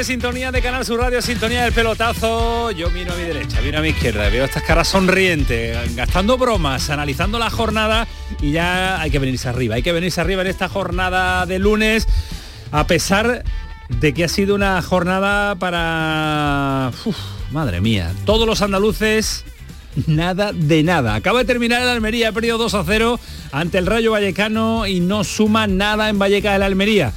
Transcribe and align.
Sintonía 0.00 0.50
de 0.50 0.62
Canal 0.62 0.86
Sur 0.86 1.00
Radio, 1.00 1.20
sintonía 1.20 1.64
del 1.64 1.72
pelotazo. 1.72 2.70
Yo 2.70 2.90
miro 2.90 3.12
a 3.12 3.16
mi 3.16 3.24
derecha, 3.24 3.60
miro 3.60 3.78
a 3.78 3.82
mi 3.82 3.88
izquierda, 3.88 4.28
veo 4.30 4.44
estas 4.44 4.62
caras 4.62 4.88
sonrientes, 4.88 5.94
gastando 5.94 6.38
bromas, 6.38 6.88
analizando 6.88 7.38
la 7.38 7.50
jornada 7.50 8.08
y 8.40 8.52
ya 8.52 9.00
hay 9.00 9.10
que 9.10 9.18
venirse 9.18 9.50
arriba, 9.50 9.74
hay 9.74 9.82
que 9.82 9.92
venirse 9.92 10.20
arriba 10.20 10.40
en 10.40 10.48
esta 10.48 10.70
jornada 10.70 11.44
de 11.44 11.58
lunes, 11.58 12.08
a 12.72 12.86
pesar 12.86 13.44
de 13.90 14.14
que 14.14 14.24
ha 14.24 14.28
sido 14.28 14.54
una 14.54 14.80
jornada 14.80 15.56
para... 15.56 16.90
madre 17.52 17.82
mía, 17.82 18.12
todos 18.24 18.46
los 18.46 18.62
andaluces 18.62 19.44
nada 20.06 20.52
de 20.52 20.82
nada. 20.82 21.14
Acaba 21.14 21.40
de 21.40 21.44
terminar 21.44 21.82
el 21.82 21.88
Almería, 21.88 22.32
perdido 22.32 22.56
2 22.56 22.74
a 22.74 22.84
0 22.84 23.20
ante 23.52 23.78
el 23.78 23.86
Rayo 23.86 24.12
Vallecano 24.12 24.86
y 24.86 25.00
no 25.00 25.22
suma 25.22 25.66
nada 25.66 26.08
en 26.08 26.18
Valleca 26.18 26.54
del 26.54 26.62
Almería. 26.62 27.12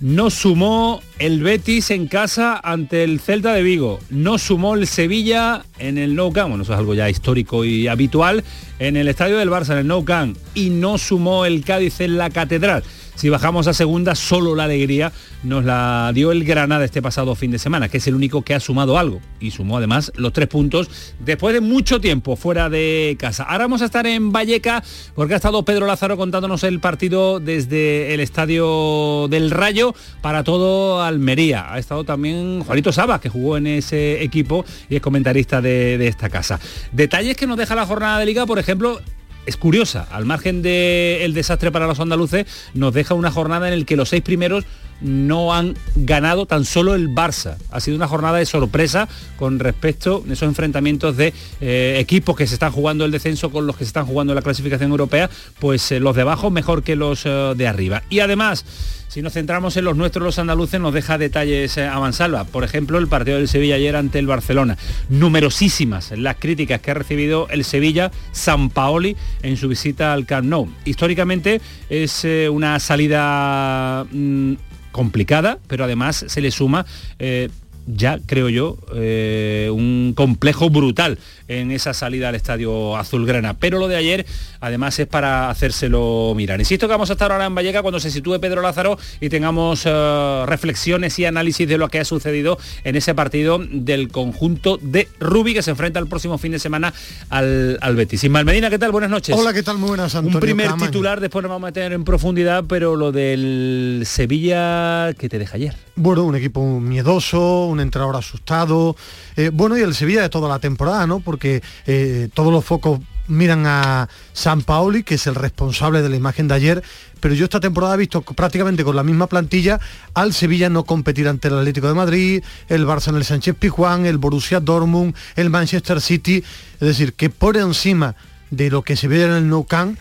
No 0.00 0.30
sumó 0.30 1.00
el 1.18 1.42
Betis 1.42 1.90
en 1.90 2.08
casa 2.08 2.60
ante 2.62 3.04
el 3.04 3.20
Celta 3.20 3.54
de 3.54 3.62
Vigo. 3.62 4.00
No 4.10 4.38
sumó 4.38 4.74
el 4.74 4.86
Sevilla 4.86 5.64
en 5.78 5.98
el 5.98 6.14
Nou 6.14 6.32
Camp. 6.32 6.50
Bueno, 6.50 6.64
eso 6.64 6.72
es 6.72 6.78
algo 6.78 6.94
ya 6.94 7.08
histórico 7.08 7.64
y 7.64 7.88
habitual. 7.88 8.44
En 8.78 8.96
el 8.96 9.08
estadio 9.08 9.38
del 9.38 9.50
Barça, 9.50 9.72
en 9.72 9.78
el 9.78 9.86
Nou 9.86 10.04
Camp. 10.04 10.36
Y 10.54 10.70
no 10.70 10.98
sumó 10.98 11.46
el 11.46 11.64
Cádiz 11.64 12.00
en 12.00 12.18
la 12.18 12.30
Catedral. 12.30 12.82
Si 13.14 13.28
bajamos 13.28 13.66
a 13.68 13.74
segunda, 13.74 14.14
solo 14.14 14.54
la 14.54 14.64
alegría 14.64 15.12
nos 15.42 15.64
la 15.64 16.10
dio 16.14 16.32
el 16.32 16.44
Granada 16.44 16.84
este 16.84 17.02
pasado 17.02 17.34
fin 17.34 17.50
de 17.50 17.58
semana, 17.58 17.88
que 17.88 17.98
es 17.98 18.06
el 18.06 18.14
único 18.14 18.42
que 18.42 18.54
ha 18.54 18.60
sumado 18.60 18.98
algo. 18.98 19.20
Y 19.40 19.50
sumó 19.50 19.78
además 19.78 20.12
los 20.16 20.32
tres 20.32 20.48
puntos 20.48 20.90
después 21.20 21.54
de 21.54 21.60
mucho 21.60 22.00
tiempo 22.00 22.36
fuera 22.36 22.68
de 22.68 23.16
casa. 23.18 23.44
Ahora 23.44 23.64
vamos 23.64 23.82
a 23.82 23.86
estar 23.86 24.06
en 24.06 24.32
Valleca 24.32 24.82
porque 25.14 25.34
ha 25.34 25.36
estado 25.36 25.64
Pedro 25.64 25.86
Lázaro 25.86 26.16
contándonos 26.16 26.64
el 26.64 26.80
partido 26.80 27.40
desde 27.40 28.14
el 28.14 28.20
estadio 28.20 29.28
del 29.28 29.50
Rayo 29.50 29.94
para 30.20 30.42
todo 30.42 31.02
Almería. 31.02 31.72
Ha 31.72 31.78
estado 31.78 32.04
también 32.04 32.64
Juanito 32.64 32.92
Saba, 32.92 33.20
que 33.20 33.28
jugó 33.28 33.56
en 33.56 33.66
ese 33.66 34.22
equipo 34.22 34.64
y 34.88 34.96
es 34.96 35.02
comentarista 35.02 35.60
de, 35.60 35.98
de 35.98 36.08
esta 36.08 36.28
casa. 36.28 36.58
Detalles 36.92 37.36
que 37.36 37.46
nos 37.46 37.56
deja 37.56 37.74
la 37.74 37.86
jornada 37.86 38.18
de 38.18 38.26
liga, 38.26 38.46
por 38.46 38.58
ejemplo, 38.58 39.00
es 39.46 39.56
curiosa, 39.56 40.06
al 40.10 40.24
margen 40.24 40.62
del 40.62 41.34
desastre 41.34 41.70
para 41.70 41.86
los 41.86 42.00
andaluces, 42.00 42.46
nos 42.74 42.94
deja 42.94 43.14
una 43.14 43.30
jornada 43.30 43.72
en 43.72 43.80
la 43.80 43.84
que 43.84 43.96
los 43.96 44.08
seis 44.08 44.22
primeros 44.22 44.64
no 45.00 45.54
han 45.54 45.74
ganado 45.96 46.46
tan 46.46 46.64
solo 46.64 46.94
el 46.94 47.08
Barça. 47.08 47.56
Ha 47.70 47.80
sido 47.80 47.96
una 47.96 48.08
jornada 48.08 48.38
de 48.38 48.46
sorpresa 48.46 49.08
con 49.36 49.58
respecto 49.58 50.24
a 50.28 50.32
esos 50.32 50.48
enfrentamientos 50.48 51.16
de 51.16 51.32
eh, 51.60 51.96
equipos 51.98 52.36
que 52.36 52.46
se 52.46 52.54
están 52.54 52.72
jugando 52.72 53.04
el 53.04 53.10
descenso 53.10 53.50
con 53.50 53.66
los 53.66 53.76
que 53.76 53.84
se 53.84 53.88
están 53.88 54.06
jugando 54.06 54.34
la 54.34 54.42
clasificación 54.42 54.90
europea, 54.90 55.30
pues 55.58 55.92
eh, 55.92 56.00
los 56.00 56.16
de 56.16 56.22
abajo 56.22 56.50
mejor 56.50 56.82
que 56.82 56.96
los 56.96 57.26
eh, 57.26 57.54
de 57.56 57.68
arriba. 57.68 58.02
Y 58.10 58.20
además, 58.20 58.64
si 59.08 59.22
nos 59.22 59.34
centramos 59.34 59.76
en 59.76 59.84
los 59.84 59.96
nuestros, 59.96 60.24
los 60.24 60.38
andaluces, 60.38 60.80
nos 60.80 60.92
deja 60.92 61.18
detalles 61.18 61.78
a 61.78 61.98
mansalva. 62.00 62.44
Por 62.44 62.64
ejemplo, 62.64 62.98
el 62.98 63.06
partido 63.06 63.36
del 63.36 63.46
Sevilla 63.46 63.76
ayer 63.76 63.94
ante 63.94 64.18
el 64.18 64.26
Barcelona. 64.26 64.76
Numerosísimas 65.08 66.12
las 66.16 66.36
críticas 66.36 66.80
que 66.80 66.90
ha 66.90 66.94
recibido 66.94 67.46
el 67.50 67.64
Sevilla, 67.64 68.10
San 68.32 68.70
Paoli, 68.70 69.16
en 69.42 69.56
su 69.56 69.68
visita 69.68 70.12
al 70.12 70.26
Camp 70.26 70.48
Nou. 70.48 70.68
Históricamente 70.84 71.60
es 71.88 72.26
una 72.50 72.80
salida 72.80 74.04
mm, 74.10 74.54
complicada, 74.94 75.58
pero 75.66 75.82
además 75.82 76.24
se 76.28 76.40
le 76.40 76.52
suma 76.52 76.86
eh, 77.18 77.50
ya 77.86 78.18
creo 78.24 78.48
yo 78.48 78.78
eh, 78.94 79.68
un 79.72 80.14
complejo 80.16 80.70
brutal 80.70 81.18
en 81.48 81.70
esa 81.70 81.94
salida 81.94 82.28
al 82.28 82.34
estadio 82.34 82.96
azulgrana. 82.96 83.54
Pero 83.54 83.78
lo 83.78 83.88
de 83.88 83.96
ayer 83.96 84.26
además 84.60 84.98
es 84.98 85.06
para 85.06 85.50
hacérselo 85.50 86.32
mirar. 86.36 86.60
Insisto 86.60 86.86
que 86.86 86.92
vamos 86.92 87.10
a 87.10 87.14
estar 87.14 87.32
ahora 87.32 87.46
en 87.46 87.54
Valleca 87.54 87.82
cuando 87.82 88.00
se 88.00 88.10
sitúe 88.10 88.40
Pedro 88.40 88.62
Lázaro 88.62 88.98
y 89.20 89.28
tengamos 89.28 89.82
eh, 89.84 90.44
reflexiones 90.46 91.18
y 91.18 91.24
análisis 91.24 91.68
de 91.68 91.78
lo 91.78 91.88
que 91.88 92.00
ha 92.00 92.04
sucedido 92.04 92.58
en 92.84 92.96
ese 92.96 93.14
partido 93.14 93.60
del 93.70 94.08
conjunto 94.08 94.78
de 94.80 95.08
Rubi 95.20 95.54
que 95.54 95.62
se 95.62 95.70
enfrenta 95.70 95.98
el 95.98 96.06
próximo 96.06 96.38
fin 96.38 96.52
de 96.52 96.58
semana 96.58 96.92
al, 97.30 97.78
al 97.80 97.96
Betis. 97.96 98.24
Ismael 98.24 98.44
Medina, 98.44 98.70
¿qué 98.70 98.78
tal? 98.78 98.92
Buenas 98.92 99.10
noches. 99.10 99.36
Hola, 99.36 99.52
¿qué 99.52 99.62
tal? 99.62 99.78
Muy 99.78 99.88
buenas, 99.88 100.14
Antonio 100.14 100.38
Un 100.38 100.40
primer 100.40 100.72
titular, 100.74 101.20
después 101.20 101.42
nos 101.42 101.50
vamos 101.50 101.66
a 101.66 101.70
meter 101.70 101.92
en 101.92 102.04
profundidad, 102.04 102.64
pero 102.68 102.96
lo 102.96 103.12
del 103.12 104.02
Sevilla 104.06 105.12
que 105.14 105.28
te 105.28 105.38
deja 105.38 105.56
ayer. 105.56 105.74
Bueno, 105.96 106.24
un 106.24 106.34
equipo 106.34 106.80
miedoso, 106.80 107.66
un 107.66 107.80
entrenador 107.80 108.16
asustado. 108.16 108.96
Eh, 109.36 109.50
bueno, 109.52 109.78
y 109.78 109.82
el 109.82 109.94
Sevilla 109.94 110.22
de 110.22 110.28
toda 110.28 110.48
la 110.48 110.58
temporada, 110.58 111.06
¿no? 111.06 111.20
Porque 111.20 111.33
eh, 111.42 112.28
todos 112.34 112.52
los 112.52 112.64
focos 112.64 113.00
miran 113.26 113.66
a 113.66 114.08
San 114.32 114.62
Paoli, 114.62 115.02
que 115.02 115.14
es 115.14 115.26
el 115.26 115.34
responsable 115.34 116.02
de 116.02 116.08
la 116.08 116.16
imagen 116.16 116.48
de 116.48 116.54
ayer, 116.54 116.82
pero 117.20 117.34
yo 117.34 117.44
esta 117.44 117.60
temporada 117.60 117.94
he 117.94 117.98
visto 117.98 118.22
prácticamente 118.22 118.84
con 118.84 118.96
la 118.96 119.02
misma 119.02 119.26
plantilla 119.28 119.80
al 120.12 120.34
Sevilla 120.34 120.68
no 120.68 120.84
competir 120.84 121.28
ante 121.28 121.48
el 121.48 121.58
Atlético 121.58 121.88
de 121.88 121.94
Madrid, 121.94 122.44
el 122.68 122.86
Barça 122.86 123.08
en 123.08 123.16
el 123.16 123.24
Sánchez 123.24 123.56
Pizjuán, 123.58 124.04
el 124.06 124.18
Borussia 124.18 124.60
Dortmund, 124.60 125.14
el 125.36 125.50
Manchester 125.50 126.00
City, 126.00 126.44
es 126.74 126.80
decir, 126.86 127.14
que 127.14 127.30
por 127.30 127.56
encima 127.56 128.14
de 128.50 128.70
lo 128.70 128.82
que 128.82 128.96
se 128.96 129.08
ve 129.08 129.24
en 129.24 129.32
el 129.32 129.48
Nou 129.48 129.64
Camp, 129.64 129.98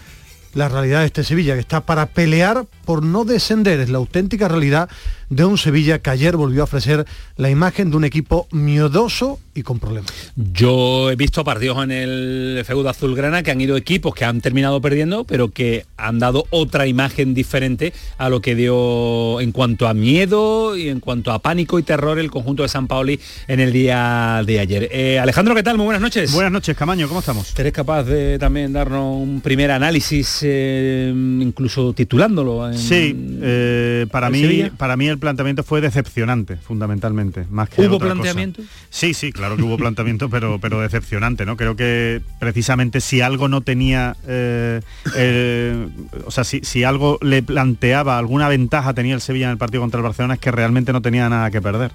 la 0.53 0.69
realidad 0.69 0.99
de 0.99 1.07
este 1.07 1.23
Sevilla, 1.23 1.55
que 1.55 1.61
está 1.61 1.81
para 1.81 2.07
pelear 2.07 2.67
por 2.85 3.03
no 3.03 3.25
descender, 3.25 3.79
es 3.79 3.89
la 3.89 3.97
auténtica 3.97 4.47
realidad 4.47 4.89
de 5.29 5.45
un 5.45 5.57
Sevilla 5.57 5.99
que 5.99 6.09
ayer 6.09 6.37
volvió 6.37 6.61
a 6.61 6.63
ofrecer 6.65 7.05
la 7.37 7.49
imagen 7.49 7.89
de 7.89 7.97
un 7.97 8.03
equipo 8.03 8.47
miedoso 8.51 9.39
y 9.55 9.63
con 9.63 9.79
problemas. 9.79 10.11
Yo 10.35 11.11
he 11.11 11.15
visto 11.15 11.43
partidos 11.43 11.83
en 11.83 11.91
el 11.91 12.63
feudo 12.65 12.89
azulgrana 12.89 13.43
que 13.43 13.51
han 13.51 13.61
ido 13.61 13.77
equipos 13.77 14.13
que 14.13 14.25
han 14.25 14.41
terminado 14.41 14.81
perdiendo, 14.81 15.23
pero 15.23 15.49
que 15.49 15.85
han 15.97 16.19
dado 16.19 16.45
otra 16.49 16.87
imagen 16.87 17.33
diferente 17.33 17.93
a 18.17 18.29
lo 18.29 18.41
que 18.41 18.55
dio 18.55 19.41
en 19.41 19.51
cuanto 19.51 19.87
a 19.87 19.93
miedo 19.93 20.75
y 20.75 20.89
en 20.89 20.99
cuanto 20.99 21.31
a 21.31 21.39
pánico 21.39 21.79
y 21.79 21.83
terror 21.83 22.19
el 22.19 22.31
conjunto 22.31 22.63
de 22.63 22.69
San 22.69 22.87
Paoli 22.87 23.19
en 23.47 23.59
el 23.59 23.71
día 23.71 24.41
de 24.45 24.59
ayer. 24.59 24.89
Eh, 24.91 25.19
Alejandro, 25.19 25.55
¿qué 25.55 25.63
tal? 25.63 25.77
Muy 25.77 25.85
buenas 25.85 26.01
noches. 26.01 26.31
Buenas 26.33 26.51
noches, 26.51 26.75
Camaño, 26.75 27.07
¿cómo 27.07 27.19
estamos? 27.19 27.57
¿Eres 27.57 27.73
capaz 27.73 28.03
de 28.03 28.37
también 28.39 28.73
darnos 28.73 29.17
un 29.17 29.41
primer 29.41 29.71
análisis, 29.71 30.39
eh, 30.43 31.11
incluso 31.13 31.93
titulándolo? 31.93 32.72
Sí, 32.75 33.39
eh, 33.41 34.07
para, 34.11 34.29
mí, 34.29 34.69
para 34.77 34.97
mí 34.97 35.07
el 35.07 35.17
planteamiento 35.17 35.63
fue 35.63 35.81
decepcionante, 35.81 36.57
fundamentalmente. 36.57 37.45
Más 37.49 37.69
que 37.69 37.87
¿Hubo 37.87 37.99
planteamiento? 37.99 38.61
Sí, 38.89 39.13
sí, 39.13 39.31
claro 39.31 39.55
que 39.55 39.63
hubo 39.63 39.77
planteamiento, 39.77 40.29
pero, 40.29 40.59
pero 40.59 40.81
decepcionante, 40.81 41.45
¿no? 41.45 41.57
Creo 41.57 41.75
que 41.75 42.21
precisamente 42.39 43.01
si 43.01 43.21
algo 43.21 43.47
no 43.47 43.61
tenía, 43.61 44.15
eh, 44.27 44.81
eh, 45.15 45.87
o 46.25 46.31
sea, 46.31 46.43
si, 46.43 46.61
si, 46.61 46.83
algo 46.83 47.17
le 47.21 47.43
planteaba 47.43 48.17
alguna 48.17 48.47
ventaja 48.49 48.93
tenía 48.93 49.15
el 49.15 49.21
Sevilla 49.21 49.45
en 49.45 49.51
el 49.51 49.57
partido 49.57 49.81
contra 49.81 49.99
el 49.99 50.03
Barcelona 50.03 50.35
es 50.35 50.39
que 50.39 50.51
realmente 50.51 50.93
no 50.93 51.01
tenía 51.01 51.29
nada 51.29 51.51
que 51.51 51.61
perder 51.61 51.91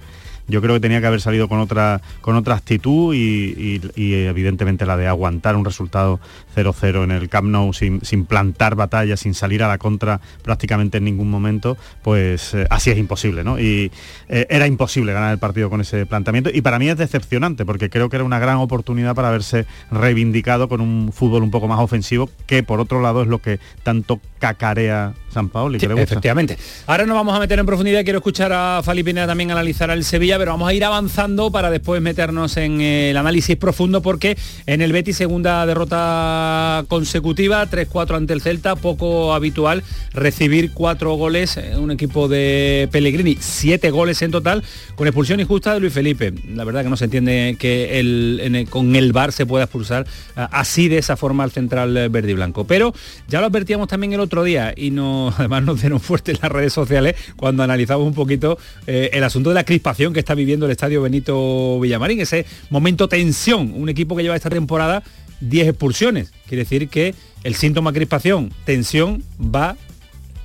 Yo 0.49 0.61
creo 0.61 0.75
que 0.75 0.81
tenía 0.81 1.01
que 1.01 1.07
haber 1.07 1.21
salido 1.21 1.49
con 1.49 1.61
otra, 1.61 2.01
con 2.21 2.37
otra 2.37 2.55
actitud 2.55 3.15
y, 3.15 3.81
evidentemente 3.97 4.87
la 4.87 4.97
de 4.97 5.07
aguantar 5.07 5.57
un 5.57 5.65
resultado 5.65 6.21
0-0 6.65 7.05
en 7.05 7.11
el 7.11 7.29
Camp 7.29 7.49
Nou 7.49 7.73
sin, 7.73 8.01
plantar 8.27 8.75
batalla, 8.75 9.17
sin 9.17 9.35
salir 9.35 9.63
a 9.63 9.69
la 9.69 9.79
contra 9.79 10.21
prácticamente 10.43 10.99
en 10.99 11.05
ningún 11.05 11.31
momento, 11.31 11.77
pues 12.03 12.55
eh, 12.55 12.67
así 12.71 12.91
es 12.91 12.99
imposible, 12.99 13.45
¿no? 13.45 13.59
Y 13.59 13.91
eh, 14.29 14.47
era 14.51 14.67
imposible 14.67 15.13
ganar 15.13 15.33
el 15.33 15.39
partido 15.39 15.71
con 15.71 15.81
ese 15.81 16.07
planteamiento 16.07 16.51
y 16.53 16.61
para 16.63 16.79
mí 16.79 16.89
es 16.89 16.97
decepcionante 16.97 17.65
porque 17.65 17.91
creo 17.91 18.09
que 18.09 18.17
era 18.17 18.25
una 18.25 18.39
gran 18.39 18.57
oportunidad 18.57 19.15
para 19.15 19.29
haberse 19.29 19.67
reivindicado 19.91 20.69
con 20.69 20.81
un 20.81 21.13
fútbol 21.13 21.43
un 21.43 21.51
poco 21.51 21.69
más 21.69 21.81
ofensivo 21.81 22.31
que 22.47 22.63
por 22.63 22.81
otro 22.81 23.01
lado 23.01 23.23
es 23.23 23.29
lo 23.29 23.39
que 23.39 23.59
tanto 23.83 24.21
cacarea 24.39 25.15
San 25.33 25.49
Paolo. 25.49 25.77
efectivamente. 25.77 26.57
Ahora 26.87 27.05
nos 27.07 27.17
vamos 27.17 27.37
a 27.37 27.41
meter 27.41 27.59
en 27.59 27.67
profundidad, 27.67 28.03
quiero 28.05 28.19
escuchar 28.19 28.53
a 28.53 28.81
Fali 28.83 29.05
también 29.05 29.51
analizar 29.51 29.91
al 29.91 30.05
Sevilla, 30.05 30.39
pero 30.39 30.53
vamos 30.53 30.69
a 30.69 30.75
ir 30.75 30.85
avanzando 30.85 31.51
para 31.51 31.71
después 31.71 32.01
meternos 32.03 32.57
en 32.57 32.81
el 32.81 33.17
análisis 33.17 33.57
profundo 33.57 34.03
porque 34.03 34.37
en 34.67 34.83
el 34.83 34.93
Betis 34.93 35.17
segunda 35.17 35.65
derrota 35.67 36.48
consecutiva, 36.89 37.69
3-4 37.69 38.17
ante 38.17 38.33
el 38.33 38.41
Celta, 38.41 38.77
poco 38.77 39.35
habitual 39.35 39.83
recibir 40.13 40.73
cuatro 40.73 41.15
goles, 41.15 41.57
en 41.57 41.79
un 41.79 41.91
equipo 41.91 42.29
de 42.29 42.89
Pellegrini, 42.91 43.37
siete 43.41 43.91
goles 43.91 44.23
en 44.23 44.31
total, 44.31 44.63
con 44.97 45.07
expulsión 45.07 45.41
injusta 45.41 45.75
de 45.75 45.81
Luis 45.81 45.93
Felipe. 45.93 46.33
La 46.55 46.65
verdad 46.65 46.83
que 46.83 46.91
no 46.91 46.97
se 46.97 47.05
entiende 47.05 47.57
que 47.59 48.01
el, 48.01 48.67
con 48.71 48.97
el 48.97 49.13
VAR 49.13 49.33
se 49.33 49.47
pueda 49.47 49.65
expulsar 49.65 50.07
así 50.35 50.89
de 50.89 50.99
esa 50.99 51.17
forma 51.17 51.45
al 51.45 51.51
central 51.51 52.09
verde 52.09 52.31
y 52.33 52.35
blanco. 52.35 52.67
Pero 52.67 52.93
ya 53.29 53.41
lo 53.41 53.47
advertíamos 53.47 53.89
también 53.89 54.13
el 54.13 54.21
otro 54.21 54.45
día 54.45 54.73
y 54.77 54.91
no, 54.91 55.33
además 55.39 55.63
nos 55.65 55.81
dieron 55.81 56.01
fuerte 56.01 56.33
en 56.33 56.39
las 56.43 56.51
redes 56.51 56.73
sociales 56.73 57.17
cuando 57.37 57.63
analizamos 57.63 58.07
un 58.07 58.15
poquito 58.15 58.59
eh, 58.87 59.11
el 59.13 59.25
asunto 59.25 59.51
de 59.51 59.55
la 59.55 59.65
crispación 59.65 60.13
que 60.13 60.21
está 60.21 60.35
viviendo 60.35 60.67
el 60.67 60.73
estadio 60.73 61.03
Benito 61.03 61.79
Villamarín, 61.81 62.21
ese 62.21 62.47
momento 62.71 63.09
tensión, 63.09 63.73
un 63.75 63.89
equipo 63.89 64.17
que 64.17 64.23
lleva 64.23 64.37
esta 64.37 64.51
temporada 64.51 65.03
10 65.41 65.69
expulsiones. 65.69 66.33
Quiere 66.47 66.65
decir 66.65 66.89
que 66.89 67.15
el 67.45 67.55
síntoma 67.55 67.93
crispación, 67.93 68.53
tensión, 68.65 69.23
va 69.41 69.77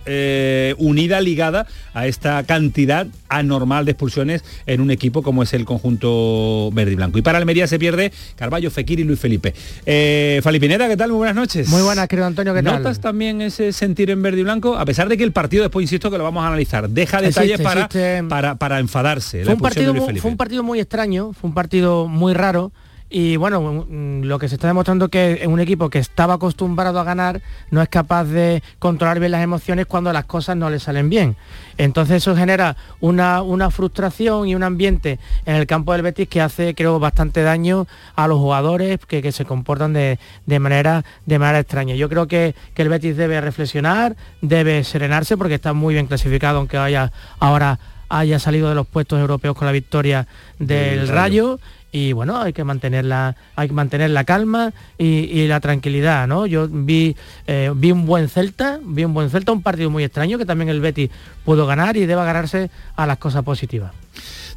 eh, 0.06 0.75
unida, 0.80 1.22
ligada 1.22 1.66
a 1.94 2.07
esta 2.07 2.44
cantidad 2.44 3.07
anormal 3.30 3.86
de 3.86 3.92
expulsiones 3.92 4.44
en 4.66 4.81
un 4.81 4.92
equipo 4.92 5.24
como 5.24 5.44
es 5.44 5.54
el 5.54 5.63
conjunto 5.63 6.72
verde 6.74 6.92
y 6.92 6.95
blanco. 6.95 7.19
Y 7.19 7.22
para 7.22 7.38
Almería 7.38 7.68
se 7.68 7.80
pierde 7.80 8.12
Carballo, 8.36 8.69
Fekir 8.69 9.00
y 9.00 9.06
Luis 9.06 9.19
Felipe. 9.19 9.54
Eh, 9.86 10.42
Falipineta, 10.44 10.90
¿qué 10.90 10.98
tal? 10.98 11.12
Muy 11.12 11.19
buenas 11.19 11.36
noches. 11.36 11.69
Muy 11.69 11.81
buenas, 11.81 12.10
querido 12.10 12.28
Antonio, 12.28 12.54
¿qué 12.54 12.63
tal? 12.63 12.84
¿Notas 12.84 13.00
también 13.00 13.42
ese 13.42 13.72
sentir 13.72 14.10
en 14.10 14.22
verde 14.22 14.42
y 14.42 14.44
blanco? 14.44 14.75
A 14.75 14.84
pesar 14.84 15.07
de 15.07 15.16
que 15.16 15.24
el 15.24 15.31
partido, 15.31 15.63
después 15.63 15.84
insisto 15.84 16.12
que 16.12 16.18
lo 16.18 16.25
vamos 16.25 16.44
a 16.44 16.48
analizar, 16.48 16.90
deja 16.90 17.22
detalles 17.22 17.62
para, 17.62 17.88
para, 18.28 18.56
para, 18.56 18.80
enfadarse. 18.80 19.45
Fue 19.45 19.54
un, 19.54 19.62
partido, 19.62 19.95
fue 19.95 20.31
un 20.31 20.38
partido 20.38 20.63
muy 20.63 20.81
extraño, 20.81 21.31
fue 21.31 21.48
un 21.48 21.54
partido 21.54 22.07
muy 22.07 22.34
raro 22.34 22.74
y 23.15 23.36
bueno, 23.36 23.86
lo 24.24 24.39
que 24.39 24.50
se 24.50 24.56
está 24.56 24.65
demostrando 24.65 25.10
que 25.10 25.33
es 25.33 25.48
un 25.48 25.60
equipo 25.60 25.92
que 25.92 26.00
estaba 26.00 26.33
acostumbrado 26.33 27.00
a 27.00 27.04
ganar 27.04 27.44
no 27.69 27.80
es 27.80 27.88
capaz 27.88 28.24
de 28.24 28.63
controlar 28.80 29.19
bien 29.19 29.31
las 29.31 29.44
emociones 29.44 29.86
cuando 29.86 30.12
las 30.12 30.25
cosas 30.25 30.57
no 30.57 30.71
le 30.71 30.80
salen 30.80 31.12
bien. 31.12 31.36
Entonces 31.77 32.18
eso 32.18 32.36
genera 32.36 32.75
una, 33.01 33.69
frustración 33.69 34.48
y 34.48 34.56
un 34.56 34.63
ambiente 34.63 35.19
en 35.45 35.57
el 35.57 35.68
campo 35.68 35.94
del 35.94 36.01
Betis 36.01 36.27
que 36.27 36.42
hace, 36.42 36.74
creo, 36.74 36.98
bastante 37.00 37.44
daño 37.44 37.86
a 38.15 38.27
los 38.27 38.39
jugadores 38.39 38.98
que, 39.06 39.31
se 39.31 39.45
comportan 39.45 39.94
de, 39.94 40.18
manera, 40.59 41.06
de 41.27 41.38
manera 41.38 41.59
extraña. 41.59 41.94
Yo 41.94 42.09
creo 42.09 42.27
que, 42.27 42.56
el 42.75 42.89
Betis 42.89 43.16
debe 43.16 43.39
reflexionar, 43.42 44.16
debe 44.42 44.83
serenarse 44.83 45.38
porque 45.38 45.54
está 45.54 45.74
muy 45.74 45.94
bien 45.94 46.07
clasificado, 46.07 46.57
aunque 46.57 46.77
haya 46.77 47.12
ahora 47.39 47.77
haya 48.09 48.38
salido 48.38 48.69
de 48.69 48.75
los 48.75 48.86
puestos 48.86 49.19
europeos 49.19 49.56
con 49.56 49.66
la 49.66 49.71
victoria 49.71 50.27
del 50.59 51.07
Rayo 51.07 51.59
y 51.94 52.12
bueno, 52.12 52.42
hay 52.42 52.54
que 52.54 52.63
mantener 52.63 53.06
la, 53.06 53.36
hay 53.56 53.68
que 53.68 53.74
mantener 53.74 54.10
la 54.10 54.24
calma 54.25 54.74
y, 54.98 55.48
la 55.48 55.60
tranquilidad, 55.60 56.28
¿no? 56.28 56.48
Yo 56.48 56.68
vi, 56.68 57.16
eh, 57.45 57.72
vi 57.74 57.92
un 57.92 58.07
buen 58.07 58.28
Celta, 58.28 58.80
vi 58.84 59.06
un 59.06 59.13
buen 59.13 59.30
Celta, 59.30 59.51
un 59.51 59.62
partido 59.62 59.92
muy 59.92 60.04
extraño 60.04 60.40
que 60.40 60.45
también 60.45 60.69
el 60.69 60.81
Betis 60.81 61.12
pudo 61.45 61.68
ganar 61.68 61.95
y 61.95 62.07
debe 62.07 62.22
agarrarse 62.22 62.72
a 62.95 63.06
las 63.06 63.19
cosas 63.19 63.44
positivas. 63.44 64.02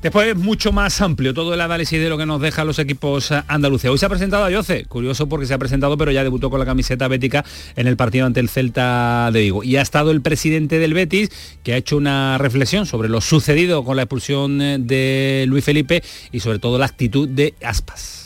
Después 0.02 0.28
es 0.28 0.36
mucho 0.36 0.72
más 0.72 1.00
amplio 1.00 1.34
todo 1.34 1.54
el 1.54 1.60
análisis 1.60 2.00
de 2.00 2.08
lo 2.08 2.18
que 2.18 2.26
nos 2.26 2.40
dejan 2.40 2.66
los 2.66 2.78
equipos 2.78 3.32
andaluces. 3.32 3.90
Hoy 3.90 3.98
se 3.98 4.06
ha 4.06 4.08
presentado 4.08 4.44
a 4.44 4.50
Yoce, 4.50 4.84
curioso 4.84 5.28
porque 5.28 5.46
se 5.46 5.54
ha 5.54 5.58
presentado, 5.58 5.96
pero 5.96 6.12
ya 6.12 6.22
debutó 6.22 6.50
con 6.50 6.60
la 6.60 6.66
camiseta 6.66 7.08
bética 7.08 7.44
en 7.76 7.86
el 7.86 7.96
partido 7.96 8.26
ante 8.26 8.40
el 8.40 8.48
Celta 8.48 9.30
de 9.32 9.40
Vigo. 9.40 9.64
Y 9.64 9.76
ha 9.76 9.82
estado 9.82 10.10
el 10.10 10.20
presidente 10.20 10.78
del 10.78 10.94
Betis, 10.94 11.30
que 11.62 11.72
ha 11.72 11.76
hecho 11.76 11.96
una 11.96 12.38
reflexión 12.38 12.86
sobre 12.86 13.08
lo 13.08 13.20
sucedido 13.20 13.84
con 13.84 13.96
la 13.96 14.02
expulsión 14.02 14.86
de 14.86 15.44
Luis 15.48 15.64
Felipe 15.64 16.02
y 16.32 16.40
sobre 16.40 16.58
todo 16.58 16.78
la 16.78 16.86
actitud 16.86 17.28
de 17.28 17.54
Aspas. 17.62 18.25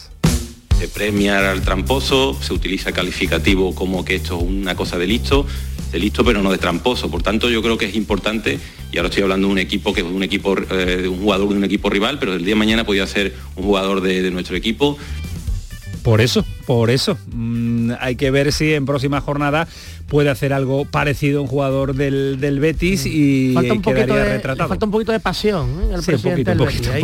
Se 0.81 0.89
premia 0.89 1.51
al 1.51 1.61
tramposo, 1.61 2.35
se 2.41 2.55
utiliza 2.55 2.91
calificativo 2.91 3.75
como 3.75 4.03
que 4.03 4.15
esto 4.15 4.39
es 4.39 4.43
una 4.43 4.75
cosa 4.75 4.97
de 4.97 5.07
listo 5.07 5.45
de 5.93 5.99
listo 5.99 6.25
pero 6.25 6.41
no 6.41 6.51
de 6.51 6.57
tramposo. 6.57 7.11
Por 7.11 7.23
tanto, 7.23 7.51
yo 7.51 7.61
creo 7.61 7.77
que 7.77 7.85
es 7.85 7.95
importante, 7.97 8.59
y 8.91 8.97
ahora 8.97 9.11
estoy 9.11 9.25
hablando 9.25 9.49
de 9.49 9.53
un 9.53 9.59
equipo 9.59 9.93
que 9.93 10.01
es 10.01 10.07
un 10.07 10.23
equipo, 10.23 10.57
eh, 10.57 11.03
de 11.03 11.09
un 11.09 11.21
jugador 11.21 11.51
de 11.51 11.57
un 11.57 11.65
equipo 11.65 11.91
rival, 11.91 12.19
pero 12.19 12.33
el 12.33 12.47
día 12.47 12.55
de 12.55 12.59
mañana 12.59 12.85
podría 12.85 13.07
ser 13.07 13.35
un 13.57 13.65
jugador 13.65 14.01
de 14.01 14.31
nuestro 14.31 14.57
equipo. 14.57 14.97
Por 16.03 16.23
eso, 16.23 16.47
por 16.67 16.91
eso. 16.91 17.19
Mm, 17.33 17.93
hay 18.01 18.17
que 18.17 18.31
ver 18.31 18.53
si 18.53 18.73
en 18.73 18.87
próxima 18.87 19.21
jornada 19.21 19.69
puede 20.11 20.29
hacer 20.29 20.53
algo 20.53 20.85
parecido 20.85 21.39
a 21.39 21.43
un 21.43 21.49
jugador 21.49 21.95
del, 21.95 22.37
Betis 22.61 23.07
y 23.07 23.53
falta 23.55 23.73
un 23.73 23.81
poquito 23.81 24.15
de, 24.15 24.25
retratado. 24.25 24.69
falta 24.69 24.85
un 24.85 24.91
poquito 24.91 25.13
de 25.13 25.21
pasión 25.21 25.71
¿eh? 25.85 25.95
el 25.95 26.03
presidente 26.03 26.51
del 26.51 26.59
Betis. 26.59 26.89
un 26.89 27.01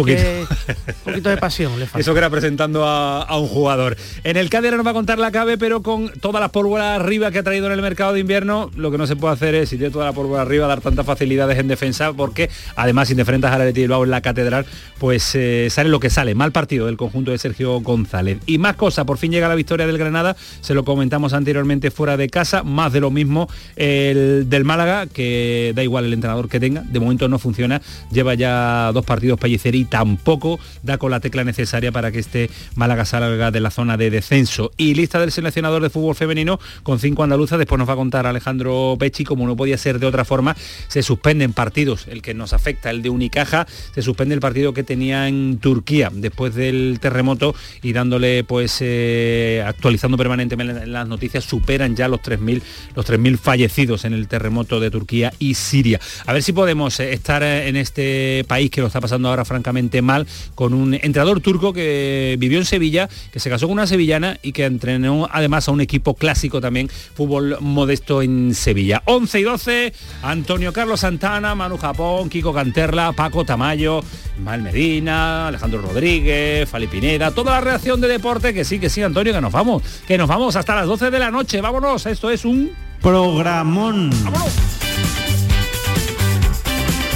poquito. 1.04 1.30
de 1.30 1.36
pasión 1.36 1.78
le 1.78 1.86
falta. 1.86 2.00
Eso 2.00 2.12
que 2.12 2.18
era 2.18 2.28
presentando 2.28 2.84
a, 2.84 3.38
un 3.38 3.46
jugador. 3.46 3.96
En 4.24 4.36
el 4.36 4.50
Cádiz 4.50 4.72
nos 4.72 4.84
va 4.84 4.90
a 4.90 4.94
contar 4.94 5.18
la 5.18 5.30
cabe, 5.30 5.56
pero 5.56 5.82
con 5.82 6.10
todas 6.20 6.40
las 6.40 6.50
pólvora 6.50 6.96
arriba 6.96 7.30
que 7.30 7.38
ha 7.38 7.42
traído 7.44 7.66
en 7.66 7.72
el 7.72 7.80
mercado 7.80 8.12
de 8.12 8.20
invierno, 8.20 8.70
lo 8.74 8.90
que 8.90 8.98
no 8.98 9.06
se 9.06 9.14
puede 9.14 9.34
hacer 9.34 9.54
es, 9.54 9.68
si 9.68 9.76
tiene 9.76 9.92
toda 9.92 10.06
la 10.06 10.12
pólvora 10.12 10.42
arriba, 10.42 10.66
dar 10.66 10.80
tantas 10.80 11.06
facilidades 11.06 11.58
en 11.58 11.68
defensa, 11.68 12.12
porque 12.12 12.50
además 12.74 13.06
si 13.06 13.14
te 13.14 13.20
enfrentas 13.20 13.52
a 13.52 13.58
la 13.58 13.64
de 13.64 13.72
Bilbao 13.72 14.02
en 14.02 14.10
la 14.10 14.20
catedral, 14.20 14.66
pues 14.98 15.32
eh, 15.36 15.68
sale 15.70 15.90
lo 15.90 16.00
que 16.00 16.10
sale. 16.10 16.34
Mal 16.34 16.50
partido 16.50 16.86
del 16.86 16.96
conjunto 16.96 17.30
de 17.30 17.38
Sergio 17.38 17.80
González. 17.80 18.38
Y 18.46 18.58
más 18.58 18.74
cosa, 18.74 19.04
por 19.04 19.18
fin 19.18 19.30
llega 19.30 19.48
la 19.48 19.54
victoria 19.54 19.86
del 19.86 19.96
Granada, 19.96 20.36
se 20.60 20.74
lo 20.74 20.84
comentamos 20.84 21.32
anteriormente 21.34 21.92
fuera 21.92 22.16
de 22.16 22.28
casa, 22.28 22.64
más 22.64 22.95
de 22.96 23.00
lo 23.00 23.10
mismo 23.10 23.48
el 23.76 24.48
del 24.48 24.64
Málaga, 24.64 25.06
que 25.06 25.72
da 25.76 25.82
igual 25.82 26.06
el 26.06 26.14
entrenador 26.14 26.48
que 26.48 26.58
tenga, 26.58 26.80
de 26.80 26.98
momento 26.98 27.28
no 27.28 27.38
funciona, 27.38 27.82
lleva 28.10 28.34
ya 28.34 28.90
dos 28.92 29.04
partidos 29.04 29.38
Pellicer 29.38 29.74
y 29.74 29.84
tampoco 29.84 30.58
da 30.82 30.96
con 30.96 31.10
la 31.10 31.20
tecla 31.20 31.44
necesaria 31.44 31.92
para 31.92 32.10
que 32.10 32.18
este 32.18 32.50
Málaga 32.74 33.04
salga 33.04 33.50
de 33.50 33.60
la 33.60 33.70
zona 33.70 33.96
de 33.96 34.10
descenso. 34.10 34.72
Y 34.78 34.94
lista 34.94 35.20
del 35.20 35.30
seleccionador 35.30 35.82
de 35.82 35.90
fútbol 35.90 36.14
femenino 36.14 36.58
con 36.82 36.98
cinco 36.98 37.22
andaluzas, 37.22 37.58
después 37.58 37.78
nos 37.78 37.88
va 37.88 37.92
a 37.92 37.96
contar 37.96 38.26
Alejandro 38.26 38.96
Pechi, 38.98 39.24
como 39.24 39.46
no 39.46 39.56
podía 39.56 39.76
ser 39.76 39.98
de 39.98 40.06
otra 40.06 40.24
forma, 40.24 40.56
se 40.88 41.02
suspenden 41.02 41.52
partidos, 41.52 42.06
el 42.08 42.22
que 42.22 42.32
nos 42.32 42.54
afecta, 42.54 42.90
el 42.90 43.02
de 43.02 43.10
Unicaja, 43.10 43.66
se 43.94 44.00
suspende 44.00 44.34
el 44.34 44.40
partido 44.40 44.72
que 44.72 44.84
tenía 44.84 45.28
en 45.28 45.58
Turquía 45.58 46.10
después 46.12 46.54
del 46.54 46.98
terremoto 47.00 47.54
y 47.82 47.92
dándole 47.92 48.44
pues 48.44 48.78
eh, 48.80 49.62
actualizando 49.66 50.16
permanentemente 50.16 50.86
las 50.86 51.08
noticias, 51.08 51.44
superan 51.44 51.96
ya 51.96 52.08
los 52.08 52.20
3.000 52.20 52.62
los 52.94 53.06
3.000 53.06 53.38
fallecidos 53.38 54.04
en 54.04 54.12
el 54.12 54.28
terremoto 54.28 54.80
de 54.80 54.90
Turquía 54.90 55.32
y 55.38 55.54
Siria. 55.54 56.00
A 56.26 56.32
ver 56.32 56.42
si 56.42 56.52
podemos 56.52 56.98
eh, 57.00 57.12
estar 57.12 57.42
eh, 57.42 57.68
en 57.68 57.76
este 57.76 58.44
país 58.48 58.70
que 58.70 58.80
lo 58.80 58.86
está 58.86 59.00
pasando 59.00 59.28
ahora 59.28 59.44
francamente 59.44 60.02
mal, 60.02 60.26
con 60.54 60.74
un 60.74 60.94
entrenador 60.94 61.40
turco 61.40 61.72
que 61.72 62.36
vivió 62.38 62.58
en 62.58 62.64
Sevilla, 62.64 63.08
que 63.32 63.40
se 63.40 63.50
casó 63.50 63.66
con 63.66 63.74
una 63.74 63.86
sevillana 63.86 64.38
y 64.42 64.52
que 64.52 64.64
entrenó 64.64 65.28
además 65.30 65.68
a 65.68 65.72
un 65.72 65.80
equipo 65.80 66.14
clásico 66.14 66.60
también, 66.60 66.88
fútbol 66.88 67.56
modesto 67.60 68.22
en 68.22 68.54
Sevilla. 68.54 69.02
11 69.06 69.40
y 69.40 69.42
12, 69.42 69.92
Antonio 70.22 70.72
Carlos 70.72 71.00
Santana, 71.00 71.54
Manu 71.54 71.76
Japón, 71.76 72.28
Kiko 72.28 72.52
Canterla, 72.52 73.12
Paco 73.12 73.44
Tamayo, 73.44 74.02
Mal 74.38 74.62
Medina, 74.62 75.48
Alejandro 75.48 75.80
Rodríguez, 75.80 76.68
Fali 76.68 76.86
Pineda, 76.86 77.30
toda 77.30 77.52
la 77.52 77.60
reacción 77.60 78.00
de 78.00 78.08
deporte, 78.08 78.52
que 78.52 78.64
sí, 78.64 78.78
que 78.78 78.90
sí, 78.90 79.02
Antonio, 79.02 79.32
que 79.32 79.40
nos 79.40 79.52
vamos, 79.52 79.82
que 80.06 80.18
nos 80.18 80.28
vamos 80.28 80.56
hasta 80.56 80.74
las 80.74 80.86
12 80.86 81.10
de 81.10 81.18
la 81.18 81.30
noche. 81.30 81.60
Vámonos, 81.60 82.06
esto 82.06 82.30
es 82.30 82.44
un 82.44 82.72
programón. 83.00 84.10
¡Vámonos! 84.24 84.52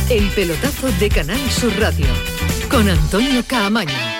El 0.09 0.29
pelotazo 0.31 0.91
de 0.99 1.09
Canal 1.09 1.41
Sur 1.51 1.73
Radio 1.79 2.07
con 2.69 2.89
Antonio 2.89 3.45
Caamaño. 3.47 4.20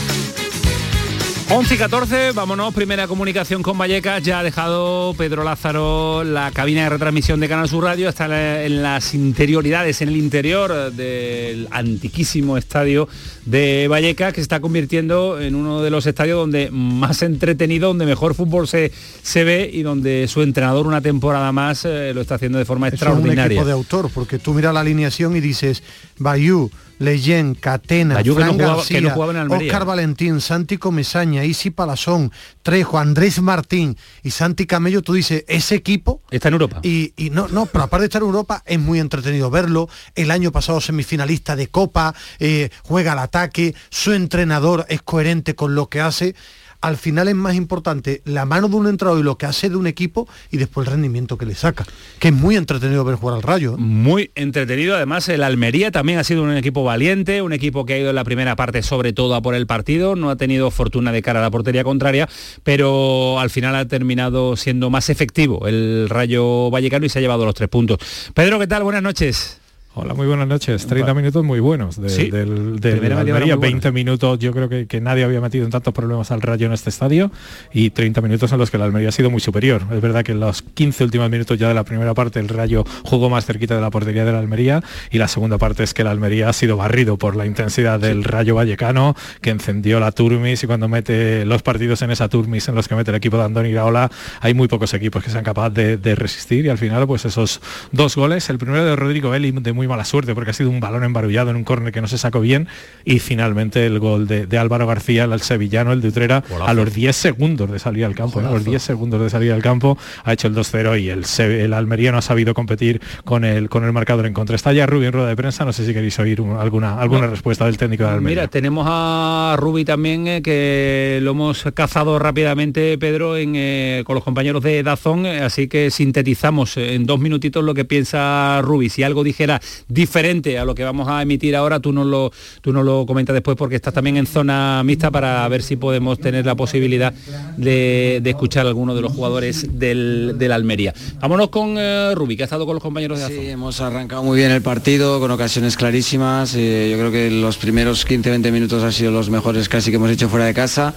11 1.53 1.75
y 1.75 1.77
14, 1.77 2.31
vámonos, 2.31 2.73
primera 2.73 3.07
comunicación 3.07 3.61
con 3.61 3.77
Vallecas, 3.77 4.23
ya 4.23 4.39
ha 4.39 4.43
dejado 4.43 5.13
Pedro 5.17 5.43
Lázaro 5.43 6.23
la 6.23 6.49
cabina 6.51 6.83
de 6.83 6.89
retransmisión 6.89 7.41
de 7.41 7.49
Canal 7.49 7.67
Sur 7.67 7.83
Radio, 7.83 8.07
está 8.07 8.63
en 8.63 8.81
las 8.81 9.13
interioridades, 9.13 10.01
en 10.01 10.07
el 10.07 10.15
interior 10.15 10.93
del 10.93 11.67
antiquísimo 11.71 12.55
estadio 12.55 13.09
de 13.45 13.89
Vallecas, 13.89 14.31
que 14.31 14.39
se 14.39 14.43
está 14.43 14.61
convirtiendo 14.61 15.41
en 15.41 15.55
uno 15.55 15.81
de 15.81 15.89
los 15.89 16.05
estadios 16.05 16.37
donde 16.39 16.71
más 16.71 17.21
entretenido, 17.21 17.89
donde 17.89 18.05
mejor 18.05 18.33
fútbol 18.33 18.65
se, 18.65 18.93
se 19.21 19.43
ve 19.43 19.69
y 19.73 19.83
donde 19.83 20.29
su 20.29 20.43
entrenador 20.43 20.87
una 20.87 21.01
temporada 21.01 21.51
más 21.51 21.83
eh, 21.83 22.13
lo 22.13 22.21
está 22.21 22.35
haciendo 22.35 22.59
de 22.59 22.65
forma 22.65 22.87
extraordinaria. 22.87 23.43
Es 23.43 23.45
un 23.47 23.51
equipo 23.51 23.65
de 23.65 23.73
autor, 23.73 24.09
porque 24.13 24.39
tú 24.39 24.53
miras 24.53 24.73
la 24.73 24.79
alineación 24.79 25.35
y 25.35 25.41
dices, 25.41 25.83
Bayou, 26.17 26.71
Leyen, 27.01 27.55
Catena, 27.55 28.23
Fran 28.23 28.57
no 28.57 28.75
García, 28.75 29.01
no. 29.01 29.15
Oscar 29.15 29.85
Valentín, 29.85 30.39
Santi 30.39 30.77
Comesaña, 30.77 31.43
Isi 31.43 31.71
Palazón, 31.71 32.31
Trejo, 32.61 32.99
Andrés 32.99 33.41
Martín 33.41 33.97
y 34.21 34.29
Santi 34.29 34.67
Camello, 34.67 35.01
tú 35.01 35.13
dices, 35.13 35.43
ese 35.47 35.75
equipo... 35.75 36.21
Está 36.29 36.49
en 36.49 36.53
Europa. 36.53 36.79
Y, 36.83 37.13
y 37.17 37.31
no, 37.31 37.47
no, 37.47 37.65
pero 37.65 37.85
aparte 37.85 38.03
de 38.03 38.05
estar 38.05 38.21
en 38.21 38.27
Europa, 38.27 38.61
es 38.65 38.79
muy 38.79 38.99
entretenido 38.99 39.49
verlo. 39.49 39.89
El 40.13 40.29
año 40.29 40.51
pasado 40.51 40.79
semifinalista 40.79 41.55
de 41.55 41.67
Copa, 41.67 42.13
eh, 42.39 42.69
juega 42.83 43.13
al 43.13 43.19
ataque, 43.19 43.73
su 43.89 44.13
entrenador 44.13 44.85
es 44.87 45.01
coherente 45.01 45.55
con 45.55 45.73
lo 45.73 45.89
que 45.89 46.01
hace 46.01 46.35
al 46.81 46.97
final 46.97 47.27
es 47.27 47.35
más 47.35 47.55
importante 47.55 48.21
la 48.25 48.45
mano 48.45 48.67
de 48.67 48.75
un 48.75 48.87
entrenador 48.87 49.19
y 49.19 49.23
lo 49.23 49.37
que 49.37 49.45
hace 49.45 49.69
de 49.69 49.75
un 49.75 49.87
equipo 49.87 50.27
y 50.51 50.57
después 50.57 50.87
el 50.87 50.93
rendimiento 50.93 51.37
que 51.37 51.45
le 51.45 51.55
saca. 51.55 51.85
Que 52.19 52.29
es 52.29 52.33
muy 52.33 52.55
entretenido 52.55 53.03
ver 53.03 53.15
jugar 53.15 53.37
al 53.37 53.43
Rayo. 53.43 53.73
¿eh? 53.73 53.77
Muy 53.77 54.31
entretenido. 54.35 54.95
Además, 54.95 55.29
el 55.29 55.43
Almería 55.43 55.91
también 55.91 56.19
ha 56.19 56.23
sido 56.23 56.43
un 56.43 56.55
equipo 56.57 56.83
valiente, 56.83 57.41
un 57.41 57.53
equipo 57.53 57.85
que 57.85 57.93
ha 57.93 57.99
ido 57.99 58.09
en 58.09 58.15
la 58.15 58.23
primera 58.23 58.55
parte 58.55 58.81
sobre 58.81 59.13
todo 59.13 59.35
a 59.35 59.41
por 59.41 59.55
el 59.55 59.67
partido. 59.67 60.15
No 60.15 60.29
ha 60.29 60.35
tenido 60.35 60.71
fortuna 60.71 61.11
de 61.11 61.21
cara 61.21 61.39
a 61.39 61.43
la 61.43 61.51
portería 61.51 61.83
contraria, 61.83 62.27
pero 62.63 63.39
al 63.39 63.49
final 63.49 63.75
ha 63.75 63.87
terminado 63.87 64.55
siendo 64.55 64.89
más 64.89 65.09
efectivo 65.09 65.67
el 65.67 66.07
Rayo 66.09 66.71
Vallecano 66.71 67.05
y 67.05 67.09
se 67.09 67.19
ha 67.19 67.21
llevado 67.21 67.45
los 67.45 67.53
tres 67.53 67.69
puntos. 67.69 67.99
Pedro, 68.33 68.59
¿qué 68.59 68.67
tal? 68.67 68.83
Buenas 68.83 69.03
noches. 69.03 69.61
Hola, 69.93 70.13
muy 70.13 70.25
buenas 70.25 70.47
noches. 70.47 70.87
30 70.87 71.13
minutos 71.13 71.43
muy 71.43 71.59
buenos 71.59 71.99
de, 72.01 72.07
Sí. 72.07 72.31
del, 72.31 72.79
del 72.79 73.11
Almería. 73.11 73.57
muy 73.57 73.61
20 73.63 73.91
minutos, 73.91 74.39
yo 74.39 74.53
creo 74.53 74.69
que, 74.69 74.87
que 74.87 75.01
nadie 75.01 75.25
había 75.25 75.41
metido 75.41 75.65
en 75.65 75.69
tantos 75.71 75.93
problemas 75.93 76.31
al 76.31 76.41
Rayo 76.41 76.65
en 76.67 76.71
este 76.71 76.89
estadio 76.89 77.29
y 77.73 77.89
30 77.89 78.21
minutos 78.21 78.53
en 78.53 78.57
los 78.59 78.71
que 78.71 78.77
el 78.77 78.83
Almería 78.83 79.09
ha 79.09 79.11
sido 79.11 79.29
muy 79.29 79.41
superior. 79.41 79.81
Es 79.93 79.99
verdad 79.99 80.23
que 80.23 80.31
en 80.31 80.39
los 80.39 80.61
15 80.61 81.03
últimos 81.03 81.29
minutos 81.29 81.59
ya 81.59 81.67
de 81.67 81.73
la 81.73 81.83
primera 81.83 82.13
parte 82.13 82.39
el 82.39 82.47
Rayo 82.47 82.85
jugó 83.03 83.29
más 83.29 83.45
cerquita 83.45 83.75
de 83.75 83.81
la 83.81 83.89
portería 83.89 84.23
del 84.23 84.35
Almería 84.35 84.81
y 85.11 85.17
la 85.17 85.27
segunda 85.27 85.57
parte 85.57 85.83
es 85.83 85.93
que 85.93 86.03
el 86.03 86.07
Almería 86.07 86.47
ha 86.47 86.53
sido 86.53 86.77
barrido 86.77 87.17
por 87.17 87.35
la 87.35 87.45
intensidad 87.45 87.99
del 87.99 88.23
Rayo 88.23 88.55
Vallecano 88.55 89.13
que 89.41 89.49
encendió 89.49 89.99
la 89.99 90.13
Turmis 90.13 90.63
y 90.63 90.67
cuando 90.67 90.87
mete 90.87 91.43
los 91.45 91.63
partidos 91.63 92.01
en 92.01 92.11
esa 92.11 92.29
Turmis 92.29 92.69
en 92.69 92.75
los 92.75 92.87
que 92.87 92.95
mete 92.95 93.11
el 93.11 93.17
equipo 93.17 93.35
de 93.35 93.43
Andoni 93.43 93.67
Iraola 93.67 94.09
hay 94.39 94.53
muy 94.53 94.69
pocos 94.69 94.93
equipos 94.93 95.21
que 95.21 95.29
sean 95.29 95.43
capaces 95.43 95.73
de, 95.73 95.97
de 95.97 96.15
resistir 96.15 96.65
y 96.65 96.69
al 96.69 96.77
final 96.77 97.05
pues 97.07 97.25
esos 97.25 97.59
dos 97.91 98.15
goles, 98.15 98.49
el 98.49 98.57
primero 98.57 98.85
de 98.85 98.95
Rodrigo 98.95 99.31
Belli 99.31 99.51
de 99.51 99.73
muy 99.73 99.80
mala 99.87 100.05
suerte 100.05 100.33
porque 100.35 100.51
ha 100.51 100.53
sido 100.53 100.69
un 100.69 100.79
balón 100.79 101.03
embarullado 101.03 101.49
en 101.49 101.55
un 101.55 101.63
córner 101.63 101.91
que 101.91 102.01
no 102.01 102.07
se 102.07 102.17
sacó 102.17 102.39
bien 102.41 102.67
y 103.05 103.19
finalmente 103.19 103.85
el 103.85 103.99
gol 103.99 104.27
de, 104.27 104.45
de 104.47 104.57
Álvaro 104.57 104.87
García, 104.87 105.23
el 105.25 105.41
sevillano, 105.41 105.91
el 105.93 106.01
de 106.01 106.07
Utrera, 106.09 106.43
a 106.65 106.73
los 106.73 106.93
10 106.93 107.15
segundos 107.15 107.71
de 107.71 107.79
salir 107.79 108.05
al 108.05 108.15
campo, 108.15 108.41
¿no? 108.41 108.49
a 108.49 108.51
los 108.51 108.65
10 108.65 108.81
segundos 108.81 109.21
de 109.21 109.29
salir 109.29 109.51
al 109.51 109.61
campo 109.61 109.97
ha 110.23 110.33
hecho 110.33 110.47
el 110.47 110.55
2-0 110.55 110.99
y 111.01 111.09
el, 111.09 111.25
el 111.61 111.73
Almería 111.73 112.11
no 112.11 112.17
ha 112.17 112.21
sabido 112.21 112.53
competir 112.53 113.01
con 113.25 113.43
el, 113.45 113.69
con 113.69 113.83
el 113.83 113.93
marcador 113.93 114.25
en 114.25 114.33
contra. 114.33 114.55
Está 114.55 114.73
ya 114.73 114.85
Rubio 114.85 115.07
en 115.07 115.13
rueda 115.13 115.27
de 115.29 115.35
prensa, 115.35 115.65
no 115.65 115.73
sé 115.73 115.85
si 115.85 115.93
queréis 115.93 116.17
oír 116.19 116.41
un- 116.41 116.57
alguna, 116.57 116.99
alguna 116.99 117.27
respuesta 117.27 117.65
del 117.65 117.77
técnico 117.77 118.03
de 118.03 118.09
Almería. 118.09 118.41
Mira, 118.41 118.47
tenemos 118.47 118.85
a 118.89 119.55
Rubi 119.57 119.85
también, 119.85 120.27
eh, 120.27 120.41
que 120.41 121.19
lo 121.21 121.31
hemos 121.31 121.63
cazado 121.73 122.19
rápidamente, 122.19 122.97
Pedro, 122.97 123.37
en, 123.37 123.53
eh, 123.55 124.03
con 124.05 124.15
los 124.15 124.23
compañeros 124.23 124.63
de 124.63 124.83
Dazón, 124.83 125.25
eh, 125.25 125.41
así 125.41 125.67
que 125.67 125.89
sintetizamos 125.91 126.77
en 126.77 127.05
dos 127.05 127.19
minutitos 127.19 127.63
lo 127.63 127.73
que 127.73 127.85
piensa 127.85 128.61
Rubi. 128.61 128.89
Si 128.89 129.03
algo 129.03 129.23
dijera 129.23 129.61
diferente 129.87 130.57
a 130.57 130.65
lo 130.65 130.75
que 130.75 130.83
vamos 130.83 131.07
a 131.07 131.21
emitir 131.21 131.55
ahora, 131.55 131.79
tú 131.79 131.91
nos 131.93 132.05
lo, 132.05 132.31
tú 132.61 132.73
nos 132.73 132.85
lo 132.85 133.05
comentas 133.05 133.33
después 133.33 133.57
porque 133.57 133.75
estás 133.75 133.93
también 133.93 134.17
en 134.17 134.25
zona 134.27 134.81
mixta 134.83 135.11
para 135.11 135.47
ver 135.47 135.63
si 135.63 135.75
podemos 135.75 136.19
tener 136.19 136.45
la 136.45 136.55
posibilidad 136.55 137.13
de, 137.57 138.19
de 138.21 138.29
escuchar 138.29 138.65
a 138.65 138.69
alguno 138.69 138.95
de 138.95 139.01
los 139.01 139.13
jugadores 139.13 139.79
del, 139.79 140.35
del 140.37 140.51
Almería. 140.51 140.93
Vámonos 141.19 141.49
con 141.49 141.75
eh, 141.77 142.13
Rubi, 142.15 142.35
que 142.37 142.43
ha 142.43 142.45
estado 142.45 142.65
con 142.65 142.75
los 142.75 142.83
compañeros 142.83 143.17
de 143.19 143.23
Dazón. 143.23 143.37
Sí, 143.39 143.49
hemos 143.49 143.81
arrancado 143.81 144.23
muy 144.23 144.37
bien 144.37 144.51
el 144.51 144.61
partido, 144.61 145.19
con 145.19 145.31
ocasiones 145.31 145.75
clarísimas. 145.77 146.53
eh, 146.55 146.89
yo 146.91 146.97
creo 146.97 147.11
que 147.11 147.29
los 147.31 147.57
primeros 147.57 148.07
15-20 148.07 148.51
minutos 148.51 148.83
han 148.83 148.93
sido 148.93 149.11
los 149.11 149.29
mejores 149.29 149.69
casi 149.69 149.89
que 149.91 149.97
hemos 149.97 150.11
hecho 150.11 150.29
fuera 150.29 150.45
de 150.45 150.53
casa. 150.53 150.93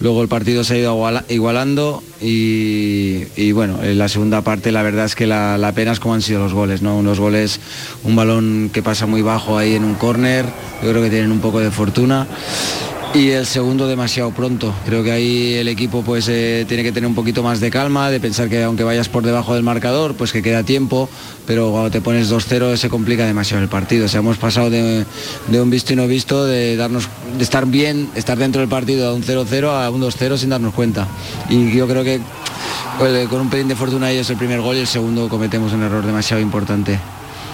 Luego 0.00 0.22
el 0.22 0.28
partido 0.28 0.62
se 0.62 0.74
ha 0.74 0.78
ido 0.78 0.94
iguala- 0.94 1.24
igualando 1.28 2.02
y, 2.20 3.24
y 3.36 3.52
bueno, 3.52 3.82
en 3.82 3.98
la 3.98 4.08
segunda 4.08 4.42
parte 4.42 4.70
la 4.70 4.82
verdad 4.82 5.06
es 5.06 5.14
que 5.14 5.26
la, 5.26 5.58
la 5.58 5.72
pena 5.72 5.92
es 5.92 5.98
como 6.00 6.14
han 6.14 6.22
sido 6.22 6.38
los 6.40 6.52
goles, 6.54 6.82
¿no? 6.82 6.96
Unos 6.96 7.18
goles, 7.18 7.60
un 8.04 8.14
balón 8.14 8.70
que 8.72 8.82
pasa 8.82 9.06
muy 9.06 9.22
bajo 9.22 9.58
ahí 9.58 9.74
en 9.74 9.82
un 9.84 9.94
córner, 9.94 10.44
yo 10.82 10.90
creo 10.90 11.02
que 11.02 11.10
tienen 11.10 11.32
un 11.32 11.40
poco 11.40 11.58
de 11.60 11.70
fortuna. 11.72 12.26
Y 13.14 13.30
el 13.30 13.46
segundo 13.46 13.88
demasiado 13.88 14.30
pronto. 14.32 14.72
Creo 14.84 15.02
que 15.02 15.10
ahí 15.10 15.54
el 15.54 15.68
equipo 15.68 16.02
pues 16.02 16.28
eh, 16.28 16.66
tiene 16.68 16.82
que 16.82 16.92
tener 16.92 17.08
un 17.08 17.14
poquito 17.14 17.42
más 17.42 17.58
de 17.58 17.70
calma, 17.70 18.10
de 18.10 18.20
pensar 18.20 18.48
que 18.48 18.62
aunque 18.62 18.84
vayas 18.84 19.08
por 19.08 19.24
debajo 19.24 19.54
del 19.54 19.62
marcador, 19.62 20.14
pues 20.14 20.30
que 20.30 20.42
queda 20.42 20.62
tiempo, 20.62 21.08
pero 21.46 21.70
cuando 21.70 21.90
te 21.90 22.00
pones 22.00 22.30
2-0 22.30 22.76
se 22.76 22.88
complica 22.90 23.24
demasiado 23.24 23.62
el 23.62 23.68
partido. 23.68 24.06
O 24.06 24.08
sea, 24.08 24.20
hemos 24.20 24.36
pasado 24.36 24.68
de, 24.68 25.04
de 25.48 25.60
un 25.60 25.70
visto 25.70 25.94
y 25.94 25.96
no 25.96 26.06
visto, 26.06 26.44
de 26.44 26.76
darnos, 26.76 27.08
de 27.36 27.42
estar 27.42 27.66
bien, 27.66 28.10
estar 28.14 28.38
dentro 28.38 28.60
del 28.60 28.68
partido 28.68 29.08
a 29.08 29.14
un 29.14 29.22
0-0 29.22 29.68
a 29.68 29.90
un 29.90 30.02
2-0 30.02 30.36
sin 30.36 30.50
darnos 30.50 30.74
cuenta. 30.74 31.08
Y 31.48 31.72
yo 31.72 31.88
creo 31.88 32.04
que 32.04 32.20
pues, 32.98 33.26
con 33.28 33.40
un 33.40 33.48
pelín 33.48 33.68
de 33.68 33.76
fortuna 33.76 34.10
es 34.10 34.28
el 34.28 34.36
primer 34.36 34.60
gol 34.60 34.76
y 34.76 34.80
el 34.80 34.86
segundo 34.86 35.28
cometemos 35.28 35.72
un 35.72 35.82
error 35.82 36.04
demasiado 36.04 36.42
importante. 36.42 36.98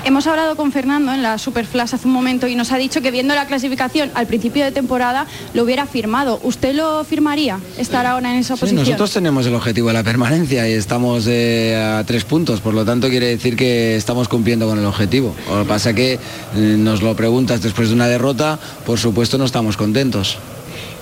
Hemos 0.06 0.26
hablado 0.26 0.54
con 0.54 0.70
Fernando 0.70 1.14
en 1.14 1.22
la 1.22 1.38
Superflash 1.38 1.94
hace 1.94 2.06
un 2.06 2.12
momento 2.12 2.46
y 2.46 2.54
nos 2.56 2.72
ha 2.72 2.76
dicho 2.76 3.00
que 3.00 3.10
viendo 3.10 3.34
la 3.34 3.46
clasificación 3.46 4.10
al 4.14 4.26
principio 4.26 4.62
de 4.62 4.70
temporada 4.70 5.26
lo 5.54 5.62
hubiera 5.62 5.86
firmado. 5.86 6.38
¿Usted 6.42 6.74
lo 6.74 7.02
firmaría 7.04 7.58
estar 7.78 8.04
ahora 8.04 8.30
en 8.34 8.38
esa 8.40 8.54
Sí, 8.54 8.60
posición? 8.60 8.82
nosotros 8.84 9.12
tenemos 9.12 9.46
el 9.46 9.54
objetivo 9.54 9.88
de 9.88 9.94
la 9.94 10.02
permanencia 10.04 10.68
y 10.68 10.72
estamos 10.74 11.24
eh, 11.26 11.74
a 11.76 12.04
tres 12.04 12.24
puntos, 12.24 12.60
por 12.60 12.74
lo 12.74 12.84
tanto 12.84 13.08
quiere 13.08 13.28
decir 13.28 13.56
que 13.56 13.96
estamos 13.96 14.28
cumpliendo 14.28 14.66
con 14.68 14.78
el 14.78 14.84
objetivo. 14.84 15.34
Lo 15.48 15.62
que 15.62 15.68
pasa 15.68 15.94
que 15.94 16.12
eh, 16.14 16.18
nos 16.54 17.00
lo 17.00 17.16
preguntas 17.16 17.62
después 17.62 17.88
de 17.88 17.94
una 17.94 18.06
derrota, 18.06 18.58
por 18.84 18.98
supuesto 18.98 19.38
no 19.38 19.46
estamos 19.46 19.78
contentos. 19.78 20.36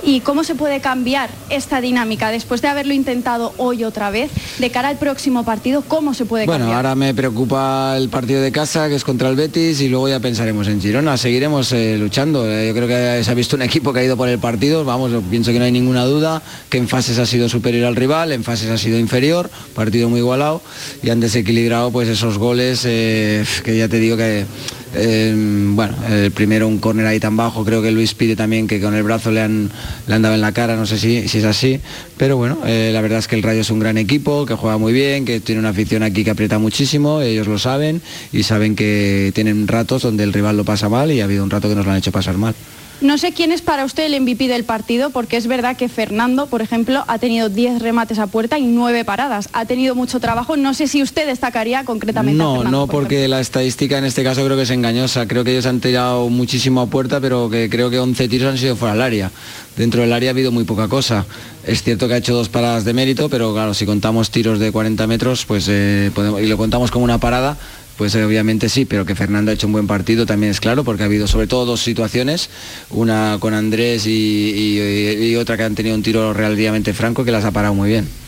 ¿Y 0.05 0.21
cómo 0.21 0.43
se 0.43 0.57
puede 0.57 0.81
cambiar 0.81 1.31
esta 1.49 1.81
dinámica 1.81 2.31
después 2.31 2.61
de 2.61 2.67
haberlo 2.69 2.93
intentado 2.93 3.55
hoy 3.57 3.85
otra 3.85 4.11
vez? 4.11 4.31
De 4.59 4.71
cara 4.71 4.89
al 4.89 4.99
próximo 4.99 5.45
partido, 5.45 5.83
¿cómo 5.87 6.13
se 6.13 6.25
puede 6.25 6.45
Bueno, 6.45 6.65
cambiar? 6.65 6.77
ahora 6.79 6.95
me 6.97 7.15
preocupa 7.15 7.95
el 7.97 8.09
partido 8.09 8.43
de 8.43 8.51
casa, 8.51 8.89
que 8.89 8.97
es 8.97 9.05
contra 9.05 9.29
el 9.29 9.37
Betis, 9.37 9.81
y 9.81 9.89
luego 9.89 10.09
ya 10.09 10.19
pensaremos 10.19 10.67
en 10.67 10.81
Girona. 10.81 11.17
Seguiremos 11.17 11.73
eh, 11.73 11.97
luchando. 11.99 12.51
Eh, 12.51 12.67
yo 12.67 12.75
creo 12.75 12.89
que 12.89 13.23
se 13.23 13.31
ha 13.31 13.35
visto 13.35 13.55
un 13.55 13.63
equipo 13.63 13.93
que 13.93 14.01
ha 14.01 14.05
ido 14.05 14.17
por 14.17 14.29
el 14.29 14.41
partido. 14.41 14.85
Vamos, 14.85 15.13
pienso 15.31 15.53
que 15.53 15.59
no 15.61 15.65
hay 15.67 15.73
ninguna 15.73 16.05
duda 16.05 16.43
que 16.69 16.79
en 16.79 16.89
fases 16.89 17.19
ha 17.19 17.27
sido 17.27 17.49
superior 17.49 17.87
al 17.87 17.95
rival, 17.95 18.33
en 18.33 18.43
fases 18.43 18.71
ha 18.71 18.79
sido 18.79 18.99
inferior, 18.99 19.51
partido 19.75 20.09
muy 20.09 20.19
igualado 20.19 20.63
y 21.03 21.11
han 21.11 21.21
desequilibrado 21.21 21.93
pues 21.93 22.09
esos 22.09 22.39
goles 22.39 22.83
eh, 22.87 23.45
que 23.63 23.77
ya 23.77 23.89
te 23.89 23.99
digo 23.99 24.17
que 24.17 24.47
Eh, 24.95 25.35
bueno, 25.75 25.95
el 26.11 26.31
primero 26.33 26.69
un 26.69 26.79
córner 26.79 27.07
ahí 27.07 27.19
tan 27.19 27.37
bajo, 27.37 27.65
creo 27.65 27.81
que 27.81 27.91
Luis 27.91 28.15
pide 28.15 28.37
también 28.37 28.67
que 28.67 28.81
con 28.81 28.95
el 28.95 29.03
brazo 29.03 29.31
le 29.31 29.41
han, 29.41 29.71
le 30.07 30.15
han 30.15 30.23
dado 30.23 30.35
en 30.35 30.41
la 30.41 30.53
cara, 30.53 30.77
no 30.77 30.85
sé 30.85 30.99
si, 30.99 31.29
si 31.29 31.39
es 31.39 31.45
así, 31.45 31.81
pero 32.19 32.37
bueno, 32.37 32.59
eh, 32.67 32.91
la 32.93 33.01
verdad 33.01 33.19
es 33.19 33.29
que 33.29 33.37
el 33.37 33.43
Rayo 33.43 33.63
es 33.63 33.71
un 33.71 33.79
gran 33.79 33.97
equipo, 33.97 34.45
que 34.45 34.55
juega 34.55 34.77
muy 34.77 34.93
bien, 34.93 35.25
que 35.25 35.41
tiene 35.41 35.61
una 35.61 35.71
afición 35.71 36.03
aquí 36.03 36.25
que 36.25 36.31
aprieta 36.31 36.59
muchísimo, 36.59 37.23
ellos 37.23 37.47
lo 37.47 37.59
saben 37.59 38.03
y 38.33 38.43
saben 38.43 38.77
que 38.77 39.33
tienen 39.35 39.67
ratos 39.67 40.03
donde 40.03 40.25
el 40.25 40.33
rival 40.33 40.57
lo 40.57 40.65
pasa 40.65 40.89
mal 40.89 41.11
y 41.11 41.21
ha 41.21 41.25
habido 41.25 41.43
un 41.43 41.51
rato 41.51 41.69
que 41.69 41.75
nos 41.75 41.87
lo 41.87 41.93
han 41.93 41.99
hecho 41.99 42.13
pasar 42.13 42.37
mal. 42.37 42.55
No 43.03 43.19
sé 43.19 43.33
quién 43.33 43.51
es 43.51 43.63
para 43.63 43.85
usted 43.85 44.05
el 44.07 44.21
MVP 44.21 44.47
del 44.49 44.65
partido, 44.65 45.11
porque 45.11 45.37
es 45.37 45.47
verdad 45.49 45.77
que 45.77 45.89
Fernando, 45.89 46.47
por 46.47 46.63
ejemplo, 46.63 47.05
ha 47.09 47.19
tenido 47.19 47.49
10 47.49 47.83
remates 47.83 48.19
a 48.21 48.29
puerta 48.29 48.59
y 48.59 48.63
9 48.63 49.05
paradas. 49.05 49.49
Ha 49.53 49.65
tenido 49.67 49.95
mucho 49.97 50.21
trabajo. 50.21 50.57
No 50.57 50.73
sé 50.73 50.87
si 50.87 51.03
usted 51.03 51.27
destacaría 51.27 51.85
concretamente 51.85 52.41
a 52.41 52.45
No, 52.47 52.55
Fernando, 52.55 52.79
no, 52.79 52.87
por 52.87 53.03
porque 53.03 53.27
la 53.27 53.41
estadística 53.41 53.99
en 53.99 54.05
este 54.05 54.23
caso 54.23 54.45
creo 54.45 54.57
que 54.57 54.63
es 54.63 54.71
engañosa. 54.71 55.27
Creo 55.27 55.43
que 55.43 55.51
ellos 55.51 55.67
han 55.67 55.81
tirado 55.81 56.29
muchísimo 56.29 56.81
a 56.81 56.87
puerta, 56.87 57.21
pero 57.21 57.51
que 57.51 57.69
creo 57.69 57.91
que 57.91 57.99
11 57.99 58.29
tiros 58.29 58.53
han 58.53 58.59
sido 58.59 58.77
fuera 58.77 58.95
del 58.95 59.03
área. 59.03 59.31
Dentro 59.77 60.03
del 60.03 60.13
área 60.13 60.31
ha 60.31 60.33
habido 60.35 60.53
muy 60.53 60.63
poca 60.65 60.87
cosa. 60.87 61.27
Es 61.67 61.83
cierto 61.83 62.07
que 62.07 62.15
ha 62.15 62.19
hecho 62.19 62.35
dos 62.35 62.49
paradas 62.49 62.85
de 62.85 62.93
mérito, 62.93 63.29
pero 63.29 63.53
claro, 63.53 63.75
si 63.75 63.85
contamos 63.85 64.31
tiros 64.31 64.59
de 64.61 64.71
40 64.71 65.07
metros, 65.09 65.45
pues 65.45 65.67
eh, 65.69 66.11
podemos- 66.15 66.41
y 66.41 66.47
lo 66.47 66.57
contamos 66.57 66.91
como 66.91 67.05
una 67.05 67.19
parada, 67.19 67.57
pues 67.97 68.15
eh, 68.15 68.25
obviamente 68.25 68.69
sí, 68.69 68.85
pero 68.85 69.05
que 69.05 69.15
Fernando 69.15 69.51
ha 69.51 69.55
hecho 69.55 69.67
un 69.67 69.73
buen 69.73 69.87
partido 69.87 70.27
también 70.27 70.51
es 70.51 70.61
claro, 70.61 70.85
porque 70.85 71.03
ha 71.03 71.07
habido 71.07 71.27
sobre 71.27 71.47
todo 71.47 71.65
dos 71.67 71.83
situaciones, 71.83 72.51
una 72.91 73.37
con 73.41 73.55
Andrés 73.55 74.07
y, 74.07 75.37
otra 75.37 75.57
que 75.57 75.65
han 75.65 75.75
tenido 75.75 75.95
un 75.95 76.03
tiro 76.03 76.33
relativamente 76.33 76.93
franco 76.93 77.25
que 77.25 77.33
las 77.33 77.45
ha 77.45 77.51
parado 77.51 77.75
muy 77.75 77.89
bien. 77.89 78.22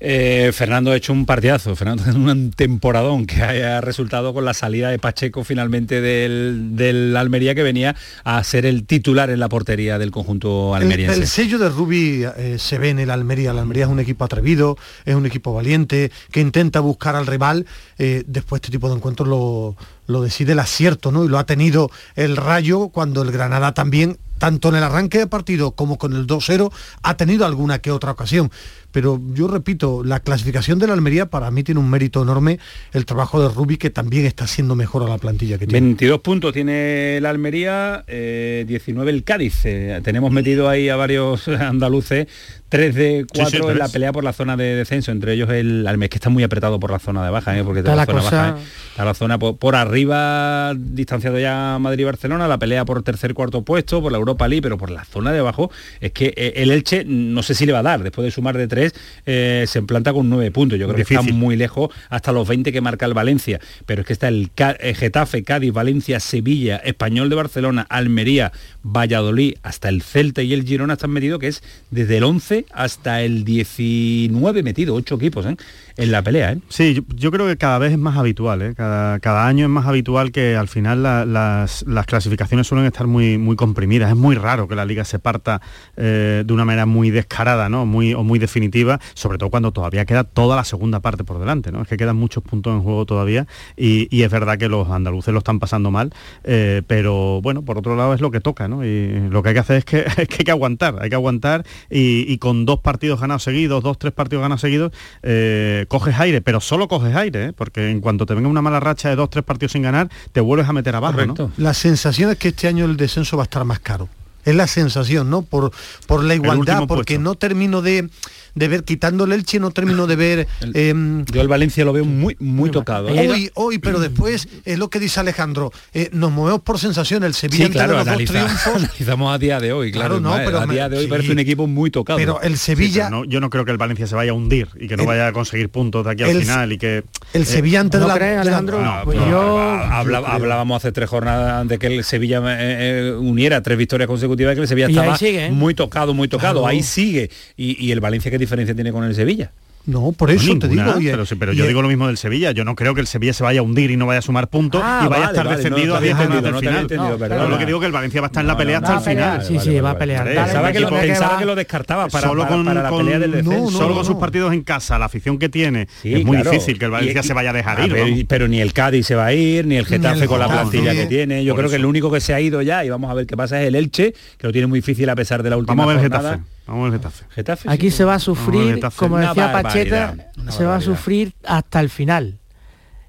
Eh, 0.00 0.50
Fernando 0.52 0.90
ha 0.90 0.96
hecho 0.96 1.12
un 1.12 1.26
partidazo, 1.26 1.74
Fernando 1.74 2.04
es 2.08 2.14
un 2.14 2.50
temporadón 2.50 3.26
que 3.26 3.42
haya 3.42 3.80
resultado 3.80 4.34
con 4.34 4.44
la 4.44 4.54
salida 4.54 4.90
de 4.90 4.98
Pacheco 4.98 5.44
finalmente 5.44 6.00
del, 6.00 6.76
del 6.76 7.16
Almería 7.16 7.54
que 7.54 7.62
venía 7.62 7.96
a 8.24 8.42
ser 8.44 8.66
el 8.66 8.86
titular 8.86 9.30
en 9.30 9.40
la 9.40 9.48
portería 9.48 9.98
del 9.98 10.10
conjunto 10.10 10.74
almeriense. 10.74 11.18
el 11.18 11.26
sello 11.26 11.58
de 11.58 11.68
Rubi 11.68 12.24
eh, 12.36 12.56
se 12.58 12.78
ve 12.78 12.90
en 12.90 12.98
el 12.98 13.10
Almería. 13.10 13.50
El 13.50 13.58
Almería 13.58 13.84
es 13.84 13.90
un 13.90 14.00
equipo 14.00 14.24
atrevido, 14.24 14.76
es 15.04 15.14
un 15.14 15.26
equipo 15.26 15.54
valiente, 15.54 16.10
que 16.30 16.40
intenta 16.40 16.80
buscar 16.80 17.16
al 17.16 17.26
rival. 17.26 17.66
Eh, 17.98 18.24
después 18.26 18.60
este 18.60 18.72
tipo 18.72 18.88
de 18.88 18.96
encuentros 18.96 19.28
lo, 19.28 19.76
lo 20.06 20.22
decide 20.22 20.52
el 20.52 20.58
acierto, 20.58 21.12
¿no? 21.12 21.24
Y 21.24 21.28
lo 21.28 21.38
ha 21.38 21.46
tenido 21.46 21.90
el 22.14 22.36
Rayo 22.36 22.88
cuando 22.88 23.22
el 23.22 23.32
Granada 23.32 23.74
también, 23.74 24.18
tanto 24.38 24.68
en 24.68 24.76
el 24.76 24.84
arranque 24.84 25.18
de 25.18 25.26
partido 25.26 25.72
como 25.72 25.98
con 25.98 26.12
el 26.12 26.26
2-0, 26.26 26.70
ha 27.02 27.16
tenido 27.16 27.46
alguna 27.46 27.78
que 27.78 27.90
otra 27.90 28.12
ocasión. 28.12 28.50
Pero 28.96 29.20
yo 29.34 29.46
repito, 29.46 30.02
la 30.02 30.20
clasificación 30.20 30.78
de 30.78 30.86
la 30.86 30.94
Almería 30.94 31.26
para 31.26 31.50
mí 31.50 31.62
tiene 31.62 31.80
un 31.80 31.90
mérito 31.90 32.22
enorme 32.22 32.58
el 32.94 33.04
trabajo 33.04 33.38
de 33.46 33.54
Rubi 33.54 33.76
que 33.76 33.90
también 33.90 34.24
está 34.24 34.44
haciendo 34.44 34.74
mejor 34.74 35.02
a 35.02 35.06
la 35.06 35.18
plantilla 35.18 35.58
que 35.58 35.66
tiene. 35.66 35.80
22 35.86 36.20
puntos 36.20 36.54
tiene 36.54 37.18
el 37.18 37.26
Almería, 37.26 38.04
eh, 38.06 38.64
19 38.66 39.10
el 39.10 39.22
Cádiz. 39.22 39.66
Eh, 39.66 40.00
tenemos 40.02 40.32
metido 40.32 40.70
ahí 40.70 40.88
a 40.88 40.96
varios 40.96 41.46
andaluces, 41.48 42.26
3 42.70 42.94
de 42.94 43.26
4 43.30 43.50
sí, 43.50 43.70
en 43.70 43.78
la 43.78 43.88
pelea 43.88 44.12
por 44.14 44.24
la 44.24 44.32
zona 44.32 44.56
de 44.56 44.76
descenso, 44.76 45.12
entre 45.12 45.34
ellos 45.34 45.50
el 45.50 45.86
Almería, 45.86 46.08
que 46.08 46.16
está 46.16 46.30
muy 46.30 46.42
apretado 46.42 46.80
por 46.80 46.90
la 46.90 46.98
zona 46.98 47.22
de 47.22 47.30
baja, 47.30 47.56
eh, 47.58 47.62
porque 47.64 47.80
está, 47.80 47.90
Está 48.00 48.06
la, 48.14 48.14
la 48.14 48.22
zona 48.22 48.30
cosa- 48.30 48.52
baja, 48.52 48.58
eh. 48.58 48.64
Está 48.92 49.04
la 49.04 49.12
zona 49.14 49.38
por, 49.38 49.58
por 49.58 49.76
arriba, 49.76 50.72
distanciado 50.74 51.38
ya 51.38 51.76
Madrid 51.78 52.00
y 52.00 52.04
Barcelona, 52.04 52.48
la 52.48 52.58
pelea 52.58 52.86
por 52.86 53.02
tercer 53.02 53.34
cuarto 53.34 53.60
puesto, 53.60 54.00
por 54.00 54.10
la 54.10 54.16
Europa 54.16 54.48
League, 54.48 54.62
pero 54.62 54.78
por 54.78 54.90
la 54.90 55.04
zona 55.04 55.32
de 55.32 55.40
abajo, 55.40 55.70
es 56.00 56.12
que 56.12 56.32
eh, 56.34 56.54
el 56.56 56.70
Elche 56.70 57.04
no 57.04 57.42
sé 57.42 57.54
si 57.54 57.66
le 57.66 57.72
va 57.72 57.80
a 57.80 57.82
dar, 57.82 58.02
después 58.02 58.24
de 58.24 58.30
sumar 58.30 58.56
de 58.56 58.66
3, 58.66 58.85
se 59.24 59.78
implanta 59.78 60.12
con 60.12 60.28
9 60.28 60.50
puntos. 60.50 60.78
Yo 60.78 60.86
creo 60.86 60.96
que 60.96 61.02
está 61.02 61.22
muy 61.22 61.56
lejos 61.56 61.90
hasta 62.08 62.32
los 62.32 62.46
20 62.46 62.72
que 62.72 62.80
marca 62.80 63.06
el 63.06 63.14
Valencia, 63.14 63.60
pero 63.86 64.02
es 64.02 64.06
que 64.06 64.12
está 64.12 64.28
el, 64.28 64.50
eh, 64.56 64.94
Getafe, 64.94 65.42
Cádiz, 65.42 65.72
Valencia, 65.72 66.20
Sevilla, 66.20 66.76
Español 66.76 67.28
de 67.28 67.36
Barcelona, 67.36 67.86
Almería, 67.88 68.52
Valladolid, 68.82 69.54
hasta 69.62 69.88
el 69.88 70.02
Celta 70.02 70.42
y 70.42 70.52
el 70.52 70.64
Girona 70.64 70.94
están 70.94 71.10
metidos, 71.10 71.40
que 71.40 71.48
es 71.48 71.62
desde 71.90 72.18
el 72.18 72.24
11 72.24 72.66
hasta 72.72 73.22
el 73.22 73.44
19 73.44 74.62
metido, 74.62 74.94
8 74.94 75.14
equipos 75.16 75.46
¿eh? 75.46 75.56
En 75.96 76.12
la 76.12 76.22
pelea. 76.22 76.52
¿eh? 76.52 76.58
Sí, 76.68 77.02
yo, 77.14 77.30
creo 77.30 77.46
que 77.46 77.56
cada 77.56 77.78
vez 77.78 77.92
es 77.92 77.98
más 77.98 78.16
habitual, 78.16 78.62
¿eh? 78.62 78.74
cada, 78.74 79.46
año 79.46 79.64
es 79.64 79.70
más 79.70 79.86
habitual 79.86 80.30
que 80.30 80.56
al 80.56 80.68
final 80.68 81.02
la- 81.02 81.24
las, 81.24 81.84
las 81.86 82.06
clasificaciones 82.06 82.66
suelen 82.66 82.86
estar 82.86 83.06
muy, 83.06 83.38
muy 83.38 83.56
comprimidas. 83.56 84.10
Es 84.10 84.16
muy 84.16 84.36
raro 84.36 84.68
que 84.68 84.74
la 84.74 84.84
liga 84.84 85.04
se 85.04 85.18
parta 85.18 85.60
eh, 85.96 86.44
de 86.46 86.52
una 86.52 86.64
manera 86.64 86.86
muy 86.86 87.10
descarada 87.10 87.68
¿no? 87.68 87.86
muy, 87.86 88.14
o 88.14 88.22
muy 88.22 88.38
definitiva, 88.38 89.00
sobre 89.14 89.38
todo 89.38 89.50
cuando 89.50 89.72
todavía 89.72 90.04
queda 90.04 90.24
toda 90.24 90.56
la 90.56 90.64
segunda 90.64 91.00
parte 91.00 91.24
por 91.24 91.38
delante. 91.38 91.72
¿no? 91.72 91.82
Es 91.82 91.88
que 91.88 91.96
quedan 91.96 92.16
muchos 92.16 92.42
puntos 92.42 92.74
en 92.74 92.82
juego 92.82 93.06
todavía 93.06 93.46
y, 93.76 94.06
es 94.26 94.32
verdad 94.32 94.58
que 94.58 94.68
los 94.68 94.90
andaluces 94.90 95.32
lo 95.32 95.38
están 95.38 95.60
pasando 95.60 95.92
mal, 95.92 96.12
eh, 96.42 96.82
pero 96.88 97.40
bueno, 97.42 97.62
por 97.62 97.78
otro 97.78 97.94
lado 97.94 98.12
es 98.12 98.20
lo 98.20 98.32
que 98.32 98.40
toca. 98.40 98.66
¿no? 98.66 98.84
Y 98.84 99.28
lo 99.30 99.42
que 99.42 99.50
hay 99.50 99.54
que 99.54 99.60
hacer 99.60 99.76
es 99.76 99.84
que, 99.84 100.04
hay 100.16 100.26
que 100.26 100.50
aguantar, 100.50 100.96
hay 101.00 101.08
que 101.08 101.14
aguantar 101.14 101.64
y, 101.88 102.30
y 102.30 102.38
con 102.38 102.66
dos 102.66 102.80
partidos 102.80 103.20
ganados 103.20 103.44
seguidos, 103.44 103.82
dos, 103.82 103.98
tres 103.98 104.12
partidos 104.12 104.42
ganados 104.42 104.60
seguidos, 104.60 104.92
eh, 105.22 105.85
coges 105.86 106.18
aire, 106.18 106.40
pero 106.40 106.60
solo 106.60 106.88
coges 106.88 107.14
aire, 107.14 107.46
¿eh? 107.46 107.52
porque 107.52 107.90
en 107.90 108.00
cuanto 108.00 108.26
te 108.26 108.34
venga 108.34 108.48
una 108.48 108.62
mala 108.62 108.80
racha 108.80 109.08
de 109.08 109.16
dos, 109.16 109.30
tres 109.30 109.44
partidos 109.44 109.72
sin 109.72 109.82
ganar, 109.82 110.08
te 110.32 110.40
vuelves 110.40 110.68
a 110.68 110.72
meter 110.72 110.94
abajo. 110.94 111.24
¿no? 111.24 111.52
La 111.56 111.74
sensación 111.74 112.30
es 112.30 112.38
que 112.38 112.48
este 112.48 112.68
año 112.68 112.84
el 112.84 112.96
descenso 112.96 113.36
va 113.36 113.44
a 113.44 113.44
estar 113.44 113.64
más 113.64 113.80
caro. 113.80 114.08
Es 114.44 114.54
la 114.54 114.68
sensación, 114.68 115.28
¿no? 115.28 115.42
Por, 115.42 115.72
por 116.06 116.22
la 116.22 116.36
igualdad, 116.36 116.86
porque 116.86 117.14
puesto. 117.16 117.22
no 117.22 117.34
termino 117.34 117.82
de, 117.82 118.08
de 118.56 118.68
ver, 118.68 118.82
quitando 118.82 119.24
el 119.24 119.32
Elche, 119.32 119.60
no 119.60 119.70
termino 119.70 120.06
de 120.08 120.16
ver... 120.16 120.48
em, 120.74 121.24
Yo 121.26 121.40
el 121.40 121.46
Valencia 121.48 121.84
lo 121.84 121.92
veo 121.92 122.04
muy, 122.04 122.36
muy 122.40 122.70
tocado. 122.70 123.08
¿eh? 123.10 123.28
Hoy, 123.30 123.50
hoy, 123.54 123.78
pero 123.78 124.00
después 124.00 124.48
es 124.64 124.78
lo 124.78 124.88
que 124.90 124.98
dice 124.98 125.20
Alejandro. 125.20 125.72
eh, 125.94 126.08
nos 126.12 126.32
movemos 126.32 126.62
por 126.62 126.78
sensación. 126.80 127.22
El 127.22 127.34
Sevilla 127.34 127.56
Sí, 127.58 127.62
entre 127.64 127.78
claro, 127.78 127.92
los 127.98 128.04
dos 128.04 128.14
analiza- 128.14 128.32
triunfos. 128.32 128.74
analizamos 128.82 129.34
a 129.34 129.38
día 129.38 129.60
de 129.60 129.72
hoy, 129.72 129.92
claro. 129.92 130.18
Claro, 130.18 130.38
no, 130.38 130.44
pero 130.44 130.58
a 130.60 130.66
día 130.66 130.88
de 130.88 130.96
hoy 130.98 131.04
sí. 131.04 131.10
parece 131.10 131.32
un 131.32 131.38
equipo 131.38 131.66
muy 131.66 131.90
tocado. 131.90 132.18
Pero 132.18 132.40
el 132.42 132.56
Sevilla, 132.58 133.10
No, 133.10 133.24
yo 133.24 133.40
no 133.40 133.50
creo 133.50 133.64
que 133.64 133.70
el 133.70 133.76
Valencia 133.78 134.06
se 134.06 134.14
vaya 134.14 134.30
a 134.32 134.34
hundir 134.34 134.68
y 134.80 134.88
que 134.88 134.96
no 134.96 135.02
El- 135.02 135.08
vaya 135.08 135.28
a 135.28 135.32
conseguir 135.32 135.68
puntos 135.68 136.04
de 136.04 136.12
aquí 136.12 136.22
al 136.22 136.30
el- 136.30 136.42
final 136.42 136.72
y 136.72 136.78
que... 136.78 137.04
el 137.34 137.42
eh, 137.42 137.44
Sevilla 137.44 137.80
antes 137.80 138.00
¿no 138.00 138.06
de 138.06 138.12
la, 138.12 138.18
crees, 138.18 138.38
Alejandro? 138.38 138.82
No, 138.82 139.00
Pues 139.04 139.18
pero 139.18 139.30
yo- 139.30 139.58
habla- 139.60 140.18
hablábamos 140.26 140.76
hace 140.82 140.92
tres 140.92 141.08
jornadas 141.10 141.68
de 141.68 141.78
que 141.78 141.88
el 141.88 142.04
Sevilla 142.04 142.38
eh, 142.58 143.10
eh, 143.10 143.12
uniera 143.12 143.62
tres 143.62 143.76
victorias 143.76 144.06
consecutivas 144.06 144.54
que 144.54 144.62
el 144.62 144.68
Sevilla 144.68 144.86
estaba 144.88 145.16
sigue, 145.18 145.46
¿eh? 145.46 145.50
muy 145.50 145.74
tocado, 145.74 146.14
muy 146.14 146.28
tocado. 146.28 146.60
Claro. 146.60 146.66
Ahí 146.66 146.82
sigue. 146.82 147.30
Y, 147.56 147.84
y 147.84 147.92
el 147.92 148.00
Valencia 148.00 148.30
qué 148.30 148.38
diferencia 148.46 148.74
tiene 148.74 148.92
con 148.92 149.04
el 149.04 149.14
Sevilla? 149.14 149.50
No, 149.88 150.10
por 150.10 150.30
no, 150.30 150.34
eso 150.34 150.46
te 150.58 150.66
ninguna, 150.66 150.94
digo. 150.96 151.00
y- 151.00 151.10
pero, 151.12 151.24
sí, 151.26 151.36
pero 151.36 151.52
y- 151.52 151.56
yo 151.56 151.64
digo 151.64 151.80
lo 151.80 151.86
mismo 151.86 152.08
del 152.08 152.16
Sevilla. 152.16 152.50
Yo 152.50 152.64
no 152.64 152.74
creo 152.74 152.92
que 152.96 153.00
el 153.00 153.06
Sevilla 153.06 153.32
se 153.32 153.44
vaya 153.44 153.60
a 153.60 153.62
hundir 153.62 153.92
y 153.92 153.96
no 153.96 154.04
vaya 154.04 154.18
a 154.18 154.22
sumar 154.22 154.48
puntos 154.48 154.82
Ah, 154.84 155.02
y 155.04 155.08
vaya 155.08 155.10
vale, 155.10 155.24
a 155.24 155.26
estar 155.28 155.44
vale, 155.46 155.56
descendido 155.58 155.86
no 155.86 155.94
a 155.94 155.98
te 156.00 156.04
10 156.06 156.14
había 156.16 156.26
jornadas 156.26 156.42
del 156.42 156.52
no 156.52 156.58
final. 156.58 157.38
No, 157.38 157.48
lo 157.48 157.56
que 157.58 157.66
digo 157.66 157.78
es 157.78 157.80
que 157.82 157.86
el 157.86 157.92
Valencia 157.92 158.20
va 158.20 158.26
a 158.26 158.30
estar 158.30 158.40
en 158.40 158.46
la 158.48 158.54
No, 158.54 158.58
pelea 158.58 158.80
no, 158.80 158.88
hasta 158.88 159.10
el 159.12 159.16
final. 159.16 159.44
sí, 159.44 159.60
sí, 159.60 159.78
va 159.78 159.90
a 159.90 159.96
pelear. 159.98 160.24
Pensaba, 160.26 160.72
que 160.72 160.78
que 160.80 161.38
que 161.38 161.44
lo 161.44 161.54
descartaba 161.54 162.08
para, 162.08 162.26
solo 162.26 162.48
con, 162.48 162.64
para 162.64 162.82
la 162.82 162.88
con- 162.88 163.04
pelea 163.04 163.20
del. 163.20 163.44
No, 163.44 163.52
no, 163.52 163.70
solo 163.70 163.94
con 163.94 164.04
sus 164.04 164.14
no. 164.14 164.20
partidos 164.20 164.52
en 164.54 164.62
casa, 164.64 164.98
la 164.98 165.04
afición 165.04 165.38
que 165.38 165.48
tiene, 165.48 165.86
Sí, 166.02 166.14
es 166.14 166.24
muy 166.24 166.34
claro. 166.38 166.50
difícil 166.50 166.80
que 166.80 166.84
el 166.86 166.90
Valencia 166.90 167.22
se 167.22 167.32
vaya 167.32 167.50
a 167.50 167.52
dejar 167.52 167.86
ir. 167.86 167.92
ver, 167.92 168.26
pero 168.26 168.48
ni 168.48 168.60
el 168.60 168.72
Cádiz 168.72 169.06
se 169.06 169.14
va 169.14 169.26
a 169.26 169.32
ir, 169.34 169.68
ni 169.68 169.76
el 169.76 169.86
Getafe 169.86 170.26
con 170.26 170.40
la 170.40 170.48
plantilla 170.48 170.94
que 170.94 171.06
tiene. 171.06 171.44
Yo 171.44 171.54
creo 171.54 171.70
que 171.70 171.76
el 171.76 171.84
único 171.86 172.10
que 172.10 172.20
se 172.20 172.34
ha 172.34 172.40
ido 172.40 172.60
ya, 172.60 172.84
y 172.84 172.90
vamos 172.90 173.08
a 173.08 173.14
ver 173.14 173.24
qué 173.28 173.36
pasa, 173.36 173.62
es 173.62 173.68
el 173.68 173.76
Elche, 173.76 174.14
que 174.36 174.46
lo 174.48 174.52
tiene 174.52 174.66
muy 174.66 174.80
difícil 174.80 175.08
a 175.10 175.14
pesar 175.14 175.44
de 175.44 175.50
la 175.50 175.56
última 175.58 175.76
Vamos 175.76 175.84
a 175.84 175.96
ver 175.98 176.04
el 176.06 176.10
jornada. 176.10 176.30
Getafe. 176.38 176.55
Vamos 176.66 176.80
a 176.80 176.84
ver 176.84 176.94
el 176.94 176.98
Getafe. 177.00 177.24
Getafe, 177.30 177.70
Aquí 177.70 177.90
sí. 177.90 177.98
se 177.98 178.04
va 178.04 178.14
a 178.14 178.18
sufrir, 178.18 178.80
como 178.96 179.18
decía 179.18 179.52
Pacheta, 179.52 180.16
se 180.50 180.64
va 180.64 180.76
a 180.76 180.80
sufrir 180.80 181.32
hasta 181.44 181.80
el 181.80 181.90
final. 181.90 182.38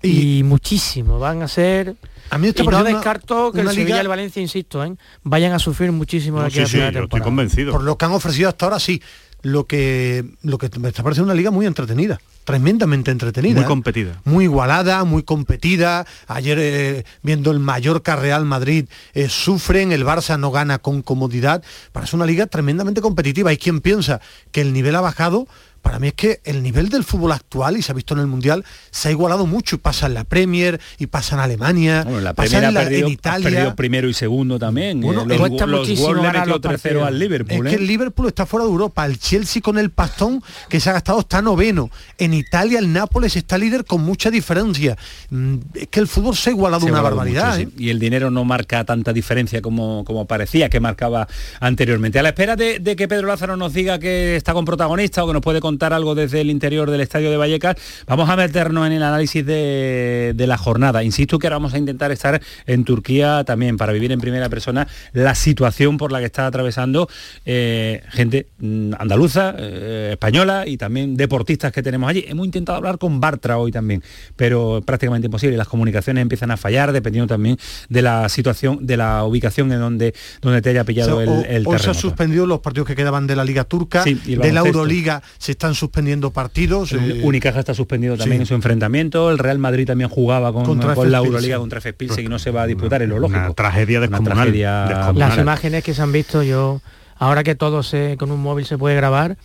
Y- 0.04 0.40
Y, 0.40 0.44
muchísimo, 0.44 1.18
van 1.20 1.42
a 1.42 1.48
ser... 1.48 1.96
A 2.30 2.38
mí 2.38 2.50
Y 2.56 2.64
no 2.64 2.84
descarto 2.84 3.52
que 3.52 3.62
el 3.62 3.70
Sevilla 3.70 3.84
liga- 3.86 3.98
y 3.98 4.00
el 4.02 4.08
Valencia, 4.10 4.42
insisto, 4.42 4.84
¿eh? 4.84 4.94
vayan 5.24 5.54
a 5.54 5.60
sufrir 5.60 5.92
muchísimo 5.92 6.38
de 6.38 6.42
No, 6.44 6.48
aquí 6.48 6.56
sí, 6.58 6.62
a 6.62 6.66
sí, 6.66 6.72
final 6.74 6.88
de 6.94 7.00
yo 7.00 7.04
estoy 7.06 7.20
temporada. 7.20 7.26
convencido. 7.26 7.72
por 7.72 7.84
lo 7.84 7.98
que 7.98 8.06
han 8.06 8.12
ofrecido 8.12 8.50
hasta 8.50 8.66
ahora, 8.66 8.80
sí. 8.80 9.02
Lo 9.44 9.66
que, 9.66 10.26
lo 10.42 10.58
que 10.58 10.70
me 10.80 10.90
está 10.90 11.04
pareciendo 11.04 11.32
una 11.32 11.38
liga 11.38 11.52
muy 11.52 11.66
entretenida, 11.66 12.20
tremendamente 12.44 13.12
entretenida. 13.12 13.56
Muy 13.56 13.64
¿eh? 13.64 13.68
competida. 13.68 14.22
Muy 14.24 14.46
igualada, 14.46 15.04
muy 15.04 15.24
competida. 15.24 16.08
Ayer 16.28 16.58
eh, 16.60 17.04
viendo 17.22 17.52
el 17.52 17.60
Mallorca 17.60 18.16
Real 18.16 18.46
Madrid 18.46 18.86
eh, 19.14 19.28
sufren, 19.30 19.92
el 19.92 20.06
Barça 20.06 20.40
no 20.40 20.50
gana 20.50 20.80
con 20.80 21.02
comodidad. 21.02 21.62
Parece 21.92 22.16
una 22.16 22.26
liga 22.26 22.48
tremendamente 22.48 23.02
competitiva. 23.02 23.50
Hay 23.50 23.58
quien 23.58 23.82
piensa 23.82 24.22
que 24.52 24.62
el 24.62 24.74
nivel 24.74 24.96
ha 24.96 25.02
bajado. 25.02 25.48
Para 25.82 26.00
mí 26.00 26.08
es 26.10 26.14
que 26.14 26.42
el 26.44 26.64
nivel 26.64 26.90
del 26.90 27.04
fútbol 27.04 27.32
actual, 27.32 27.78
y 27.78 27.82
se 27.82 27.92
ha 27.92 27.96
visto 27.96 28.14
en 28.14 28.20
el 28.22 28.28
Mundial, 28.28 28.64
se 28.92 29.10
ha 29.10 29.12
igualado 29.12 29.46
mucho. 29.46 29.76
Y 29.78 29.80
pasa 29.80 30.08
en 30.08 30.14
la 30.14 30.24
Premier, 30.24 30.80
y 30.98 31.08
pasa 31.08 31.36
en 31.36 31.42
Alemania, 31.42 32.04
Bueno, 32.04 32.22
la 32.22 32.34
pasa 32.34 32.58
en, 32.66 32.74
la- 32.74 32.82
perdido, 32.82 33.00
en 33.08 33.12
ha 33.12 33.14
Italia. 33.14 33.50
perdido 33.50 33.76
primero 33.76 34.10
y 34.10 34.14
segundo 34.14 34.60
también. 34.60 35.02
Bueno, 35.02 35.22
eh, 35.24 35.26
los, 35.28 35.38
cuesta 35.38 35.66
los 35.66 35.80
muchísimo 35.82 36.14
le 36.16 36.22
metió 36.22 36.46
los 36.46 36.58
3-0 36.60 36.62
partidos. 36.62 37.08
al 37.08 37.20
Liverpool. 37.20 37.68
Es 37.68 37.72
que 37.74 37.78
¿eh? 37.78 37.82
el 37.82 37.88
Liverpool 37.88 38.28
está 38.28 38.46
fuera 38.46 38.66
de 38.66 38.72
Europa, 38.72 39.06
el 39.06 39.20
Chelsea 39.20 39.62
con 39.62 39.78
el 39.78 39.90
pastón 39.92 40.42
que 40.70 40.80
se 40.80 40.90
ha 40.90 40.94
gastado 40.94 41.20
está 41.20 41.42
noveno. 41.42 41.90
En 42.18 42.34
Italia 42.34 42.80
el 42.80 42.92
Nápoles 42.94 43.36
está 43.36 43.58
líder 43.58 43.86
con 43.86 44.02
mucha 44.02 44.30
diferencia. 44.32 44.98
Mm, 45.30 45.56
Es 45.74 45.88
que 45.88 46.00
el 46.00 46.08
fútbol 46.08 46.36
se 46.36 46.50
ha 46.50 46.54
igualado 46.54 46.86
Se 46.86 46.92
una 46.92 47.02
barbaridad. 47.02 47.58
mucho, 47.58 47.70
¿eh? 47.70 47.72
sí. 47.78 47.84
Y 47.86 47.90
el 47.90 48.00
dinero 48.00 48.32
no 48.32 48.44
marca 48.46 48.84
tanta 48.84 49.14
diferencia 49.14 49.62
como, 49.62 50.04
como 50.06 50.26
parecía 50.26 50.70
que 50.70 50.80
marcaba 50.80 51.28
anteriormente. 51.60 52.20
A 52.20 52.24
la 52.24 52.30
espera 52.30 52.56
de, 52.56 52.80
de 52.80 52.96
que 52.96 53.08
Pedro 53.08 53.28
Lázaro 53.28 53.58
nos 53.58 53.74
diga 53.74 54.00
que 54.00 54.36
está 54.36 54.54
con 54.54 54.66
protagonista 54.66 55.24
o 55.24 55.28
que 55.28 55.34
nos 55.34 55.42
puede 55.42 55.60
contar 55.68 55.92
algo 55.94 56.16
desde 56.16 56.42
el 56.42 56.50
interior 56.50 56.90
del 56.90 57.02
estadio 57.02 57.30
de 57.30 57.38
Vallecas, 57.38 57.76
vamos 58.08 58.30
a 58.30 58.36
meternos 58.36 58.88
en 58.88 58.94
el 58.94 59.04
análisis 59.04 59.46
de, 59.46 60.34
de 60.36 60.48
la 60.48 60.58
jornada. 60.58 61.04
Insisto 61.04 61.40
que 61.40 61.48
ahora 61.48 61.58
vamos 61.58 61.74
a 61.74 61.78
intentar 61.78 62.12
estar 62.12 62.42
en 62.66 62.84
Turquía 62.86 63.44
también 63.46 63.76
para 63.78 63.92
vivir 63.94 64.12
en 64.12 64.20
primera 64.22 64.48
persona 64.50 64.88
la 65.14 65.36
situación 65.36 65.98
por 65.98 66.12
la 66.12 66.20
que 66.20 66.26
está 66.26 66.48
atravesando 66.48 67.10
eh, 67.46 68.02
gente 68.10 68.48
mm, 68.60 68.94
andaluza, 68.98 69.56
eh, 69.58 70.10
española 70.14 70.64
y 70.66 70.78
también 70.78 71.16
deportistas 71.18 71.72
que 71.72 71.84
tenemos 71.84 72.10
allí. 72.10 72.24
Hemos 72.28 72.46
intentado 72.46 72.78
hablar 72.78 72.98
con 72.98 73.20
Bartra 73.20 73.58
hoy 73.58 73.72
también, 73.72 74.02
pero 74.36 74.82
prácticamente 74.86 75.26
imposible. 75.28 75.58
Las 75.58 75.68
comunicaciones 75.68 76.22
empiezan 76.22 76.52
a 76.52 76.58
fallar 76.58 76.92
dependiendo 76.94 77.28
también 77.28 77.58
de 77.90 78.02
la 78.02 78.30
situación, 78.30 78.86
de 78.86 78.96
la 78.98 79.24
ubicación 79.26 79.72
en 79.72 79.80
donde, 79.80 80.14
donde 80.42 80.62
te 80.62 80.70
haya 80.70 80.84
pillado 80.84 81.18
O 81.18 81.24
sea, 81.24 81.32
o- 81.34 81.40
el, 81.44 81.46
el 81.58 81.68
hoy 81.68 81.80
se 81.80 81.90
han 81.90 81.96
suspendido 81.96 82.46
los 82.46 82.60
partidos 82.60 82.88
que 82.88 82.96
quedaban 82.96 83.28
de 83.28 83.36
la 83.36 83.44
Liga 83.44 83.64
Turca, 83.66 84.04
Sí, 84.04 84.14
de 84.26 84.52
la. 84.54 84.62
Euroliga 84.68 85.22
se 85.38 85.52
están 85.58 85.74
suspendiendo 85.74 86.32
partidos. 86.32 86.94
Eh, 86.94 87.22
Unicaja 87.24 87.60
está 87.60 87.74
suspendido 87.74 88.16
también 88.16 88.38
sí. 88.40 88.44
en 88.44 88.46
su 88.46 88.54
enfrentamiento. 88.54 89.32
El 89.32 89.40
Real 89.40 89.58
Madrid 89.58 89.88
también 89.88 90.10
jugaba 90.10 90.54
con, 90.54 90.64
Contra 90.64 90.94
con 90.94 91.12
la 91.12 91.18
Euroliga 91.18 91.58
contra 91.58 91.82
FS 91.82 91.94
Pilsen 91.94 92.26
y 92.26 92.28
no 92.28 92.38
se 92.38 92.52
va 92.52 92.62
a 92.62 92.68
disputar, 92.68 93.02
es 93.02 93.10
lo 93.10 93.18
lógico. 93.20 93.40
Una 93.40 93.54
tragedia 93.54 93.98
Una 93.98 94.08
descomunal. 94.08 94.36
tragedia 94.38 94.86
descomunal. 94.86 95.30
Las 95.30 95.38
imágenes 95.40 95.84
que 95.84 95.94
se 95.94 96.02
han 96.02 96.12
visto, 96.12 96.44
yo, 96.44 96.82
ahora 97.18 97.44
que 97.44 97.56
todo 97.56 97.82
se, 97.82 98.18
con 98.18 98.32
un 98.32 98.40
móvil 98.40 98.66
se 98.66 98.78
puede 98.78 98.96
grabar, 98.96 99.38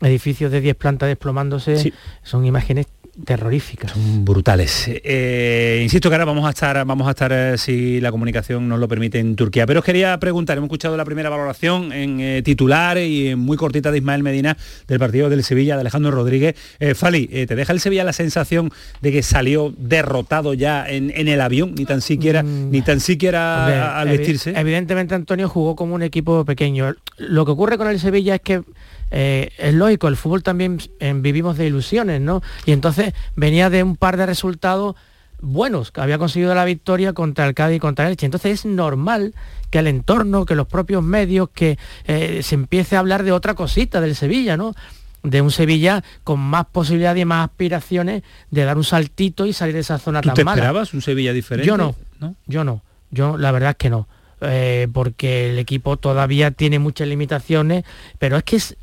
edificios 0.00 0.50
de 0.50 0.62
10 0.62 0.76
plantas 0.76 1.08
desplomándose, 1.08 1.92
son 2.22 2.46
imágenes 2.46 2.86
terroríficas. 3.24 3.92
brutales. 3.96 4.88
Eh, 4.88 5.80
insisto 5.82 6.08
que 6.08 6.14
ahora 6.14 6.24
vamos 6.24 6.46
a 6.46 6.50
estar, 6.50 6.84
vamos 6.84 7.06
a 7.06 7.10
estar 7.10 7.32
eh, 7.32 7.58
si 7.58 8.00
la 8.00 8.10
comunicación 8.10 8.68
nos 8.68 8.78
lo 8.78 8.88
permite 8.88 9.18
en 9.18 9.36
Turquía. 9.36 9.66
Pero 9.66 9.80
os 9.80 9.84
quería 9.84 10.18
preguntar, 10.18 10.56
hemos 10.56 10.68
escuchado 10.68 10.96
la 10.96 11.04
primera 11.04 11.28
valoración 11.28 11.92
en 11.92 12.20
eh, 12.20 12.42
titular 12.42 12.98
y 12.98 13.28
en 13.28 13.38
muy 13.38 13.56
cortita 13.56 13.90
de 13.90 13.98
Ismael 13.98 14.22
Medina 14.22 14.56
del 14.88 14.98
partido 14.98 15.28
del 15.28 15.42
Sevilla 15.44 15.74
de 15.74 15.80
Alejandro 15.82 16.10
Rodríguez. 16.10 16.54
Eh, 16.78 16.94
Fali, 16.94 17.28
eh, 17.32 17.46
¿te 17.46 17.56
deja 17.56 17.72
el 17.72 17.80
Sevilla 17.80 18.04
la 18.04 18.12
sensación 18.12 18.70
de 19.00 19.12
que 19.12 19.22
salió 19.22 19.74
derrotado 19.78 20.54
ya 20.54 20.88
en, 20.88 21.12
en 21.14 21.28
el 21.28 21.40
avión, 21.40 21.74
ni 21.76 21.84
tan 21.84 22.00
siquiera, 22.00 22.42
ni 22.42 22.82
tan 22.82 23.00
siquiera 23.00 23.58
Hombre, 23.64 23.78
al 23.80 24.08
evi- 24.08 24.18
vestirse? 24.18 24.52
Evidentemente 24.56 25.14
Antonio 25.14 25.48
jugó 25.48 25.76
como 25.76 25.94
un 25.94 26.02
equipo 26.02 26.44
pequeño. 26.44 26.94
Lo 27.18 27.44
que 27.44 27.52
ocurre 27.52 27.78
con 27.78 27.88
el 27.88 28.00
Sevilla 28.00 28.36
es 28.36 28.40
que 28.40 28.62
eh, 29.10 29.50
es 29.58 29.74
lógico, 29.74 30.08
el 30.08 30.16
fútbol 30.16 30.42
también 30.42 30.78
eh, 31.00 31.12
vivimos 31.16 31.56
de 31.58 31.66
ilusiones, 31.66 32.20
¿no? 32.20 32.42
Y 32.66 32.72
entonces 32.72 33.14
venía 33.36 33.70
de 33.70 33.82
un 33.82 33.96
par 33.96 34.16
de 34.16 34.26
resultados 34.26 34.96
buenos, 35.40 35.90
que 35.90 36.00
había 36.00 36.18
conseguido 36.18 36.54
la 36.54 36.64
victoria 36.64 37.12
contra 37.12 37.46
el 37.46 37.54
Cádiz 37.54 37.76
y 37.76 37.80
contra 37.80 38.06
el 38.06 38.12
Elche. 38.12 38.26
Entonces 38.26 38.60
es 38.60 38.66
normal 38.66 39.34
que 39.70 39.78
el 39.78 39.86
entorno, 39.86 40.44
que 40.44 40.54
los 40.54 40.66
propios 40.66 41.02
medios, 41.02 41.48
que 41.50 41.78
eh, 42.06 42.42
se 42.42 42.54
empiece 42.54 42.96
a 42.96 43.00
hablar 43.00 43.22
de 43.22 43.32
otra 43.32 43.54
cosita 43.54 44.00
del 44.00 44.14
Sevilla, 44.14 44.56
¿no? 44.56 44.74
de 45.22 45.42
un 45.42 45.50
Sevilla 45.50 46.02
con 46.24 46.40
más 46.40 46.66
posibilidades 46.66 47.20
y 47.20 47.24
más 47.26 47.48
aspiraciones 47.48 48.22
de 48.50 48.64
dar 48.64 48.76
un 48.76 48.84
saltito 48.84 49.46
y 49.46 49.52
salir 49.52 49.74
de 49.74 49.80
esa 49.80 49.98
zona 49.98 50.22
¿Tú 50.22 50.28
tan 50.28 50.34
te 50.34 50.44
mala. 50.44 50.56
esperabas 50.56 50.94
un 50.94 51.02
Sevilla 51.02 51.32
diferente? 51.32 51.66
Yo 51.66 51.76
no, 51.76 51.94
¿no? 52.20 52.36
yo 52.46 52.64
no, 52.64 52.82
yo 53.10 53.36
la 53.36 53.52
verdad 53.52 53.70
es 53.70 53.76
que 53.76 53.90
no, 53.90 54.08
eh, 54.40 54.88
porque 54.92 55.50
el 55.50 55.58
equipo 55.58 55.98
todavía 55.98 56.50
tiene 56.52 56.78
muchas 56.78 57.06
limitaciones, 57.06 57.84
pero 58.18 58.38
es 58.38 58.44
que 58.44 58.56
es, 58.56 58.76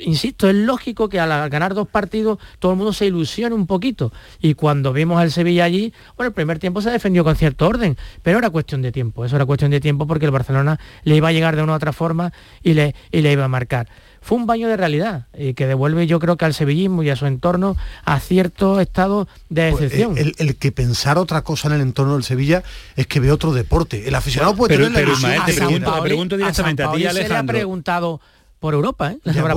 insisto, 0.00 0.48
es 0.48 0.54
lógico 0.54 1.08
que 1.08 1.20
al 1.20 1.48
ganar 1.50 1.74
dos 1.74 1.88
partidos 1.88 2.38
todo 2.58 2.72
el 2.72 2.78
mundo 2.78 2.92
se 2.92 3.06
ilusione 3.06 3.54
un 3.54 3.66
poquito. 3.66 4.12
Y 4.40 4.54
cuando 4.54 4.92
vimos 4.92 5.20
al 5.20 5.30
Sevilla 5.30 5.64
allí, 5.64 5.92
bueno, 6.16 6.28
el 6.28 6.34
primer 6.34 6.58
tiempo 6.58 6.80
se 6.82 6.90
defendió 6.90 7.24
con 7.24 7.36
cierto 7.36 7.66
orden, 7.68 7.96
pero 8.22 8.38
era 8.38 8.50
cuestión 8.50 8.82
de 8.82 8.92
tiempo, 8.92 9.24
eso 9.24 9.36
era 9.36 9.46
cuestión 9.46 9.70
de 9.70 9.80
tiempo 9.80 10.06
porque 10.06 10.24
el 10.26 10.30
Barcelona 10.32 10.78
le 11.04 11.16
iba 11.16 11.28
a 11.28 11.32
llegar 11.32 11.56
de 11.56 11.62
una 11.62 11.72
u 11.72 11.76
otra 11.76 11.92
forma 11.92 12.32
y 12.62 12.74
le, 12.74 12.94
y 13.12 13.20
le 13.20 13.32
iba 13.32 13.44
a 13.44 13.48
marcar. 13.48 13.88
Fue 14.22 14.36
un 14.36 14.44
baño 14.46 14.68
de 14.68 14.76
realidad 14.76 15.28
y 15.36 15.54
que 15.54 15.66
devuelve 15.66 16.06
yo 16.06 16.18
creo 16.18 16.36
que 16.36 16.44
al 16.44 16.52
sevillismo 16.52 17.02
y 17.02 17.08
a 17.08 17.16
su 17.16 17.24
entorno 17.24 17.78
a 18.04 18.20
cierto 18.20 18.78
estado 18.78 19.28
de 19.48 19.70
pues, 19.70 19.84
excepción. 19.84 20.18
el, 20.18 20.34
el 20.36 20.56
que 20.56 20.72
pensar 20.72 21.16
otra 21.16 21.40
cosa 21.40 21.68
en 21.68 21.74
el 21.76 21.80
entorno 21.80 22.12
del 22.14 22.22
Sevilla 22.24 22.62
es 22.96 23.06
que 23.06 23.18
ve 23.18 23.32
otro 23.32 23.54
deporte. 23.54 24.06
El 24.06 24.14
aficionado 24.14 24.54
puede 24.54 24.74
Pero- 24.76 24.88
tener 24.88 24.92
la 24.92 24.98
pero, 25.00 25.10
ilusión 25.12 25.30
Ismael, 25.32 25.46
te 25.46 25.52
que 25.52 25.56
pregunto- 25.58 25.84
quiera. 25.86 26.02
te 26.02 26.08
pregunto 26.08 26.36
directamente 26.36 26.82
a 26.82 26.86
ti, 26.92 27.02
Sampaoli 27.02 27.02
se 27.08 27.12
le 27.14 27.20
ha 27.20 27.24
Alejandro. 27.24 27.54
preguntado 27.54 28.20
por 28.60 28.74
Europa, 28.74 29.10
¿eh? 29.12 29.18
La 29.24 29.32
semana 29.32 29.54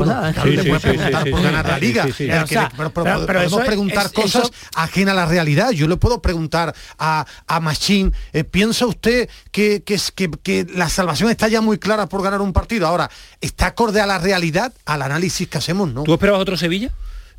preguntar 0.79 1.29
por 1.29 1.41
ganar 1.43 1.67
la 1.67 1.77
liga. 1.77 2.05
Sí, 2.05 2.11
sí. 2.13 2.23
El 2.23 2.39
O 2.43 2.45
que 2.45 2.53
sea, 2.55 2.63
le- 2.63 2.69
pero, 2.77 2.89
pero 2.91 3.03
pero- 3.03 3.25
pero 3.27 3.39
podemos 3.39 3.59
eso- 3.59 3.65
preguntar 3.65 4.05
es- 4.05 4.11
cosas 4.13 4.43
eso- 4.43 4.53
ajenas 4.75 5.11
a 5.11 5.15
la 5.15 5.25
realidad. 5.25 5.71
Yo 5.71 5.87
le 5.87 5.97
puedo 5.97 6.21
preguntar 6.21 6.73
a, 6.97 7.25
a 7.45 7.59
Machín, 7.59 8.13
eh, 8.31 8.45
¿piensa 8.45 8.85
usted 8.87 9.29
que, 9.51 9.83
que, 9.83 9.95
es- 9.95 10.11
que- 10.11 10.31
que 10.41 10.65
la 10.73 10.87
salvación 10.89 11.29
está 11.29 11.49
ya 11.49 11.59
muy 11.59 11.77
clara 11.79 12.07
por 12.07 12.23
ganar 12.23 12.39
un 12.41 12.53
partido? 12.53 12.87
Ahora, 12.87 13.09
¿está 13.41 13.67
acorde 13.67 13.99
a 13.99 14.05
la 14.05 14.19
realidad, 14.19 14.73
al 14.85 15.01
análisis 15.01 15.47
que 15.49 15.57
hacemos? 15.57 15.91
¿no? 15.91 16.03
¿Tú 16.03 16.13
esperabas 16.13 16.41
otro 16.41 16.55
Sevilla? 16.55 16.89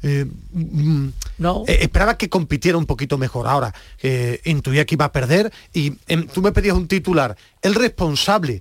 Eh, 0.03 0.27
mm, 0.53 1.09
no. 1.39 1.65
eh, 1.67 1.79
esperaba 1.81 2.19
que 2.19 2.29
compitiera 2.29 2.77
un 2.77 2.85
poquito 2.85 3.17
mejor. 3.17 3.49
Ahora, 3.49 3.73
eh, 4.03 4.39
intuía 4.45 4.85
que 4.85 4.97
iba 4.97 5.07
a 5.07 5.13
perder 5.13 5.51
y 5.73 5.95
em, 6.09 6.27
tú 6.27 6.43
me 6.43 6.53
pedías 6.53 6.77
un 6.77 6.87
titular. 6.89 7.35
El 7.63 7.75
responsable 7.75 8.61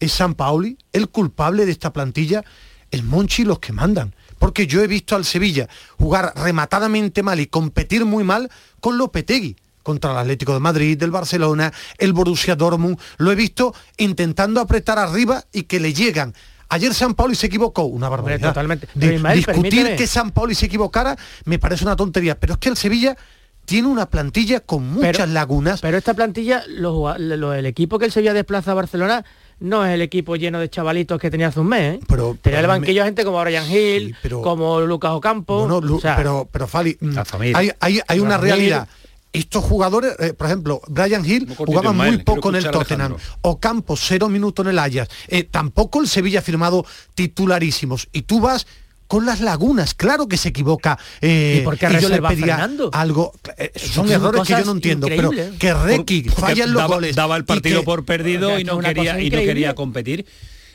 es 0.00 0.12
San 0.12 0.34
Paoli, 0.34 0.76
el 0.92 1.08
culpable 1.08 1.66
de 1.66 1.72
esta 1.72 1.92
plantilla, 1.92 2.44
el 2.90 3.02
Monchi 3.02 3.42
y 3.42 3.44
los 3.44 3.58
que 3.58 3.72
mandan. 3.72 4.14
Porque 4.38 4.66
yo 4.66 4.82
he 4.82 4.86
visto 4.86 5.16
al 5.16 5.24
Sevilla 5.24 5.68
jugar 5.98 6.32
rematadamente 6.36 7.22
mal 7.22 7.40
y 7.40 7.46
competir 7.46 8.04
muy 8.04 8.22
mal 8.24 8.48
con 8.80 8.96
Lopetegui 8.96 9.56
contra 9.82 10.12
el 10.12 10.18
Atlético 10.18 10.52
de 10.54 10.60
Madrid, 10.60 10.98
del 10.98 11.10
Barcelona, 11.10 11.72
el 11.98 12.12
Borussia 12.12 12.54
Dortmund. 12.54 12.98
Lo 13.16 13.32
he 13.32 13.34
visto 13.34 13.74
intentando 13.96 14.60
apretar 14.60 14.98
arriba 14.98 15.44
y 15.52 15.62
que 15.62 15.80
le 15.80 15.92
llegan. 15.94 16.34
Ayer 16.68 16.92
San 16.92 17.14
Paoli 17.14 17.34
se 17.34 17.46
equivocó, 17.46 17.84
una 17.84 18.08
barbaridad. 18.10 18.50
totalmente. 18.50 18.86
Di- 18.94 19.00
Pero, 19.00 19.14
Ismael, 19.14 19.36
discutir 19.38 19.62
permíteme. 19.62 19.96
que 19.96 20.06
San 20.06 20.30
Paoli 20.32 20.54
se 20.54 20.66
equivocara 20.66 21.16
me 21.46 21.58
parece 21.58 21.84
una 21.84 21.96
tontería, 21.96 22.38
pero 22.38 22.52
es 22.54 22.58
que 22.58 22.68
el 22.68 22.76
Sevilla 22.76 23.16
tiene 23.64 23.88
una 23.88 24.06
plantilla 24.10 24.60
con 24.60 24.86
muchas 24.92 25.28
lagunas. 25.30 25.80
Pero 25.80 25.96
esta 25.96 26.12
plantilla, 26.14 26.62
lo- 26.68 27.14
el 27.16 27.66
equipo 27.66 27.98
que 27.98 28.04
el 28.04 28.12
Sevilla 28.12 28.34
desplaza 28.34 28.72
a 28.72 28.74
Barcelona 28.74 29.24
no 29.60 29.84
es 29.84 29.92
el 29.94 30.02
equipo 30.02 30.36
lleno 30.36 30.58
de 30.60 30.68
chavalitos 30.70 31.20
que 31.20 31.30
tenía 31.30 31.48
hace 31.48 31.60
un 31.60 31.68
mes. 31.68 31.94
¿eh? 31.96 32.00
Pero, 32.08 32.36
tenía 32.40 32.60
el 32.60 32.64
pero 32.64 32.72
me- 32.74 32.78
banquillo 32.80 33.04
gente 33.04 33.24
como 33.24 33.40
Brian 33.40 33.70
Hill, 33.70 34.14
como 34.42 34.80
Lucas 34.80 35.10
Ocampo. 35.12 35.60
Bueno, 35.60 35.80
Lu- 35.80 35.96
o 35.96 36.00
sea, 36.00 36.16
pero, 36.16 36.48
pero 36.50 36.66
Fali, 36.66 36.96
mm, 37.00 37.18
hay, 37.54 37.70
hay, 37.80 38.00
hay 38.06 38.20
una 38.20 38.38
realidad. 38.38 38.88
Estos 39.30 39.62
jugadores, 39.62 40.14
eh, 40.20 40.32
por 40.32 40.46
ejemplo, 40.46 40.80
Brian 40.88 41.24
Hill 41.24 41.54
jugaba 41.56 41.92
muy 41.92 42.16
poco 42.18 42.48
en 42.48 42.56
el 42.56 42.70
Tottenham. 42.70 43.14
Ocampo, 43.42 43.94
cero 43.96 44.28
minutos 44.28 44.64
en 44.64 44.70
el 44.70 44.78
Ajax. 44.78 45.08
Eh, 45.28 45.44
tampoco 45.44 46.00
el 46.00 46.08
Sevilla 46.08 46.38
ha 46.38 46.42
firmado 46.42 46.86
titularísimos. 47.14 48.08
Y 48.12 48.22
tú 48.22 48.40
vas 48.40 48.66
con 49.08 49.26
las 49.26 49.40
lagunas, 49.40 49.94
claro 49.94 50.28
que 50.28 50.36
se 50.36 50.50
equivoca. 50.50 50.98
eh, 51.20 51.58
¿Y 51.60 51.64
por 51.64 51.76
qué 51.76 51.88
yo 52.00 52.08
le 52.08 52.16
a 52.16 52.28
pedía 52.28 52.56
Fernando? 52.58 52.90
algo. 52.92 53.32
eh, 53.56 53.72
son 53.74 54.06
son 54.06 54.10
errores 54.12 54.42
que 54.42 54.52
yo 54.52 54.64
no 54.64 54.72
entiendo, 54.72 55.08
pero 55.08 55.30
que 55.30 55.74
Requi 55.74 56.22
falla 56.28 56.64
en 56.64 56.72
los 56.72 56.82
daba, 56.82 56.94
goles. 56.94 57.16
daba 57.16 57.36
el 57.36 57.44
partido 57.44 57.80
que- 57.80 57.84
por 57.86 58.04
perdido 58.04 58.58
y 58.60 58.64
no 58.64 58.78
quería 58.78 59.20
y 59.20 59.30
no 59.30 59.38
quería 59.38 59.74
competir. 59.74 60.24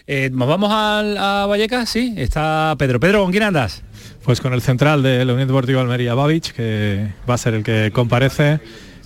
Eh, 0.05 0.29
¿Nos 0.33 0.49
vamos 0.49 0.69
al- 0.73 1.17
a 1.17 1.45
Vallecas? 1.45 1.89
Sí, 1.89 2.13
está 2.17 2.75
Pedro. 2.77 2.99
Pedro, 2.99 3.21
¿con 3.23 3.31
quién 3.31 3.43
andas? 3.43 3.83
Pues 4.25 4.41
con 4.41 4.51
el 4.53 4.61
central 4.61 5.01
de 5.03 5.23
la 5.23 5.31
Unión 5.33 5.47
Deportiva 5.47 5.79
Almería, 5.81 6.13
Babic, 6.13 6.51
que 6.53 7.07
va 7.29 7.35
a 7.35 7.37
ser 7.37 7.53
el 7.53 7.63
que 7.63 7.91
comparece. 7.93 8.59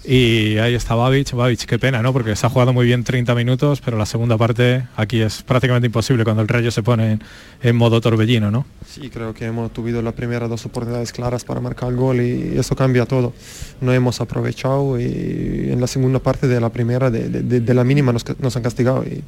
Y 0.09 0.57
ahí 0.59 0.73
está 0.73 0.95
Babic. 0.95 1.33
Babic, 1.33 1.65
qué 1.65 1.77
pena, 1.77 2.01
¿no? 2.01 2.13
Porque 2.13 2.33
se 2.37 2.45
ha 2.45 2.49
jugado 2.49 2.71
muy 2.71 2.85
bien 2.85 3.03
30 3.03 3.35
minutos, 3.35 3.81
pero 3.83 3.97
la 3.97 4.05
segunda 4.05 4.37
parte 4.37 4.83
aquí 4.95 5.19
es 5.21 5.43
prácticamente 5.43 5.87
imposible 5.87 6.23
cuando 6.23 6.41
el 6.41 6.47
Rayo 6.47 6.71
se 6.71 6.81
pone 6.81 7.11
en, 7.13 7.23
en 7.61 7.75
modo 7.75 7.99
torbellino, 7.99 8.49
¿no? 8.49 8.65
Sí, 8.87 9.09
creo 9.09 9.33
que 9.33 9.45
hemos 9.45 9.73
tenido 9.73 10.01
las 10.01 10.13
primeras 10.13 10.49
dos 10.49 10.65
oportunidades 10.65 11.11
claras 11.11 11.43
para 11.43 11.59
marcar 11.59 11.89
el 11.89 11.97
gol 11.97 12.21
y 12.21 12.57
eso 12.57 12.73
cambia 12.73 13.05
todo. 13.05 13.33
No 13.81 13.91
hemos 13.91 14.21
aprovechado 14.21 14.97
y 14.97 15.71
en 15.73 15.81
la 15.81 15.87
segunda 15.87 16.19
parte 16.19 16.47
de 16.47 16.61
la 16.61 16.69
primera, 16.69 17.11
de, 17.11 17.27
de- 17.27 17.41
de- 17.41 17.59
de 17.59 17.73
la 17.73 17.83
mínima, 17.83 18.13
nos, 18.13 18.23
nos 18.39 18.55
han 18.55 18.63
castigado 18.63 19.03
y, 19.03 19.23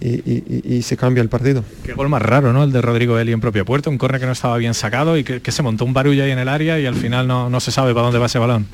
y- 0.00 0.08
y- 0.28 0.62
y- 0.64 0.74
y 0.78 0.82
se 0.82 0.96
cambia 0.96 1.22
el 1.22 1.28
partido. 1.28 1.62
Qué 1.84 1.92
gol 1.92 2.08
más 2.08 2.22
raro, 2.22 2.52
¿no? 2.52 2.64
El 2.64 2.72
de 2.72 2.80
Rodrigo 2.82 3.16
Eli 3.16 3.30
en 3.30 3.40
propia 3.40 3.64
puerta, 3.64 3.90
un 3.90 3.96
córner 3.98 4.20
que 4.20 4.26
no 4.26 4.32
estaba 4.32 4.56
bien 4.56 4.74
sacado 4.74 5.16
y 5.16 5.22
que, 5.22 5.40
que 5.40 5.52
se 5.52 5.62
montó 5.62 5.84
un 5.84 5.92
barullo 5.92 6.24
ahí 6.24 6.32
en 6.32 6.40
el 6.40 6.48
área 6.48 6.80
y 6.80 6.86
al 6.86 6.96
final 6.96 7.28
no, 7.28 7.48
no 7.48 7.60
se 7.60 7.70
sabe 7.70 7.92
para 7.94 8.06
dónde 8.06 8.18
va 8.18 8.26
ese 8.26 8.40
balón. 8.40 8.66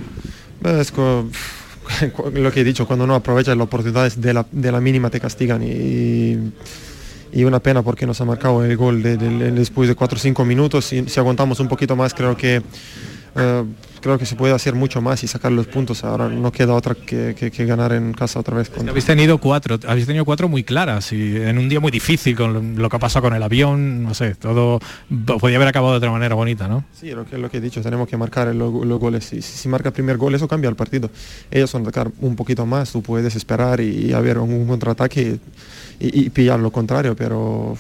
Es 0.67 0.91
co- 0.91 1.29
lo 2.35 2.51
que 2.53 2.61
he 2.61 2.65
dicho, 2.65 2.87
cuando 2.87 3.07
no 3.07 3.15
aprovechas 3.15 3.57
las 3.57 3.65
oportunidades 3.65 4.21
de 4.21 4.35
la, 4.35 4.45
de 4.51 4.73
la 4.73 4.81
mínima 4.81 5.09
te 5.11 5.21
castigan 5.21 5.63
y, 5.63 6.37
y 7.33 7.45
una 7.45 7.61
pena 7.61 7.83
porque 7.83 8.07
nos 8.07 8.21
ha 8.21 8.25
marcado 8.25 8.65
el 8.65 8.77
gol 8.77 9.03
de- 9.03 9.17
de- 9.17 9.53
después 9.53 9.89
de 9.89 9.95
4 9.95 10.17
o 10.17 10.21
5 10.21 10.45
minutos 10.45 10.93
y 10.93 11.09
si 11.09 11.21
aguantamos 11.21 11.61
un 11.61 11.69
poquito 11.69 11.95
más 11.95 12.13
creo 12.15 12.37
que 12.37 12.63
eh, 13.39 13.65
creo 14.01 14.19
que 14.19 14.27
se 14.27 14.37
puede 14.37 14.55
hacer 14.55 14.75
mucho 14.75 15.01
más 15.01 15.23
y 15.25 15.27
sacar 15.27 15.53
los 15.53 15.67
puntos. 15.67 16.05
Ahora 16.05 16.29
no 16.29 16.53
queda 16.53 16.75
otra 16.75 16.95
que, 16.95 17.35
que- 17.39 17.51
que 17.51 17.65
ganar 17.67 17.93
en 17.93 18.13
casa 18.13 18.39
otra 18.41 18.57
vez. 18.57 18.69
contra- 18.71 18.91
Habéis 18.91 19.05
tenido 19.07 19.39
cuatro, 19.39 19.79
habéis 19.87 20.07
tenido 20.07 20.25
cuatro 20.25 20.49
muy 20.49 20.63
claras 20.65 21.13
y 21.13 21.37
en 21.37 21.59
un 21.59 21.69
día 21.69 21.81
muy 21.81 21.91
difícil 21.91 22.37
con 22.37 22.77
lo, 22.77 22.89
que 22.89 22.97
ha 22.97 22.99
pasado 22.99 23.25
con 23.25 23.35
el 23.35 23.43
avión, 23.43 24.03
no 24.03 24.15
sé, 24.15 24.35
todo 24.35 24.81
podía 25.41 25.57
haber 25.57 25.69
acabado 25.69 25.93
de 25.93 25.99
otra 25.99 26.11
manera 26.11 26.35
bonita, 26.35 26.69
¿no? 26.69 26.85
Sí, 26.93 27.11
lo 27.11 27.25
que, 27.25 27.39
lo 27.39 27.51
que 27.51 27.59
he 27.59 27.61
dicho, 27.61 27.81
tenemos 27.83 28.09
que 28.09 28.17
marcar 28.17 28.55
los, 28.55 28.85
los 28.87 28.99
goles. 29.01 29.25
Si, 29.25 29.43
si 29.43 29.69
marca 29.69 29.89
el 29.89 29.93
primer 29.95 30.17
gol, 30.17 30.35
eso 30.35 30.47
cambia 30.49 30.71
el 30.71 30.77
partido. 30.77 31.11
Ellos 31.51 31.75
a 31.75 31.79
atacar 31.79 32.11
un 32.21 32.37
poquito 32.37 32.65
más, 32.67 32.93
tú 32.93 33.03
puedes 33.03 33.35
esperar 33.37 33.81
y, 33.81 34.13
haber 34.13 34.39
un 34.39 34.67
contraataque 34.67 35.39
y, 36.01 36.27
y 36.27 36.31
pillar 36.31 36.59
lo 36.61 36.71
contrario, 36.71 37.17
pero 37.17 37.77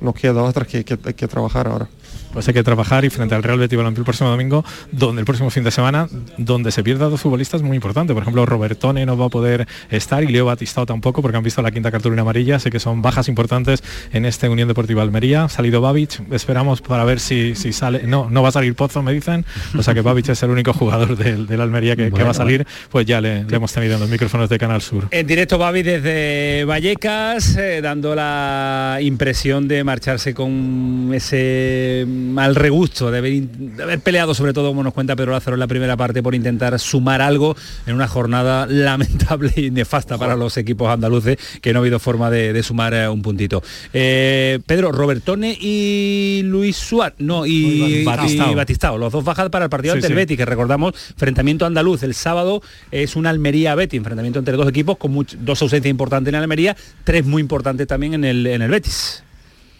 no 0.00 0.12
queda 0.12 0.42
otra 0.42 0.64
que, 0.64 0.84
que 0.84 1.28
trabajar 1.28 1.68
ahora. 1.68 1.88
Pues 2.32 2.48
hay 2.48 2.54
que 2.54 2.62
trabajar 2.62 3.04
y 3.04 3.10
frente 3.10 3.34
al 3.34 3.42
Real 3.42 3.58
Betis 3.58 3.76
Balompié 3.76 4.00
el 4.00 4.04
próximo 4.04 4.30
domingo, 4.30 4.64
donde 4.90 5.20
el 5.20 5.26
próximo 5.26 5.50
fin 5.50 5.64
de 5.64 5.70
semana, 5.70 6.08
donde 6.38 6.72
se 6.72 6.82
pierda 6.82 7.08
dos 7.08 7.20
futbolistas 7.20 7.62
muy 7.62 7.76
importantes. 7.76 8.14
Por 8.14 8.22
ejemplo, 8.22 8.46
Robertone 8.46 9.06
no 9.06 9.16
va 9.16 9.26
a 9.26 9.28
poder 9.28 9.66
estar 9.90 10.22
y 10.22 10.28
Leo 10.28 10.46
Batistao 10.46 10.86
tampoco, 10.86 11.22
porque 11.22 11.36
han 11.36 11.44
visto 11.44 11.62
la 11.62 11.70
quinta 11.70 11.90
cartulina 11.90 12.22
amarilla, 12.22 12.58
sé 12.58 12.70
que 12.70 12.80
son 12.80 13.02
bajas 13.02 13.28
importantes 13.28 13.82
en 14.12 14.24
este 14.24 14.48
Unión 14.48 14.68
Deportiva 14.68 15.02
Almería. 15.02 15.44
Ha 15.44 15.48
salido 15.48 15.80
Babic, 15.80 16.20
esperamos 16.32 16.80
para 16.80 17.04
ver 17.04 17.20
si, 17.20 17.54
si 17.54 17.72
sale. 17.72 18.02
No, 18.04 18.28
no 18.30 18.42
va 18.42 18.48
a 18.48 18.52
salir 18.52 18.74
Pozo, 18.74 19.02
me 19.02 19.12
dicen. 19.12 19.44
O 19.76 19.82
sea 19.82 19.94
que 19.94 20.00
Babic 20.00 20.28
es 20.28 20.42
el 20.42 20.50
único 20.50 20.72
jugador 20.72 21.16
del, 21.16 21.46
del 21.46 21.60
Almería 21.60 21.96
que, 21.96 22.10
va 22.10 22.30
a 22.30 22.34
salir, 22.34 22.66
pues 22.90 23.06
ya 23.06 23.20
le, 23.20 23.44
le 23.44 23.56
hemos 23.56 23.72
tenido 23.72 23.94
en 23.94 24.00
los 24.00 24.08
micrófonos 24.08 24.48
de 24.48 24.58
Canal 24.58 24.80
Sur. 24.80 25.08
En 25.10 25.26
directo 25.26 25.58
Babi 25.58 25.82
desde 25.82 26.64
Vallecas, 26.64 27.56
eh, 27.56 27.80
dando 27.82 28.14
la 28.14 28.98
impresión 29.00 29.68
de 29.68 29.84
marcharse 29.84 30.34
con 30.34 31.10
ese 31.12 32.04
mal 32.30 32.54
regusto, 32.54 33.10
de 33.10 33.18
haber, 33.18 33.32
in- 33.32 33.76
de 33.76 33.82
haber 33.82 34.00
peleado 34.00 34.34
sobre 34.34 34.52
todo, 34.52 34.68
como 34.68 34.82
nos 34.82 34.92
cuenta 34.94 35.16
Pedro 35.16 35.32
Lázaro 35.32 35.54
en 35.56 35.60
la 35.60 35.66
primera 35.66 35.96
parte, 35.96 36.22
por 36.22 36.34
intentar 36.34 36.78
sumar 36.78 37.20
algo 37.22 37.56
en 37.86 37.94
una 37.94 38.08
jornada 38.08 38.66
lamentable 38.70 39.52
y 39.56 39.70
nefasta 39.70 40.18
para 40.18 40.36
los 40.36 40.56
equipos 40.56 40.88
andaluces, 40.88 41.38
que 41.60 41.72
no 41.72 41.78
ha 41.78 41.82
habido 41.82 41.98
forma 41.98 42.30
de, 42.30 42.52
de 42.52 42.62
sumar 42.62 42.94
eh, 42.94 43.08
un 43.08 43.22
puntito. 43.22 43.62
Eh, 43.92 44.60
Pedro, 44.66 44.92
Robertone 44.92 45.56
y 45.60 46.42
Luis 46.44 46.76
Suárez, 46.76 47.14
no, 47.18 47.46
y, 47.46 48.04
Batistao. 48.04 48.52
y 48.52 48.54
Batistao, 48.54 48.98
los 48.98 49.12
dos 49.12 49.24
bajas 49.24 49.48
para 49.50 49.64
el 49.66 49.70
partido 49.70 49.94
Sí, 49.94 49.98
ante 49.98 50.06
el 50.06 50.12
sí. 50.12 50.16
Betis, 50.16 50.36
que 50.36 50.44
recordamos, 50.44 50.94
enfrentamiento 51.10 51.66
andaluz 51.66 52.02
el 52.02 52.14
sábado 52.14 52.62
es 52.90 53.16
un 53.16 53.26
Almería-Betis, 53.26 53.98
enfrentamiento 53.98 54.38
entre 54.38 54.56
dos 54.56 54.68
equipos 54.68 54.96
con 54.98 55.12
much- 55.14 55.36
dos 55.38 55.60
ausencias 55.62 55.90
importantes 55.90 56.32
en 56.32 56.40
Almería, 56.40 56.76
tres 57.04 57.24
muy 57.24 57.40
importantes 57.40 57.86
también 57.86 58.14
en 58.14 58.24
el, 58.24 58.46
en 58.46 58.62
el 58.62 58.70
Betis. 58.70 59.22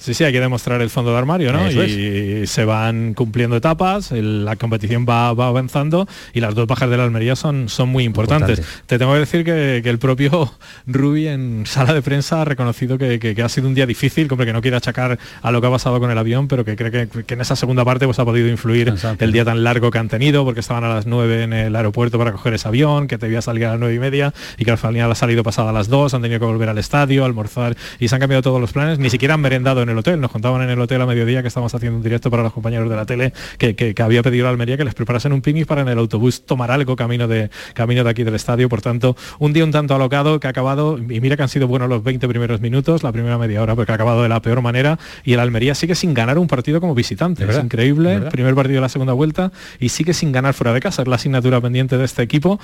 Sí, 0.02 0.14
sí, 0.14 0.24
hay 0.24 0.32
que 0.32 0.40
demostrar 0.40 0.82
el 0.82 0.90
fondo 0.90 1.12
de 1.12 1.18
armario, 1.18 1.52
¿no? 1.52 1.60
Eso 1.68 1.84
y 1.84 2.46
se 2.48 2.64
van 2.64 3.14
cumpliendo 3.14 3.56
etapas, 3.56 4.10
el- 4.10 4.44
la 4.44 4.56
competición 4.56 5.06
va, 5.08 5.32
va 5.32 5.46
avanzando 5.46 6.08
y 6.34 6.40
las 6.40 6.54
dos 6.56 6.66
bajas 6.66 6.90
de 6.90 6.96
la 6.96 7.04
Almería 7.04 7.36
son, 7.36 7.68
son 7.68 7.88
muy 7.88 8.02
importantes. 8.04 8.58
Importante. 8.58 8.82
Te 8.86 8.98
tengo 8.98 9.12
que 9.12 9.20
decir 9.20 9.44
que, 9.44 9.80
que 9.82 9.88
el 9.90 9.98
propio 9.98 10.52
Rubi 10.86 11.28
en 11.28 11.64
sala 11.66 11.94
de 11.94 12.02
prensa 12.02 12.42
ha 12.42 12.44
reconocido 12.44 12.98
que, 12.98 13.18
que- 13.20 13.34
que 13.36 13.42
ha 13.42 13.48
sido 13.48 13.68
un 13.68 13.74
día 13.74 13.86
difícil, 13.86 14.26
como 14.26 14.44
que 14.44 14.52
no 14.52 14.60
quiere 14.60 14.76
achacar 14.76 15.18
a 15.40 15.50
lo 15.52 15.60
que 15.60 15.66
ha 15.68 15.70
pasado 15.70 16.00
con 16.00 16.10
el 16.10 16.18
avión, 16.18 16.48
pero 16.48 16.64
que 16.64 16.74
cree 16.74 16.90
que, 16.90 17.24
que 17.24 17.34
en 17.34 17.40
esa 17.40 17.54
segunda 17.54 17.84
parte 17.84 18.04
pues, 18.06 18.18
ha 18.18 18.24
podido 18.24 18.48
influir 18.48 18.88
el 19.24 19.32
día 19.32 19.44
tan 19.44 19.62
largo 19.62 19.90
que 19.92 19.98
han 19.98 20.08
tenido, 20.08 20.44
porque 20.44 20.60
estaban 20.60 20.82
a 20.84 20.88
las 20.92 21.06
9 21.06 21.44
en 21.44 21.52
el 21.52 21.76
aeropuerto 21.76 22.18
para 22.18 22.32
coger 22.32 22.54
ese 22.54 22.66
avión, 22.66 23.06
que 23.06 23.18
debía 23.18 23.40
salir 23.40 23.66
a 23.66 23.70
las 23.72 23.78
9 23.78 23.94
y 23.94 23.98
media 24.00 24.34
y 24.58 24.64
que 24.64 24.70
al 24.72 24.78
final 24.78 25.12
ha 25.12 25.14
salido 25.14 25.44
pasada 25.44 25.70
a 25.70 25.72
las 25.72 25.88
2, 25.88 26.14
han 26.14 26.22
tenido 26.22 26.40
que 26.40 26.46
volver 26.46 26.68
al 26.68 26.78
estadio, 26.78 27.24
almorzar 27.24 27.76
y 28.00 28.08
se 28.08 28.14
han 28.16 28.20
cambiado 28.20 28.42
todos 28.42 28.60
los 28.60 28.72
planes, 28.72 28.98
ni 28.98 29.08
siquiera 29.10 29.34
han 29.34 29.40
merendado 29.40 29.82
en 29.82 29.91
el 29.92 29.98
hotel, 29.98 30.20
nos 30.20 30.31
contaban 30.31 30.62
en 30.62 30.70
el 30.70 30.81
hotel 30.81 31.00
a 31.00 31.07
mediodía 31.07 31.42
que 31.42 31.48
estamos 31.48 31.74
haciendo 31.74 31.96
un 31.98 32.02
directo 32.02 32.31
para 32.31 32.42
los 32.42 32.52
compañeros 32.52 32.90
de 32.90 32.96
la 32.96 33.07
tele 33.07 33.33
que, 33.59 33.74
que- 33.76 33.94
que 33.94 34.02
había 34.02 34.22
pedido 34.22 34.46
a 34.46 34.50
Almería 34.50 34.76
que 34.76 34.85
les 34.85 34.94
preparasen 34.94 35.33
un 35.33 35.40
picnic 35.42 35.66
para 35.66 35.83
en 35.83 35.88
el 35.88 35.98
autobús 35.98 36.44
tomar 36.44 36.70
algo 36.70 36.96
camino 36.96 37.28
de 37.28 37.50
camino 37.74 38.02
de 38.05 38.11
aquí 38.11 38.24
del 38.24 38.35
estadio, 38.35 38.68
por 38.68 38.83
tanto, 38.83 39.16
un 39.38 39.52
día 39.52 39.64
un 39.64 39.70
tanto 39.70 39.94
alocado 39.94 40.40
que 40.40 40.46
ha 40.46 40.50
acabado, 40.50 40.98
y 40.98 41.20
mira 41.20 41.37
que 41.37 41.42
han 41.42 41.48
sido 41.48 41.68
buenos 41.68 41.88
los 41.88 42.02
20 42.02 42.26
primeros 42.28 42.61
minutos, 42.61 43.02
la 43.02 43.12
primera 43.12 43.38
media 43.38 43.62
hora, 43.62 43.74
porque 43.76 43.92
ha 43.92 43.94
acabado 43.94 44.22
de 44.22 44.28
la 44.28 44.42
peor 44.42 44.62
manera 44.62 44.98
y 45.24 45.35
el 45.35 45.40
Almería 45.40 45.74
sigue 45.74 45.94
sin 45.94 46.14
ganar 46.14 46.38
un 46.38 46.48
partido 46.48 46.81
como 46.81 46.94
visitante, 46.94 47.44
Es 47.59 47.64
increíble, 47.64 48.14
primer 48.31 48.55
partido 48.55 48.76
de 48.76 48.81
la 48.83 48.88
segunda 48.88 49.12
vuelta 49.12 49.52
y 49.78 49.90
sigue 49.90 50.14
sin 50.14 50.33
ganar 50.33 50.55
fuera 50.55 50.72
de 50.72 50.81
casa, 50.81 51.02
es 51.02 51.09
la 51.09 51.16
asignatura 51.16 51.61
pendiente 51.61 51.98
de 51.98 52.05
este 52.05 52.22
equipo. 52.22 52.59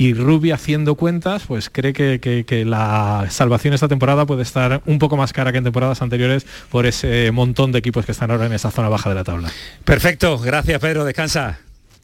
Y 0.00 0.14
Rubi 0.14 0.52
haciendo 0.52 0.94
cuentas, 0.94 1.42
pues 1.48 1.68
cree 1.70 1.92
que, 1.92 2.20
que- 2.20 2.44
que 2.46 2.64
la 2.64 3.26
salvación 3.30 3.74
esta 3.74 3.88
temporada 3.88 4.26
puede 4.26 4.42
estar 4.42 4.80
un 4.86 5.00
poco 5.00 5.16
más 5.16 5.32
cara 5.32 5.50
que 5.50 5.58
en 5.58 5.64
temporadas 5.64 6.00
anteriores 6.02 6.46
por 6.70 6.86
ese 6.86 7.30
montón 7.32 7.72
de 7.72 7.80
equipos 7.80 8.06
que 8.06 8.12
están 8.12 8.30
ahora 8.30 8.46
en 8.46 8.52
esa 8.52 8.70
zona 8.70 8.88
baja 8.88 9.08
de 9.08 9.16
la 9.16 9.24
tabla. 9.24 9.50
Perfecto, 9.84 10.38
gracias 10.38 10.80
Pedro, 10.80 11.04
descansa. 11.04 11.58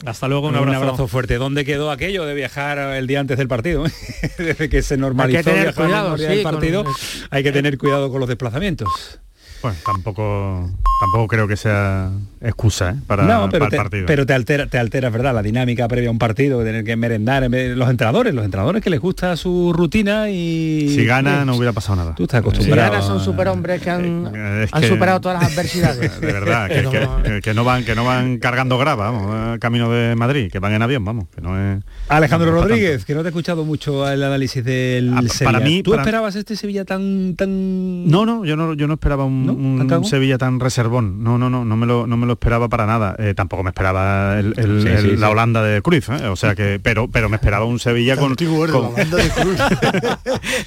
Hasta 0.04 0.26
luego, 0.28 0.48
un 0.48 0.56
abrazo. 0.56 1.06
fuerte. 1.06 1.36
¿Dónde 1.36 1.64
quedó 1.64 1.90
aquello 1.92 2.24
de 2.26 2.34
viajar 2.34 2.78
el 2.78 3.06
día 3.06 3.20
antes 3.20 3.38
del 3.38 3.46
partido? 3.48 3.84
Desde 4.38 4.68
que 4.68 4.82
se 4.82 4.96
normalizó 4.96 5.38
Hay 5.38 5.44
que 5.44 5.50
tener 5.50 5.62
viajar 5.66 5.84
cuidado, 5.86 6.14
el 6.14 6.18
día 6.18 6.28
sí, 6.30 6.34
del 6.34 6.42
con- 6.42 6.52
partido, 6.52 6.84
hay 7.30 7.42
que 7.44 7.52
tener 7.52 7.78
cuidado 7.78 8.10
con 8.10 8.18
los 8.18 8.28
desplazamientos. 8.28 9.20
Bueno, 9.64 9.78
tampoco 9.84 10.70
tampoco 11.00 11.26
creo 11.26 11.48
que 11.48 11.56
sea 11.56 12.10
excusa 12.40 12.90
¿eh? 12.90 12.94
para, 13.06 13.24
no, 13.24 13.48
pero 13.50 13.64
para 13.64 13.70
te, 13.70 13.76
el 13.76 13.82
partido. 13.82 14.06
pero 14.06 14.26
te 14.26 14.32
altera, 14.34 14.66
te 14.66 14.78
altera, 14.78 15.10
¿verdad? 15.10 15.34
La 15.34 15.42
dinámica 15.42 15.88
previa 15.88 16.08
a 16.08 16.12
un 16.12 16.18
partido, 16.18 16.62
tener 16.62 16.84
que 16.84 16.94
merendar, 16.96 17.42
en 17.44 17.50
vez- 17.50 17.76
los 17.76 17.88
entrenadores, 17.90 18.32
los 18.34 18.44
entrenadores 18.44 18.82
que 18.82 18.90
les 18.90 19.00
gusta 19.00 19.36
su 19.36 19.72
rutina 19.72 20.30
y... 20.30 20.88
si 20.94 21.04
gana 21.04 21.42
Eh, 21.42 21.44
no 21.46 21.56
hubiera 21.56 21.72
pasado 21.72 21.96
nada. 21.96 22.14
Tú 22.14 22.24
estás 22.24 22.38
Si 22.42 22.48
acostumbrado. 22.48 22.90
ganas 22.92 23.06
son 23.06 23.20
superhombres 23.20 23.80
que 23.82 23.90
han, 23.90 24.30
Eh, 24.34 24.68
han 24.70 24.82
que- 24.82 24.88
superado 24.88 25.20
todas 25.20 25.42
las 25.42 25.52
adversidades. 25.52 26.20
De 26.20 26.32
verdad, 26.32 26.68
que, 26.68 26.82
que- 26.84 27.08
que- 27.32 27.40
que 27.40 27.54
no 27.54 27.64
van 27.64 27.84
que 27.84 27.94
no 27.94 28.04
van 28.04 28.38
cargando 28.38 28.78
grava, 28.78 29.10
vamos, 29.10 29.56
eh, 29.56 29.58
camino 29.58 29.90
de 29.90 30.14
Madrid, 30.14 30.50
que 30.52 30.58
van 30.58 30.74
en 30.74 30.82
avión, 30.82 31.04
vamos, 31.04 31.26
que 31.34 31.40
no 31.40 31.58
es 31.58 31.82
Alejandro 32.08 32.50
no 32.50 32.56
es 32.58 32.62
para 32.62 32.68
Rodríguez, 32.74 33.04
que 33.04 33.14
no 33.14 33.22
te 33.22 33.28
he 33.28 33.30
escuchado 33.30 33.64
mucho 33.64 34.08
el 34.08 34.22
análisis 34.22 34.62
del 34.64 35.12
Ah, 35.14 35.22
Sevilla. 35.22 35.44
para 35.44 35.60
mí- 35.64 35.82
¿Tú 35.82 35.90
para- 35.92 36.02
esperabas 36.02 36.36
este 36.36 36.54
Sevilla 36.56 36.84
tan 36.84 37.34
tan 37.36 38.06
No, 38.08 38.24
no, 38.26 38.44
yo 38.44 38.56
no, 38.56 38.74
yo 38.74 38.86
no 38.86 38.94
esperaba 38.94 39.24
un, 39.24 39.53
un. 39.54 40.04
Sevilla 40.04 40.38
tan 40.38 40.60
reservón. 40.60 41.22
No, 41.24 41.38
no, 41.38 41.48
no, 41.50 41.64
no 41.64 41.76
me 41.76 41.86
lo, 41.86 42.06
no 42.06 42.16
me 42.16 42.26
lo 42.26 42.32
esperaba 42.34 42.68
para 42.68 42.86
nada. 42.86 43.16
Eh, 43.18 43.34
tampoco 43.34 43.62
me 43.62 43.70
esperaba 43.70 44.38
el- 44.38 44.54
el- 44.58 44.82
Sí, 44.82 44.88
el- 44.88 45.00
sí, 45.12 45.16
la 45.16 45.26
sí. 45.28 45.32
Holanda 45.32 45.62
de 45.62 45.80
Cruz, 45.82 46.08
¿eh? 46.08 46.26
o 46.28 46.36
sea 46.36 46.54
que, 46.54 46.80
pero, 46.82 47.08
pero 47.08 47.28
me 47.28 47.36
esperaba 47.36 47.64
un 47.64 47.78
Sevilla 47.78 48.16
con, 48.16 48.34
con- 48.34 48.94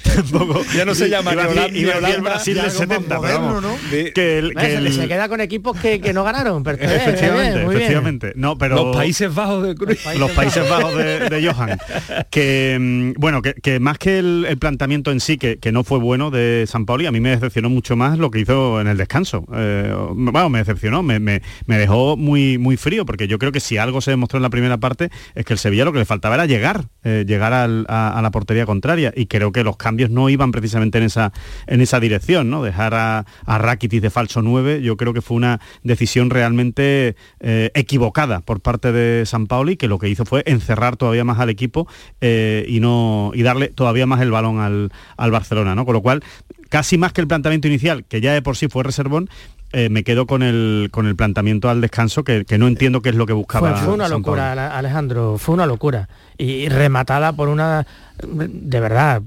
tampoco- 0.04 0.64
Ya 0.76 0.86
no 0.86 0.96
se 0.96 1.10
llama 1.10 1.34
iba 1.34 1.44
a 1.44 1.48
ni 1.48 1.54
decir- 1.54 1.60
Holanda- 1.68 1.78
iba 1.80 1.94
a 1.94 1.98
el 1.98 2.04
Holanda, 2.06 2.30
Brasil 2.30 2.56
del 2.56 2.64
algo 2.66 2.74
más 2.80 2.88
70, 2.88 3.08
pero 3.08 3.22
moderno, 3.22 3.48
vamos, 3.48 3.64
¿no? 3.64 3.90
que 4.14 4.38
el- 4.40 4.54
que 4.54 4.62
se, 4.66 4.78
el- 4.78 4.94
se 4.94 5.08
queda 5.08 5.30
con 5.30 5.42
equipos 5.42 5.78
que, 5.80 6.00
que 6.02 6.14
no 6.14 6.24
ganaron. 6.24 6.64
pero 6.64 6.78
bien, 6.78 6.92
efectivamente, 6.92 7.60
bien, 7.60 7.72
efectivamente. 7.72 8.34
No, 8.36 8.58
pero 8.58 8.76
Los 8.76 8.96
Países 8.96 9.34
Bajos 9.34 9.64
de 9.68 9.76
Cruz. 9.76 9.98
los 10.18 10.32
Países 10.32 10.70
Bajos 10.70 10.96
de, 10.98 11.30
de 11.30 11.48
Johan. 11.52 11.78
Que 12.30 12.78
mm, 12.80 13.20
bueno, 13.20 13.42
que, 13.42 13.54
que 13.54 13.80
más 13.80 13.98
que 13.98 14.20
el, 14.20 14.46
el 14.48 14.58
planteamiento 14.58 15.12
en 15.12 15.20
sí, 15.20 15.38
que, 15.38 15.58
que 15.58 15.72
no 15.72 15.84
fue 15.84 16.00
bueno 16.00 16.30
de 16.32 16.66
San 16.68 16.86
Pauli, 16.86 17.06
a 17.06 17.12
mí 17.12 17.20
me 17.20 17.30
decepcionó 17.30 17.70
mucho 17.70 17.96
más 17.96 18.18
lo 18.18 18.32
que 18.32 18.40
hizo 18.40 18.77
en 18.82 18.88
el 18.88 18.98
descanso. 18.98 19.46
Eh, 19.54 19.94
bueno, 20.16 20.50
me 20.50 20.60
decepcionó, 20.60 21.04
me, 21.04 21.42
dejó 21.66 22.18
muy, 22.18 22.58
muy 22.58 22.78
frío, 22.78 23.06
porque 23.06 23.28
yo 23.28 23.40
creo 23.40 23.52
que 23.52 23.60
si 23.60 23.78
algo 23.78 24.02
se 24.02 24.12
demostró 24.12 24.38
en 24.38 24.44
la 24.44 24.50
primera 24.50 24.78
parte 24.78 25.10
es 25.36 25.46
que 25.46 25.54
el 25.54 25.60
Sevilla 25.60 25.86
lo 25.86 25.94
que 25.94 26.00
le 26.00 26.06
faltaba 26.06 26.36
era 26.36 26.46
llegar, 26.46 26.86
eh, 27.04 27.26
llegar 27.28 27.54
a, 27.54 27.68
la 27.68 28.32
portería 28.32 28.66
contraria. 28.66 29.14
Y 29.16 29.28
creo 29.28 29.52
que 29.52 29.64
los 29.64 29.78
cambios 29.78 30.10
no 30.10 30.30
iban 30.30 30.52
precisamente 30.52 30.98
en 30.98 31.06
esa, 31.06 31.32
en 31.68 31.82
esa 31.82 32.00
dirección, 32.00 32.50
¿no? 32.50 32.64
Dejar 32.64 32.94
a, 32.94 33.26
a 33.46 33.58
Rakitic 33.58 34.02
de 34.02 34.10
falso 34.10 34.42
9, 34.42 34.82
yo 34.82 34.98
creo 34.98 35.14
que 35.14 35.22
fue 35.22 35.38
una 35.38 35.60
decisión 35.84 36.30
realmente 36.30 37.16
eh, 37.40 37.72
equivocada 37.74 38.42
por 38.42 38.62
parte 38.62 38.92
de 38.92 39.26
San 39.26 39.48
Pauli, 39.48 39.78
que 39.78 39.88
lo 39.88 40.00
que 40.00 40.10
hizo 40.10 40.26
fue 40.26 40.44
encerrar 40.46 40.98
todavía 40.98 41.24
más 41.24 41.40
al 41.40 41.50
equipo 41.50 41.88
eh, 42.22 42.66
y 42.68 42.80
no 42.80 43.32
y 43.34 43.44
darle 43.44 43.70
todavía 43.70 44.06
más 44.06 44.22
el 44.22 44.32
balón 44.32 44.60
al, 44.60 44.92
al 45.18 45.32
Barcelona, 45.32 45.76
¿no? 45.76 45.86
Con 45.86 45.94
lo 45.94 46.02
cual, 46.02 46.24
casi 46.70 46.98
más 46.98 47.14
que 47.14 47.22
el 47.22 47.28
planteamiento 47.28 47.68
inicial, 47.68 48.04
que 48.06 48.22
ya 48.22 48.34
de 48.34 48.42
por 48.42 48.58
sí 48.58 48.68
fue 48.68 48.84
reservón, 48.84 49.30
eh, 49.74 49.90
me 49.90 50.04
quedo 50.04 50.26
con 50.28 50.44
el 50.44 50.88
con 50.92 51.08
el 51.08 51.16
planteamiento 51.16 51.70
al 51.70 51.82
descanso, 51.82 52.24
que, 52.24 52.46
que 52.46 52.58
no 52.58 52.68
entiendo 52.68 53.02
qué 53.02 53.10
es 53.10 53.16
lo 53.16 53.26
que 53.26 53.34
buscaba. 53.34 53.74
Fue, 53.76 53.86
fue 53.86 53.94
una 53.96 54.08
locura, 54.08 54.52
Ale- 54.54 54.62
Alejandro, 54.62 55.38
fue 55.38 55.56
una 55.56 55.66
locura. 55.66 56.08
Y 56.38 56.70
rematada 56.70 57.34
por 57.34 57.50
una... 57.50 57.86
De 58.24 58.80
verdad. 58.80 59.22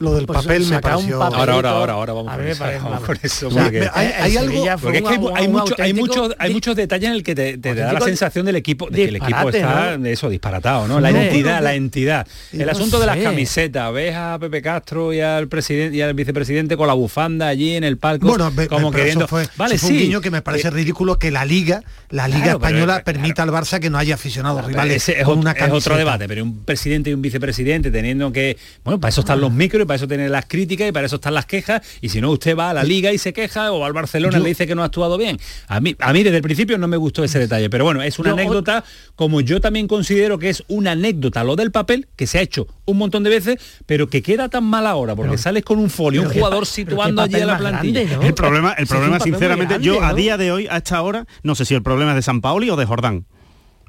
Lo 0.00 0.14
del 0.14 0.26
pues, 0.26 0.42
papel 0.44 0.64
me 0.66 0.76
un 0.76 0.80
pareció- 0.80 1.18
papelito, 1.18 1.38
Ahora, 1.38 1.52
ahora, 1.54 1.70
ahora, 1.70 1.92
ahora 1.94 2.12
vamos 2.12 2.32
a 2.32 2.36
con 2.36 2.40
mí 2.44 2.46
me 2.46 2.52
eso, 2.52 2.64
vamos 2.84 3.00
con 3.04 3.18
eso, 3.22 3.48
O 3.48 3.50
sea, 3.50 3.62
porque- 3.64 3.90
hay- 3.92 4.06
hay 4.18 4.30
el 4.32 4.38
algo- 4.38 4.50
Sevilla 4.52 4.78
fue 4.78 4.82
Porque 4.92 4.98
es 4.98 5.02
que 5.04 5.08
hay, 5.10 5.16
un- 5.16 5.22
mu- 5.22 5.36
hay 5.36 5.46
un 5.46 5.52
mucho- 5.52 5.74
hay, 5.78 5.92
muchos, 5.94 6.34
hay 6.38 6.48
di- 6.48 6.54
muchos 6.54 6.76
detalles 6.76 7.08
en 7.08 7.14
el 7.16 7.22
que 7.24 7.34
te, 7.34 7.58
te 7.58 7.74
da 7.74 7.92
la 7.92 8.00
sensación 8.00 8.46
del 8.46 8.56
equipo 8.56 8.86
de 8.90 8.96
que 8.96 9.04
el 9.08 9.16
equipo 9.16 9.50
está 9.50 9.96
¿no? 9.96 10.02
de 10.04 10.12
eso 10.12 10.28
disparatado, 10.28 10.86
¿no? 10.86 11.00
La 11.00 11.10
No, 11.10 11.20
entidad, 11.20 11.56
no, 11.56 11.62
la 11.62 11.74
entidad. 11.74 12.26
El 12.52 12.66
no 12.66 12.72
asunto 12.72 13.00
de 13.00 13.06
las 13.06 13.16
camisetas, 13.18 13.92
ves 13.92 14.14
a 14.14 14.38
Pepe 14.40 14.62
Castro 14.62 15.12
y 15.12 15.20
al 15.20 15.48
presidente 15.48 15.96
y 15.96 16.00
al 16.02 16.14
vicepresidente 16.14 16.76
con 16.76 16.86
la 16.86 16.94
bufanda 16.94 17.48
allí 17.48 17.74
en 17.74 17.82
el 17.84 17.98
palco 17.98 18.28
Bueno, 18.28 18.52
como 18.68 18.92
queriendo 18.92 19.24
eso 19.24 19.28
fue, 19.28 19.48
vale, 19.56 19.74
eso 19.74 19.86
fue 19.86 19.94
un 19.96 19.98
sí. 20.00 20.04
guiño 20.06 20.20
que 20.20 20.30
me 20.30 20.42
parece 20.42 20.70
ridículo 20.70 21.18
que 21.18 21.30
la 21.30 21.44
liga, 21.44 21.82
la 22.10 22.28
liga 22.28 22.42
Claro, 22.44 22.58
pero- 22.60 22.68
española 22.68 22.92
claro. 23.02 23.04
permita 23.04 23.42
al 23.42 23.50
Barça 23.50 23.80
que 23.80 23.90
no 23.90 23.98
haya 23.98 24.14
aficionados 24.14 24.64
rivales 24.64 25.08
es, 25.08 25.24
con 25.24 25.38
una 25.38 25.52
es 25.52 25.72
otro 25.72 25.96
debate, 25.96 26.28
pero 26.28 26.44
un 26.44 26.64
presidente 26.64 27.10
y 27.10 27.14
un 27.14 27.22
vicepresidente 27.22 27.90
teniendo 27.90 28.30
que, 28.32 28.56
bueno, 28.84 29.00
para 29.00 29.08
eso 29.10 29.20
están 29.22 29.40
los 29.40 29.50
micros 29.52 29.87
para 29.88 29.96
eso 29.96 30.06
tienen 30.06 30.30
las 30.30 30.46
críticas 30.46 30.88
y 30.88 30.92
para 30.92 31.06
eso 31.06 31.16
están 31.16 31.34
las 31.34 31.46
quejas 31.46 31.82
y 32.00 32.10
si 32.10 32.20
no 32.20 32.30
usted 32.30 32.56
va 32.56 32.70
a 32.70 32.74
la 32.74 32.84
liga 32.84 33.12
y 33.12 33.18
se 33.18 33.32
queja 33.32 33.72
o 33.72 33.84
al 33.84 33.92
Barcelona 33.92 34.38
y 34.38 34.42
le 34.42 34.48
dice 34.50 34.68
que 34.68 34.76
no 34.76 34.82
ha 34.82 34.86
actuado 34.86 35.18
bien. 35.18 35.38
A 35.66 35.80
mí, 35.80 35.96
a 35.98 36.12
mí 36.12 36.22
desde 36.22 36.36
el 36.36 36.42
principio 36.44 36.78
no 36.78 36.86
me 36.86 36.96
gustó 36.96 37.24
ese 37.24 37.40
detalle, 37.40 37.68
pero 37.68 37.82
bueno, 37.84 38.02
es 38.02 38.18
una 38.20 38.28
Yo- 38.30 38.34
anécdota 38.36 38.84
como 39.16 39.40
yo 39.40 39.60
también 39.60 39.88
considero 39.88 40.38
que 40.38 40.50
es 40.50 40.62
una 40.68 40.92
anécdota 40.92 41.42
lo 41.42 41.56
del 41.56 41.72
papel 41.72 42.06
que 42.14 42.28
se 42.28 42.38
ha 42.38 42.42
hecho 42.42 42.68
un 42.84 42.98
montón 42.98 43.22
de 43.24 43.30
veces, 43.30 43.56
pero 43.86 44.08
que 44.08 44.22
queda 44.22 44.48
tan 44.48 44.62
mal 44.64 44.86
ahora 44.86 45.16
porque 45.16 45.36
sales 45.38 45.64
con 45.64 45.78
un 45.78 45.90
folio, 45.90 46.22
un 46.22 46.28
jugador 46.28 46.66
situando 46.66 47.22
allí 47.22 47.34
a 47.40 47.46
la 47.46 47.58
plantilla. 47.58 48.00
grande, 48.02 48.16
¿no? 48.16 48.22
El 48.22 48.34
problema, 48.34 48.72
el 48.74 48.86
problema 48.86 49.18
sinceramente, 49.20 49.78
yo 49.80 50.02
a 50.04 50.14
día 50.14 50.36
de 50.36 50.52
hoy, 50.52 50.66
a 50.70 50.76
esta 50.78 51.00
hora, 51.02 51.26
no 51.42 51.54
sé 51.54 51.64
si 51.64 51.74
el 51.74 51.82
problema 51.82 52.10
es 52.12 52.16
de 52.16 52.22
San 52.22 52.40
Paoli 52.40 52.70
o 52.70 52.76
de 52.76 52.84
Jordán. 52.84 53.24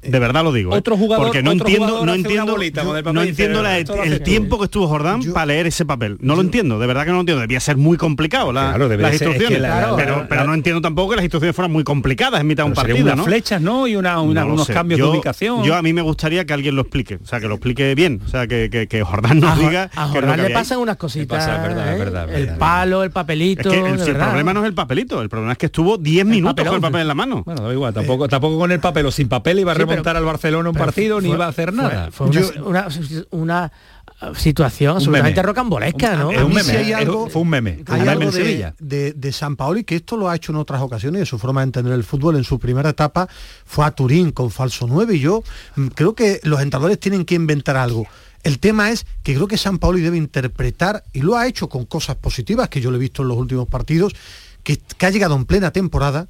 De 0.02 0.18
verdad 0.18 0.42
lo 0.44 0.52
digo. 0.52 0.74
¿eh? 0.74 0.78
Otro 0.78 0.96
jugador- 0.96 1.26
porque 1.26 1.42
no 1.42 1.50
otro 1.52 1.66
entiendo, 1.66 2.04
no 2.04 2.14
entiendo, 2.14 2.52
bolita 2.52 2.82
no 2.84 3.22
entiendo 3.22 3.62
la- 3.62 3.78
"Esto 3.78 3.96
lo 3.96 4.02
el 4.02 4.08
haces 4.08 4.18
tú". 4.20 4.24
tiempo 4.24 4.58
que 4.58 4.64
estuvo 4.64 4.86
Jordán 4.88 5.22
para 5.32 5.46
leer 5.46 5.66
ese 5.66 5.84
papel. 5.84 6.16
No 6.20 6.34
lo 6.36 6.42
entiendo, 6.42 6.78
de 6.78 6.86
verdad 6.86 7.02
que 7.04 7.08
no 7.10 7.14
lo 7.14 7.20
entiendo. 7.20 7.40
Debía 7.40 7.60
ser 7.60 7.76
muy 7.76 7.96
complicado 7.96 8.52
la- 8.52 8.68
Claro, 8.70 8.88
debería 8.88 9.10
las 9.10 9.18
ser- 9.18 9.28
es 9.28 9.34
que 9.36 9.42
instrucciones. 9.44 9.70
la- 9.70 9.96
pero, 9.96 10.16
la- 10.18 10.28
pero 10.28 10.40
la- 10.42 10.46
no 10.46 10.54
entiendo 10.54 10.80
tampoco 10.80 11.10
que 11.10 11.16
las 11.16 11.24
instrucciones 11.24 11.54
fueran 11.56 11.72
muy 11.72 11.84
complicadas 11.84 12.40
en 12.40 12.46
mitad 12.46 12.64
de 12.64 12.68
un 12.70 12.74
partido, 12.74 12.98
unas 13.04 13.16
¿no? 13.16 13.24
flechas, 13.24 13.60
¿no? 13.60 13.86
Y 13.86 13.96
una, 13.96 14.20
una- 14.20 14.42
No 14.42 14.48
lo 14.48 14.54
unos 14.54 14.66
sé. 14.66 14.72
cambios 14.74 14.98
yo, 14.98 15.06
de 15.06 15.12
ubicación. 15.18 15.62
Yo 15.64 15.74
a 15.76 15.82
mí 15.82 15.92
me 15.92 16.02
gustaría 16.02 16.44
que 16.44 16.52
alguien 16.52 16.74
lo 16.76 16.82
explique, 16.82 17.16
o 17.22 17.26
sea, 17.26 17.40
que 17.40 17.48
lo 17.48 17.54
explique 17.54 17.94
bien, 17.94 18.20
o 18.24 18.28
sea, 18.28 18.46
que, 18.46 18.68
que, 18.70 18.86
que 18.86 19.02
Jordán 19.02 19.40
nos 19.40 19.56
A, 19.58 19.60
diga 19.60 19.90
a 19.94 20.06
Jordán 20.08 20.36
que 20.36 20.48
le 20.48 20.50
pasan 20.50 20.78
unas 20.78 20.96
cositas. 20.96 21.38
pasa? 21.46 21.60
Verdad, 21.62 21.94
¿eh? 21.94 21.98
verdad, 21.98 22.34
el 22.34 22.48
palo, 22.56 23.02
el 23.04 23.10
papelito. 23.10 23.70
Es 23.70 24.02
que 24.02 24.10
el, 24.10 24.16
problema 24.16 24.54
no 24.54 24.60
es 24.60 24.66
el 24.66 24.74
papelito, 24.74 25.20
el 25.22 25.28
problema 25.28 25.52
es 25.52 25.58
que 25.58 25.66
estuvo 25.66 25.98
10 25.98 26.24
minutos 26.26 26.64
con 26.64 26.74
el 26.76 26.80
papel 26.80 27.00
en 27.02 27.08
la 27.08 27.14
mano. 27.14 27.42
Bueno, 27.44 27.62
da 27.62 27.72
igual, 27.72 27.92
tampoco, 27.94 28.28
tampoco 28.28 28.58
con 28.58 28.72
el 28.72 28.80
papel 28.80 29.06
o 29.06 29.10
sin 29.10 29.28
papel 29.28 29.60
iba 29.60 29.72
a 29.72 29.74
remontar 29.90 30.16
al 30.16 30.24
Barcelona 30.24 30.68
un 30.70 30.76
partido 30.76 31.20
ni 31.20 31.30
iba 31.30 31.46
a 31.46 31.48
hacer 31.48 31.72
nada. 31.72 32.10
Fue, 32.10 32.28
una, 32.28 32.40
una- 32.64 32.88
una, 33.30 33.72
situación 34.36 34.96
absolutamente 34.96 35.42
rocambolesca, 35.42 36.14
¿no? 36.16 36.30
Es 36.30 36.42
un 36.42 36.48
meme, 36.52 36.62
sí 36.62 36.76
hay 36.76 36.92
algo- 36.92 37.28
fue 37.30 37.40
un 37.42 37.48
meme. 37.48 37.70
Hay 37.86 38.00
un 38.00 38.06
meme 38.06 38.10
algo 38.10 38.22
en 38.24 38.30
de, 38.30 38.32
Sevilla. 38.36 38.74
de, 38.78 39.12
de 39.14 39.32
San 39.32 39.56
Paoli 39.56 39.82
que 39.84 39.96
esto 39.96 40.16
lo 40.18 40.28
ha 40.28 40.36
hecho 40.36 40.52
en 40.52 40.56
otras 40.56 40.82
ocasiones 40.82 41.20
de 41.20 41.26
su 41.26 41.38
forma 41.38 41.60
de 41.62 41.66
entender 41.66 41.92
el 41.94 42.04
fútbol 42.04 42.36
en 42.36 42.44
su 42.44 42.58
primera 42.58 42.90
etapa 42.90 43.28
fue 43.64 43.86
a 43.86 43.92
Turín 43.92 44.30
con 44.32 44.50
falso 44.50 44.86
9 44.86 45.16
y 45.16 45.20
yo 45.20 45.42
mm, 45.76 45.86
creo 45.88 46.14
que 46.14 46.40
los 46.42 46.60
entrenadores 46.60 47.00
tienen 47.00 47.24
que 47.24 47.34
inventar 47.34 47.76
algo. 47.78 48.06
El 48.42 48.58
tema 48.58 48.90
es 48.90 49.06
que 49.22 49.34
creo 49.34 49.46
que 49.46 49.56
San 49.58 49.78
Paoli 49.78 50.00
debe 50.00 50.16
interpretar, 50.16 51.04
y 51.12 51.20
lo 51.20 51.36
ha 51.36 51.46
hecho 51.46 51.68
con 51.68 51.84
cosas 51.84 52.16
positivas 52.16 52.68
que 52.70 52.80
yo 52.80 52.90
le 52.90 52.96
he 52.96 53.00
visto 53.00 53.22
en 53.22 53.28
los 53.28 53.36
últimos 53.36 53.68
partidos, 53.68 54.14
que, 54.62 54.78
que 54.78 55.06
ha 55.06 55.10
llegado 55.10 55.36
en 55.36 55.44
plena 55.44 55.70
temporada, 55.72 56.26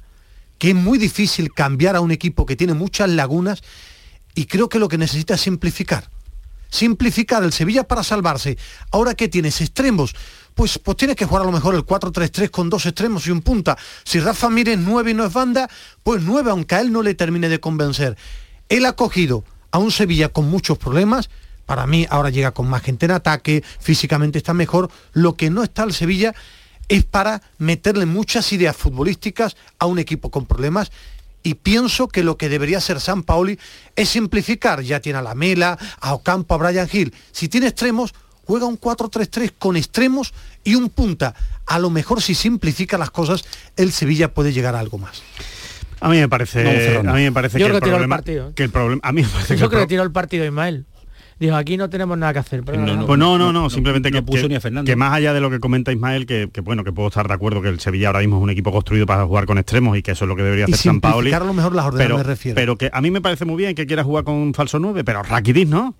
que 0.61 0.69
es 0.69 0.75
muy 0.75 0.99
difícil 0.99 1.51
cambiar 1.51 1.95
a 1.95 2.01
un 2.01 2.11
equipo 2.11 2.45
que 2.45 2.55
tiene 2.55 2.75
muchas 2.75 3.09
lagunas 3.09 3.63
y 4.35 4.45
creo 4.45 4.69
que 4.69 4.77
lo 4.77 4.89
que 4.89 4.99
necesita 4.99 5.33
es 5.33 5.41
simplificar. 5.41 6.07
Simplificar 6.69 7.41
el 7.41 7.51
Sevilla 7.51 7.83
para 7.87 8.03
salvarse. 8.03 8.59
Ahora 8.91 9.15
que 9.15 9.27
tienes 9.27 9.59
extremos, 9.59 10.13
pues, 10.53 10.77
pues 10.77 10.97
tienes 10.97 11.15
que 11.15 11.25
jugar 11.25 11.41
a 11.41 11.45
lo 11.47 11.51
mejor 11.51 11.73
el 11.73 11.83
4-3-3 11.83 12.51
con 12.51 12.69
dos 12.69 12.85
extremos 12.85 13.25
y 13.25 13.31
un 13.31 13.41
punta. 13.41 13.75
Si 14.03 14.19
Rafa 14.19 14.51
Mire 14.51 14.73
es 14.73 14.77
9 14.77 15.09
y 15.09 15.13
no 15.15 15.25
es 15.25 15.33
banda, 15.33 15.67
pues 16.03 16.21
9, 16.21 16.51
aunque 16.51 16.75
a 16.75 16.81
él 16.81 16.91
no 16.91 17.01
le 17.01 17.15
termine 17.15 17.49
de 17.49 17.59
convencer. 17.59 18.15
Él 18.69 18.85
ha 18.85 18.93
cogido 18.93 19.43
a 19.71 19.79
un 19.79 19.89
Sevilla 19.89 20.29
con 20.29 20.47
muchos 20.47 20.77
problemas. 20.77 21.31
Para 21.65 21.87
mí 21.87 22.05
ahora 22.07 22.29
llega 22.29 22.51
con 22.51 22.69
más 22.69 22.83
gente 22.83 23.07
en 23.07 23.13
ataque, 23.13 23.63
físicamente 23.79 24.37
está 24.37 24.53
mejor. 24.53 24.91
Lo 25.13 25.35
que 25.35 25.49
no 25.49 25.63
está 25.63 25.81
el 25.81 25.93
Sevilla 25.93 26.35
es 26.91 27.05
para 27.05 27.41
meterle 27.57 28.05
muchas 28.05 28.51
ideas 28.51 28.75
futbolísticas 28.75 29.55
a 29.79 29.85
un 29.85 29.97
equipo 29.99 30.29
con 30.29 30.45
problemas 30.45 30.91
y 31.43 31.53
pienso 31.55 32.07
que 32.07 32.23
lo 32.23 32.37
que 32.37 32.49
debería 32.49 32.79
hacer 32.79 32.99
San 32.99 33.23
Paoli 33.23 33.57
es 33.95 34.09
simplificar. 34.09 34.81
Ya 34.81 34.99
tiene 34.99 35.19
a 35.19 35.21
la 35.21 35.33
Mela, 35.33 35.77
a 36.01 36.13
Ocampo, 36.13 36.53
a 36.53 36.57
Brian 36.57 36.89
Hill. 36.91 37.13
Si 37.31 37.47
tiene 37.47 37.67
extremos, 37.67 38.13
juega 38.45 38.65
un 38.65 38.77
4-3-3 38.79 39.53
con 39.57 39.77
extremos 39.77 40.33
y 40.63 40.75
un 40.75 40.89
punta. 40.89 41.33
A 41.65 41.79
lo 41.79 41.89
mejor 41.89 42.21
si 42.21 42.35
simplifica 42.35 42.97
las 42.97 43.09
cosas, 43.09 43.43
el 43.77 43.91
Sevilla 43.93 44.33
puede 44.33 44.51
llegar 44.51 44.75
a 44.75 44.79
algo 44.79 44.97
más. 44.97 45.23
A 46.01 46.09
mí 46.09 46.17
me 46.17 46.27
parece, 46.27 46.63
No, 47.03 47.11
a 47.11 47.13
mí 47.13 47.21
me 47.23 47.31
parece 47.31 47.57
Yo 47.59 47.67
que 47.67 47.69
creo 47.69 47.77
el 47.77 47.81
que 47.81 47.85
tiró 47.85 47.95
el 47.95 47.99
problema, 48.01 48.15
partido. 48.17 48.53
que 48.55 48.63
el 48.63 48.69
problema, 48.69 49.01
a 49.03 49.11
mí 49.11 49.21
me 49.21 49.27
parece 49.29 49.53
que 49.53 49.59
Yo 49.59 49.65
el 49.65 49.69
creo 49.69 49.79
que 49.81 49.85
pro- 49.85 49.89
tiró 49.89 50.03
el 50.03 50.11
partido 50.11 50.45
Ismael. 50.45 50.85
Dijo, 51.41 51.55
aquí 51.55 51.75
no 51.75 51.89
tenemos 51.89 52.17
nada 52.17 52.33
que 52.33 52.39
hacer. 52.39 52.61
pero 52.63 52.77
nada. 52.79 53.05
Pues 53.05 53.17
no, 53.19 53.37
no, 53.37 53.51
no, 53.51 53.69
simplemente 53.69 54.11
no 54.11 54.17
que, 54.19 54.21
puso 54.23 54.43
que- 54.43 54.49
ni 54.49 54.55
a 54.55 54.61
Fernando. 54.61 54.87
que 54.89 54.95
más 54.95 55.11
allá 55.11 55.33
de 55.33 55.41
lo 55.41 55.49
que 55.49 55.59
comenta 55.59 55.91
Ismael, 55.91 56.25
que, 56.27 56.49
que 56.53 56.61
bueno, 56.61 56.83
que 56.83 56.93
puedo 56.93 57.07
estar 57.09 57.27
de 57.27 57.33
acuerdo 57.33 57.61
que 57.63 57.67
el 57.69 57.79
Sevilla 57.79 58.07
ahora 58.07 58.19
mismo 58.19 58.37
es 58.37 58.43
un 58.43 58.49
equipo 58.51 58.71
construido 58.71 59.05
para 59.07 59.25
jugar 59.25 59.45
con 59.47 59.57
extremos 59.57 59.97
y 59.97 60.03
que 60.03 60.11
eso 60.11 60.25
es 60.25 60.29
lo 60.29 60.35
que 60.35 60.43
debería 60.43 60.65
Y 60.67 60.71
hacer 60.73 60.77
San 60.77 61.01
Paoli. 61.01 61.31
simplificar 61.31 61.41
a 61.41 61.45
lo 61.45 61.53
mejor 61.53 61.73
las 61.75 61.85
ordenadas 61.87 62.07
Pero, 62.07 62.17
me 62.19 62.23
refiero. 62.23 62.55
pero 62.55 62.77
que 62.77 62.89
a 62.93 63.01
mí 63.01 63.11
me 63.11 63.21
parece 63.21 63.45
muy 63.45 63.57
bien 63.57 63.73
que 63.75 63.85
quiera 63.87 64.03
jugar 64.03 64.23
con 64.23 64.35
un 64.35 64.53
falso 64.53 64.77
9, 64.79 65.03
pero 65.03 65.23
Rakitic 65.23 65.67
no. 65.67 65.95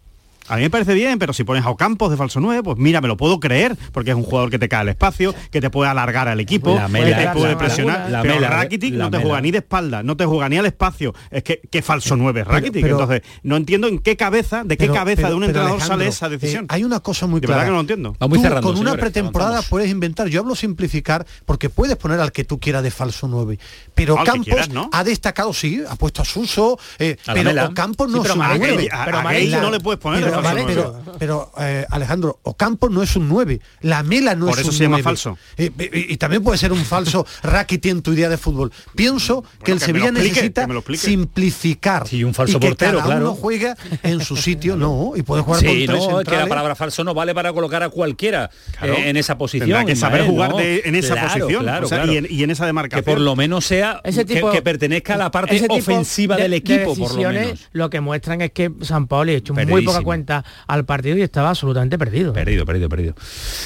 A 0.47 0.55
mí 0.57 0.63
me 0.63 0.69
parece 0.69 0.93
bien, 0.93 1.17
pero 1.19 1.31
si 1.33 1.43
pones 1.43 1.63
a 1.65 1.69
Ocampos 1.69 2.09
de 2.11 2.17
falso 2.17 2.39
9, 2.41 2.63
pues 2.63 2.77
mira, 2.77 2.99
me 2.99 3.07
lo 3.07 3.15
puedo 3.15 3.39
creer, 3.39 3.77
porque 3.93 4.09
es 4.11 4.15
un 4.17 4.23
jugador 4.23 4.49
que 4.49 4.59
te 4.59 4.67
cae 4.67 4.81
al 4.81 4.89
espacio, 4.89 5.33
que 5.49 5.61
te 5.61 5.69
puede 5.69 5.89
alargar 5.89 6.27
al 6.27 6.39
equipo, 6.39 6.75
La 6.75 6.87
que 6.87 7.13
te 7.13 7.27
puede 7.29 7.51
la 7.53 7.57
presionar. 7.57 8.09
la 8.09 8.21
pero 8.21 8.35
mela, 8.35 8.49
Rakitic 8.49 8.93
la 8.95 9.05
no 9.05 9.11
te 9.11 9.17
mela. 9.17 9.27
juega 9.29 9.41
ni 9.41 9.51
de 9.51 9.57
espalda, 9.59 10.03
no 10.03 10.17
te 10.17 10.25
juega 10.25 10.49
ni 10.49 10.57
al 10.57 10.65
espacio. 10.65 11.13
Es 11.29 11.43
que 11.43 11.61
qué 11.69 11.81
falso 11.81 12.15
9 12.17 12.41
es 12.41 12.47
Rakitic. 12.47 12.81
pero- 12.81 12.99
Entonces, 13.01 13.21
no 13.43 13.55
entiendo 13.55 13.87
en 13.87 13.99
qué 13.99 14.17
cabeza, 14.17 14.63
de 14.65 14.75
qué 14.77 14.85
Pero- 14.85 14.93
cabeza 14.95 15.21
pero- 15.21 15.29
de 15.29 15.35
un 15.35 15.43
entrenador 15.43 15.71
Alejandro, 15.75 15.97
sale 15.99 16.07
esa 16.09 16.27
decisión. 16.29 16.63
eh, 16.65 16.67
hay 16.69 16.83
una 16.83 16.99
cosa 16.99 17.27
muy 17.27 17.39
de 17.39 17.47
clara. 17.47 17.59
verdad 17.61 17.67
que 17.67 17.71
no 17.71 17.75
lo 17.75 17.81
entiendo. 17.81 18.15
Vamos 18.19 18.37
Tú, 18.37 18.43
cerrando, 18.43 18.67
con 18.67 18.77
una 18.79 18.95
pretemporada 18.97 19.51
avanzamos. 19.51 19.69
puedes 19.69 19.89
inventar, 19.89 20.27
yo 20.27 20.41
hablo 20.41 20.55
simplificar, 20.55 21.25
porque 21.45 21.69
puedes 21.69 21.95
poner 21.97 22.19
al 22.19 22.31
que 22.31 22.43
tú 22.43 22.59
quieras 22.59 22.83
de 22.83 22.91
falso 22.91 23.27
9. 23.27 23.57
Pero 23.95 24.17
Al 24.17 24.25
que 24.25 24.31
Campos 24.31 24.45
quieras, 24.47 24.69
¿no? 24.69 24.89
ha 24.91 25.03
destacado, 25.03 25.53
sí, 25.53 25.81
ha 25.87 25.95
puesto 25.95 26.23
a 26.23 26.25
Suso, 26.25 26.77
eh, 26.99 27.15
pero 27.25 27.43
Mela. 27.43 27.67
Ocampos 27.67 28.09
no 28.09 28.17
Sí, 28.17 28.19
pero 28.23 28.33
es 28.33 28.39
un 28.39 28.45
Maretti- 28.45 28.73
9. 28.75 28.89
a- 28.91 29.05
pero 29.05 29.17
a 29.19 29.23
Maretti- 29.23 29.51
Gay 29.51 29.61
no 29.61 29.71
le 29.71 29.79
puedes 29.79 29.99
poner 29.99 30.30
pero, 30.31 30.41
vale, 30.43 30.63
pero, 30.65 31.01
pero, 31.19 31.51
eh, 31.59 31.85
Alejandro, 31.89 32.39
Ocampos 32.43 32.89
no 32.91 33.01
es 33.03 33.15
un 33.15 33.27
9, 33.29 33.59
la 33.81 34.03
Mela 34.03 34.35
no 34.35 34.47
Por 34.47 34.55
es 34.55 34.61
eso 34.61 34.69
un 34.71 34.77
se 34.77 34.83
llama 34.83 34.97
9. 34.97 35.03
falso. 35.03 35.37
Y, 35.57 36.13
y 36.13 36.17
también 36.17 36.43
puede 36.43 36.57
ser 36.57 36.71
un 36.71 36.83
falso 36.83 37.25
Rakitic 37.43 37.91
en 37.91 38.01
tu 38.01 38.13
idea 38.13 38.29
de 38.29 38.37
fútbol. 38.37 38.71
Pienso 38.95 39.43
que 39.63 39.71
el 39.71 39.79
que 39.79 39.93
me 39.93 39.99
lo 39.99 40.05
Sevilla 40.05 40.05
explique, 40.09 40.29
necesita 40.35 40.61
que 40.61 40.67
me 40.67 40.73
lo 40.73 40.79
explique. 40.79 41.03
simplificar 41.05 42.07
Sí, 42.07 42.23
un 42.23 42.33
falso 42.33 42.57
y 42.57 42.59
que 42.59 42.67
portero, 42.67 42.97
cada 42.99 43.05
claro. 43.05 43.21
uno 43.31 43.35
juega 43.35 43.75
en 44.03 44.21
su 44.21 44.35
sitio, 44.37 44.75
no, 44.77 45.13
y 45.15 45.21
puede 45.23 45.41
jugar 45.43 45.59
Sí, 45.61 45.65
con 45.67 45.75
tres 45.75 45.87
no, 45.89 45.95
es 45.95 46.01
que 46.07 46.11
la 46.11 46.17
centrales. 46.19 46.49
palabra 46.49 46.75
falso 46.75 47.03
no 47.03 47.13
vale 47.13 47.33
para 47.33 47.53
colocar 47.53 47.83
a 47.83 47.89
cualquiera 47.89 48.49
Claro. 48.77 48.93
eh, 48.95 49.09
en 49.09 49.17
esa 49.17 49.37
posición. 49.37 49.67
Tendrá 49.69 49.85
que 49.85 49.95
saber 49.95 50.21
Ismael, 50.21 50.31
jugar 50.31 50.51
¿no? 50.51 50.57
de- 50.57 50.81
en 50.85 50.95
esa 50.95 51.13
Claro, 51.15 51.27
posición 51.39 51.63
claro, 51.63 51.85
o 51.85 51.89
sea, 51.89 51.97
claro. 51.99 52.13
Y, 52.13 52.17
en, 52.17 52.27
y 52.29 52.43
en 52.43 52.51
esa 52.51 52.63
que 52.63 52.67
demarcación. 52.67 53.03
por 53.05 53.19
lo 53.21 53.35
menos 53.35 53.65
sea 53.65 54.01
Ese 54.03 54.25
que- 54.25 54.35
tipo- 54.35 54.51
que, 54.51 54.61
pertenezca 54.61 55.15
a 55.15 55.17
la 55.17 55.31
parte 55.31 55.65
ofensiva 55.69 56.35
de- 56.35 56.43
del 56.43 56.51
de 56.51 56.57
equipo, 56.57 56.95
por 56.95 57.13
lo 57.15 57.29
menos. 57.31 57.69
lo 57.73 57.89
que 57.89 57.99
muestran 58.01 58.41
es 58.41 58.51
que 58.51 58.71
San 58.81 59.07
Paoli 59.07 59.33
ha 59.33 59.37
hecho 59.37 59.53
muy 59.53 59.83
poca 59.85 60.01
cuenta 60.01 60.20
al 60.67 60.85
partido 60.85 61.17
y 61.17 61.21
estaba 61.21 61.49
absolutamente 61.49 61.97
perdido. 61.97 62.33
Perdido, 62.33 62.65
perdido, 62.65 62.89
perdido. 62.89 63.15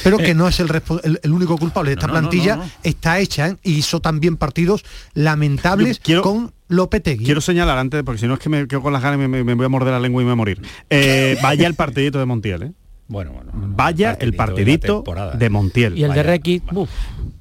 pero 0.03 0.17
que 0.17 0.33
no 0.33 0.47
es 0.47 0.59
el, 0.59 0.69
el- 1.03 1.19
el 1.23 1.31
único 1.31 1.57
culpable. 1.57 1.91
Esta 1.93 2.07
No, 2.07 2.13
no, 2.13 2.21
no, 2.21 2.29
plantilla 2.29 2.55
no, 2.57 2.63
no. 2.63 2.71
está 2.83 3.19
hecha 3.19 3.49
¿eh? 3.49 3.57
y 3.63 3.73
hizo 3.73 3.99
también 3.99 4.37
partidos 4.37 4.83
lamentables 5.13 5.99
quiero- 5.99 6.21
con 6.21 6.53
Lopetegui. 6.67 7.25
Quiero 7.25 7.41
señalar 7.41 7.77
antes, 7.77 8.01
porque 8.03 8.19
si 8.19 8.27
no 8.27 8.33
es 8.35 8.39
que 8.39 8.49
me 8.49 8.67
quedo 8.67 8.81
con 8.81 8.91
las 8.93 9.01
ganas 9.01 9.17
y 9.17 9.19
me, 9.19 9.27
me- 9.27 9.43
me 9.43 9.53
voy 9.55 9.65
a 9.65 9.69
morder 9.69 9.93
la 9.93 9.99
lengua 9.99 10.21
y 10.21 10.25
me 10.25 10.29
voy 10.29 10.33
a 10.33 10.35
morir. 10.37 10.61
Eh, 10.89 11.37
vaya 11.41 11.67
el 11.67 11.75
partidito 11.75 12.17
de 12.19 12.25
Montiel, 12.25 12.63
¿eh? 12.63 12.71
Bueno, 13.07 13.33
bueno. 13.33 13.51
Vaya 13.53 14.17
el 14.19 14.33
partidito 14.33 15.03
de 15.37 15.49
Montiel. 15.49 15.97
Y 15.97 16.03
el 16.03 16.13
de 16.13 16.23
Requi, 16.23 16.61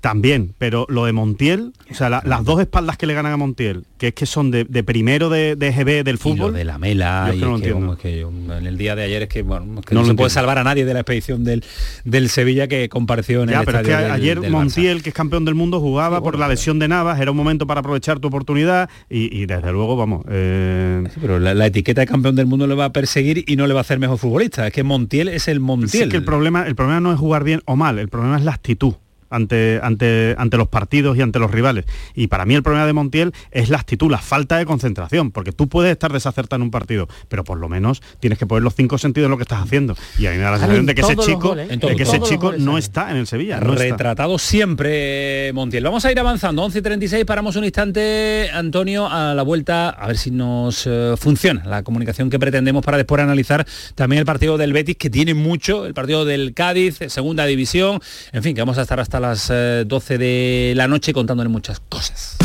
También, 0.01 0.53
pero 0.59 0.85
lo 0.91 1.07
de 1.07 1.13
Montiel, 1.13 1.73
o 1.91 1.95
sea, 1.95 2.11
la- 2.11 2.23
las 2.27 2.45
dos 2.45 2.61
espaldas 2.61 2.99
que 2.99 3.07
le 3.07 3.15
ganan 3.15 3.33
a 3.33 3.37
Montiel, 3.39 3.85
que 3.97 4.09
es 4.09 4.15
que 4.15 4.27
son 4.27 4.51
de, 4.51 4.65
de 4.65 4.85
primero 4.85 5.31
de, 5.31 5.57
de 5.57 5.69
EGB 5.69 6.05
del 6.05 6.09
Y 6.09 6.13
lo 6.13 6.19
fútbol. 6.19 6.53
de 6.53 6.65
la 6.65 6.77
mela 6.77 7.25
Yo 7.29 7.33
y 7.35 7.39
que 7.39 7.45
no 7.47 7.51
lo 7.53 7.57
es 7.57 7.63
que, 7.63 7.69
entiendo. 7.69 7.81
vamos, 7.81 7.97
es 7.97 8.03
que 8.03 8.21
yo, 8.21 8.29
en 8.59 8.67
el 8.67 8.77
día 8.77 8.95
de 8.95 9.05
ayer 9.05 9.23
es 9.23 9.29
que, 9.31 9.41
bueno, 9.43 9.81
es 9.81 9.87
que 9.87 9.95
No 9.95 10.05
se 10.05 10.13
puede 10.13 10.29
salvar 10.29 10.59
a 10.59 10.65
nadie 10.65 10.85
de 10.85 10.93
la 10.93 11.01
expedición 11.01 11.43
del, 11.45 11.65
del 12.05 12.29
Sevilla 12.29 12.69
que 12.69 12.91
compareció 12.91 13.43
en 13.45 13.49
Ya, 13.49 13.61
el 13.61 13.65
pero 13.65 13.79
es 13.79 13.85
que 13.85 13.91
estadio 13.93 14.09
del- 14.13 14.15
ayer 14.21 14.41
del. 14.43 14.51
Montiel, 14.53 15.03
que 15.03 15.09
es 15.09 15.15
campeón 15.15 15.47
del 15.47 15.55
mundo, 15.55 15.81
jugaba 15.81 16.21
por 16.23 16.39
la 16.39 16.49
lesión 16.49 16.79
de 16.79 16.87
Navas, 16.89 17.19
era 17.19 17.31
un 17.31 17.37
momento 17.39 17.67
para 17.67 17.81
aprovechar 17.81 18.19
tu 18.21 18.29
oportunidad 18.29 18.91
y, 19.09 19.35
y 19.35 19.47
desde 19.47 19.73
luego, 19.73 19.97
vamos, 19.97 20.27
eh, 20.29 21.03
Sí, 21.15 21.19
pero 21.23 21.39
la, 21.41 21.55
la 21.55 21.67
etiqueta 21.67 22.03
de 22.03 22.07
campeón 22.07 22.37
del 22.37 22.45
mundo 22.47 22.67
le 22.67 22.75
va 22.75 22.85
a 22.87 22.93
perseguir 22.93 23.43
y 23.47 23.57
no 23.57 23.67
le 23.67 23.73
va 23.73 23.81
a 23.81 23.83
hacer 23.83 23.99
mejor 23.99 24.19
futbolista. 24.19 24.67
Es 24.67 24.73
que 24.75 24.83
Montiel 24.83 25.29
es 25.29 25.49
el 25.49 25.54
Montiel. 25.61 26.09
que 26.09 26.17
el 26.17 26.25
problema, 26.25 26.67
el 26.67 26.75
problema 26.75 27.01
no 27.01 27.13
es 27.13 27.19
jugar 27.19 27.45
bien 27.45 27.63
o 27.67 27.77
mal, 27.77 27.99
el 27.99 28.09
problema 28.09 28.39
es 28.39 28.45
la 28.45 28.53
actitud. 28.53 28.95
Ante, 29.35 29.81
ante, 29.83 30.35
ante 30.39 30.57
los 30.57 30.69
partidos 30.69 31.17
y 31.17 31.23
ante 31.23 31.39
los 31.39 31.51
rivales. 31.51 31.85
Y 32.15 32.29
para 32.29 32.45
mí 32.45 32.55
el 32.55 32.63
problema 32.63 32.87
de 32.87 32.93
Montiel 32.93 33.33
es 33.51 33.69
la 33.69 33.79
actitud, 33.79 34.11
la 34.11 34.19
falta 34.19 34.59
de 34.59 34.67
concentración, 34.67 35.31
porque 35.31 35.53
tú 35.53 35.69
puedes 35.69 35.93
estar 35.93 36.13
desacertado 36.13 36.57
en 36.57 36.63
un 36.63 36.71
partido, 36.71 37.09
pero 37.29 37.45
por 37.45 37.59
lo 37.59 37.69
menos 37.69 38.03
tienes 38.21 38.39
que 38.39 38.47
poner 38.47 38.63
los 38.63 38.75
cinco 38.75 38.99
sentidos 38.99 39.27
en 39.27 39.31
lo 39.33 39.37
que 39.37 39.43
estás 39.43 39.63
haciendo. 39.63 39.97
Y 40.19 40.27
a 40.27 40.31
mí 40.31 40.37
me 40.37 40.43
da 40.45 40.53
la 40.53 40.59
sensación 40.59 40.87
de 40.87 40.95
que 40.95 41.01
ese 41.01 41.17
chico, 41.17 41.49
goles, 41.49 41.69
de 41.69 41.79
que 41.79 42.05
todos 42.05 42.15
ese 42.15 42.21
chico 42.21 42.47
goles 42.47 42.61
no 42.61 42.79
está 42.79 43.11
en 43.11 43.17
el 43.17 43.27
Sevilla. 43.27 43.61
no 43.61 43.73
está. 43.73 43.85
Retratado 43.85 44.39
siempre 44.39 45.53
Montiel. 45.53 45.85
Vamos 45.85 46.05
a 46.05 46.13
ir 46.13 46.19
avanzando. 46.19 46.63
11 46.63 46.79
y 46.79 46.83
36, 46.83 47.25
paramos 47.25 47.57
un 47.57 47.65
instante, 47.65 48.51
Antonio, 48.53 49.09
a 49.09 49.35
la 49.35 49.43
vuelta, 49.43 49.91
a 49.91 50.07
ver 50.07 50.17
si 50.17 50.31
nos 50.31 50.87
eh, 50.87 51.15
funciona 51.19 51.65
la 51.65 51.83
comunicación 51.83 52.31
que 52.31 52.39
pretendemos 52.39 52.85
para 52.85 52.97
después 52.97 53.21
analizar 53.21 53.67
también 53.95 54.21
el 54.21 54.27
partido 54.27 54.59
del 54.59 54.73
Betis, 54.73 54.97
que 54.97 55.11
tiene 55.11 55.35
mucho, 55.35 55.87
el 55.87 55.95
partido 55.95 56.25
del 56.25 56.55
Cádiz, 56.55 56.99
segunda 57.09 57.47
división. 57.47 58.01
En 58.33 58.43
fin, 58.43 58.55
que 58.55 58.61
vamos 58.61 58.79
a 58.79 58.83
estar 58.83 59.01
hasta 59.01 59.21
las 59.27 59.49
eh, 59.51 59.85
12 59.87 60.19
de 60.19 60.73
la 60.77 60.87
noche 60.87 61.13
contándole 61.13 61.49
muchas 61.49 61.81
cosas. 61.81 62.37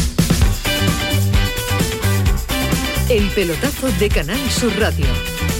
El 3.09 3.27
pelotazo 3.29 3.87
de 3.99 4.09
Canal 4.09 4.39
Sur 4.49 4.71
Radio 4.79 5.05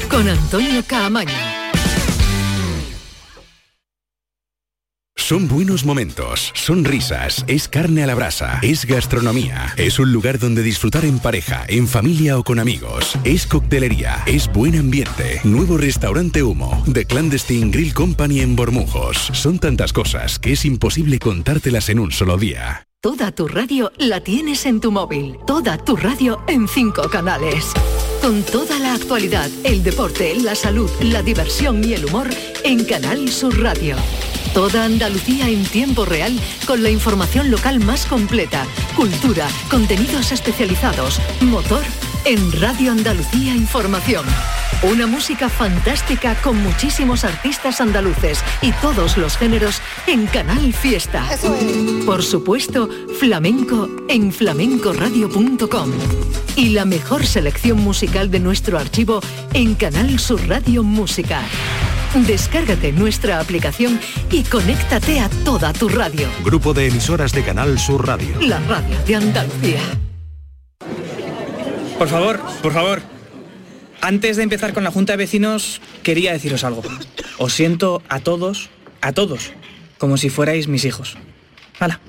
con 0.10 0.28
Antonio 0.28 0.84
Caamaño. 0.86 1.49
Son 5.30 5.48
buenos 5.48 5.86
momentos, 5.86 6.52
son 6.56 6.84
risas, 6.84 7.46
es 7.46 7.68
carne 7.68 8.02
a 8.02 8.08
la 8.08 8.16
brasa, 8.16 8.58
es 8.64 8.88
gastronomía, 8.88 9.76
es 9.78 10.00
un 10.00 10.12
lugar 10.12 10.40
donde 10.40 10.64
disfrutar 10.64 11.06
en 11.06 11.20
pareja, 11.20 11.66
en 11.68 11.88
familia 11.88 12.40
o 12.40 12.44
con 12.44 12.58
amigos, 12.58 13.14
es 13.26 13.46
coctelería, 13.46 14.24
es 14.26 14.52
buen 14.52 14.76
ambiente, 14.76 15.40
nuevo 15.44 15.78
restaurante 15.78 16.42
Humo, 16.42 16.84
The 16.92 17.06
Clandestine 17.06 17.70
Grill 17.70 17.94
Company 17.94 18.40
en 18.40 18.56
Bormujos. 18.56 19.30
Son 19.34 19.60
tantas 19.60 19.94
cosas 19.94 20.40
que 20.40 20.54
es 20.54 20.66
imposible 20.66 21.20
contártelas 21.20 21.90
en 21.90 22.00
un 22.00 22.12
solo 22.12 22.36
día. 22.40 22.88
Toda 23.00 23.32
tu 23.32 23.48
radio 23.48 23.92
la 24.00 24.22
tienes 24.22 24.66
en 24.66 24.82
tu 24.82 24.92
móvil. 24.92 25.38
Toda 25.46 25.78
tu 25.78 25.96
radio 25.96 26.42
en 26.48 26.68
cinco 26.68 27.08
canales. 27.08 27.72
con 28.24 28.42
toda 28.42 28.80
la 28.80 28.96
actualidad, 28.96 29.52
el 29.64 29.84
deporte, 29.84 30.34
la 30.42 30.56
salud, 30.56 30.90
la 31.02 31.22
diversión 31.22 31.84
y 31.84 31.94
el 31.94 32.06
humor 32.06 32.28
en 32.64 32.84
Canal 32.84 33.30
Sur 33.30 33.62
Radio. 33.62 33.96
Toda 34.54 34.84
Andalucía 34.84 35.48
en 35.48 35.64
tiempo 35.64 36.06
real 36.06 36.38
con 36.66 36.82
la 36.82 36.90
información 36.90 37.52
local 37.52 37.80
más 37.80 38.06
completa, 38.06 38.66
cultura, 38.96 39.48
contenidos 39.70 40.32
especializados, 40.32 41.22
motor 41.42 41.84
en 42.26 42.52
Radio 42.60 42.92
Andalucía 42.92 43.56
Información. 43.56 44.26
Una 44.82 45.08
música 45.08 45.50
fantástica 45.50 46.36
con 46.42 46.62
muchísimos 46.64 47.26
artistas 47.26 47.80
andaluces 47.80 48.44
y 48.62 48.72
todos 48.74 49.18
los 49.18 49.38
géneros 49.38 49.82
en 50.08 50.26
Canal 50.26 50.74
Fiesta. 50.74 51.26
Por 52.06 52.24
supuesto, 52.24 52.90
flamenco 53.20 53.90
en 54.08 54.32
flamencoradio.com. 54.32 55.92
Y 56.56 56.70
la 56.70 56.86
mejor 56.86 57.26
selección 57.26 57.82
musical 57.82 58.32
de 58.32 58.40
nuestro 58.40 58.80
archivo 58.80 59.22
en 59.54 59.76
Canal 59.76 60.20
Sur 60.20 60.48
Radio 60.48 60.84
Música. 60.84 61.42
Descárgate 62.16 62.92
nuestra 62.92 63.40
aplicación 63.40 64.00
y 64.32 64.39
conéctate 64.44 65.20
a 65.20 65.30
toda 65.44 65.74
tu 65.74 65.90
radio. 65.90 66.28
Grupo 66.44 66.74
de 66.74 66.88
emisoras 66.88 67.32
de 67.32 67.44
Canal 67.44 67.80
Sur 67.80 68.06
Radio. 68.06 68.40
La 68.42 68.60
radio 68.60 68.98
de 69.06 69.16
Andalucía. 69.16 69.82
Por 71.98 72.08
favor, 72.08 72.40
por 72.62 72.74
favor. 72.74 73.02
Antes 74.02 74.38
de 74.38 74.44
empezar 74.44 74.74
con 74.74 74.84
la 74.84 74.92
Junta 74.92 75.14
de 75.14 75.18
Vecinos, 75.18 75.82
quería 76.04 76.32
deciros 76.32 76.64
algo. 76.64 76.82
Os 77.38 77.54
siento 77.54 78.02
a 78.08 78.20
todos, 78.22 78.70
a 79.02 79.12
todos, 79.12 79.52
como 79.98 80.18
si 80.18 80.30
fuerais 80.30 80.68
mis 80.68 80.86
hijos. 80.86 81.18
Hala, 81.80 82.00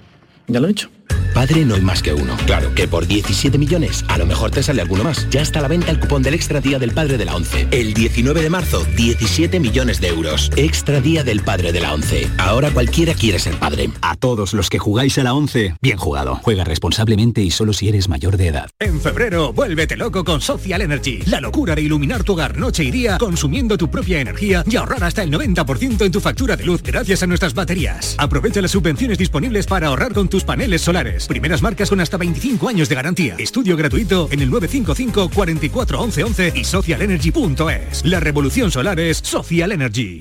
ya 0.46 0.60
lo 0.60 0.66
he 0.66 0.68
dicho. 0.68 0.90
Padre 1.34 1.64
no 1.64 1.74
hay 1.74 1.80
más 1.80 2.02
que 2.02 2.12
uno. 2.12 2.36
Claro 2.44 2.74
que 2.74 2.88
por 2.88 3.06
17 3.06 3.56
millones 3.56 4.04
a 4.08 4.18
lo 4.18 4.26
mejor 4.26 4.50
te 4.50 4.62
sale 4.62 4.82
alguno 4.82 5.04
más. 5.04 5.28
Ya 5.30 5.40
está 5.40 5.60
a 5.60 5.62
la 5.62 5.68
venta 5.68 5.90
el 5.90 6.00
cupón 6.00 6.22
del 6.22 6.34
Extra 6.34 6.60
Día 6.60 6.78
del 6.78 6.92
Padre 6.92 7.18
de 7.18 7.24
la 7.24 7.34
ONCE. 7.34 7.68
El 7.70 7.94
19 7.94 8.42
de 8.42 8.50
marzo, 8.50 8.84
17 8.96 9.60
millones 9.60 10.00
de 10.00 10.08
euros. 10.08 10.50
Extra 10.56 11.00
Día 11.00 11.24
del 11.24 11.40
Padre 11.40 11.72
de 11.72 11.80
la 11.80 11.94
ONCE. 11.94 12.28
Ahora 12.38 12.70
cualquiera 12.70 13.14
quiere 13.14 13.38
ser 13.38 13.54
padre. 13.56 13.90
A 14.02 14.16
todos 14.16 14.52
los 14.54 14.68
que 14.68 14.78
jugáis 14.78 15.18
a 15.18 15.22
la 15.22 15.34
11, 15.34 15.76
bien 15.80 15.96
jugado. 15.96 16.40
Juega 16.42 16.64
responsablemente 16.64 17.42
y 17.42 17.50
solo 17.50 17.72
si 17.72 17.88
eres 17.88 18.08
mayor 18.08 18.36
de 18.36 18.48
edad. 18.48 18.68
En 18.78 19.00
febrero, 19.00 19.52
vuélvete 19.52 19.96
loco 19.96 20.24
con 20.24 20.40
Social 20.40 20.82
Energy. 20.82 21.22
La 21.26 21.40
locura 21.40 21.74
de 21.74 21.82
iluminar 21.82 22.24
tu 22.24 22.32
hogar 22.32 22.58
noche 22.58 22.84
y 22.84 22.90
día 22.90 23.18
consumiendo 23.18 23.78
tu 23.78 23.90
propia 23.90 24.20
energía 24.20 24.64
y 24.66 24.76
ahorrar 24.76 25.04
hasta 25.04 25.22
el 25.22 25.30
90% 25.30 26.04
en 26.04 26.12
tu 26.12 26.20
factura 26.20 26.56
de 26.56 26.64
luz 26.64 26.82
gracias 26.82 27.22
a 27.22 27.26
nuestras 27.26 27.54
baterías. 27.54 28.14
Aprovecha 28.18 28.60
las 28.60 28.72
subvenciones 28.72 29.18
disponibles 29.18 29.66
para 29.66 29.88
ahorrar 29.88 30.12
con 30.12 30.28
tus 30.28 30.44
paneles 30.44 30.82
solares. 30.82 30.99
Primeras 31.28 31.62
marcas 31.62 31.88
con 31.88 32.00
hasta 32.00 32.16
25 32.16 32.68
años 32.68 32.88
de 32.88 32.94
garantía. 32.94 33.34
Estudio 33.38 33.76
gratuito 33.76 34.28
en 34.30 34.40
el 34.40 34.50
955 34.50 35.30
44 35.34 36.00
11 36.00 36.24
11 36.24 36.52
y 36.54 36.64
socialenergy.es. 36.64 38.04
La 38.04 38.20
revolución 38.20 38.70
solar 38.70 39.00
es 39.00 39.18
Social 39.18 39.72
Energy. 39.72 40.20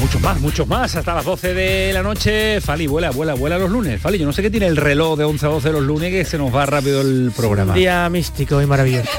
Muchos 0.00 0.22
más, 0.22 0.40
muchos 0.40 0.68
más, 0.68 0.94
hasta 0.94 1.12
las 1.12 1.24
12 1.24 1.54
de 1.54 1.92
la 1.92 2.04
noche. 2.04 2.60
Fali, 2.60 2.86
vuela, 2.86 3.10
vuela, 3.10 3.34
vuela 3.34 3.58
los 3.58 3.68
lunes. 3.68 4.00
Fali, 4.00 4.16
yo 4.16 4.26
no 4.26 4.32
sé 4.32 4.42
qué 4.42 4.50
tiene 4.50 4.66
el 4.66 4.76
reloj 4.76 5.18
de 5.18 5.24
11 5.24 5.46
a 5.46 5.48
12 5.48 5.72
los 5.72 5.82
lunes 5.82 6.10
que 6.10 6.24
se 6.24 6.38
nos 6.38 6.54
va 6.54 6.66
rápido 6.66 7.00
el 7.00 7.32
programa. 7.36 7.74
Día 7.74 8.08
místico 8.08 8.62
y 8.62 8.66
maravilloso. 8.66 9.10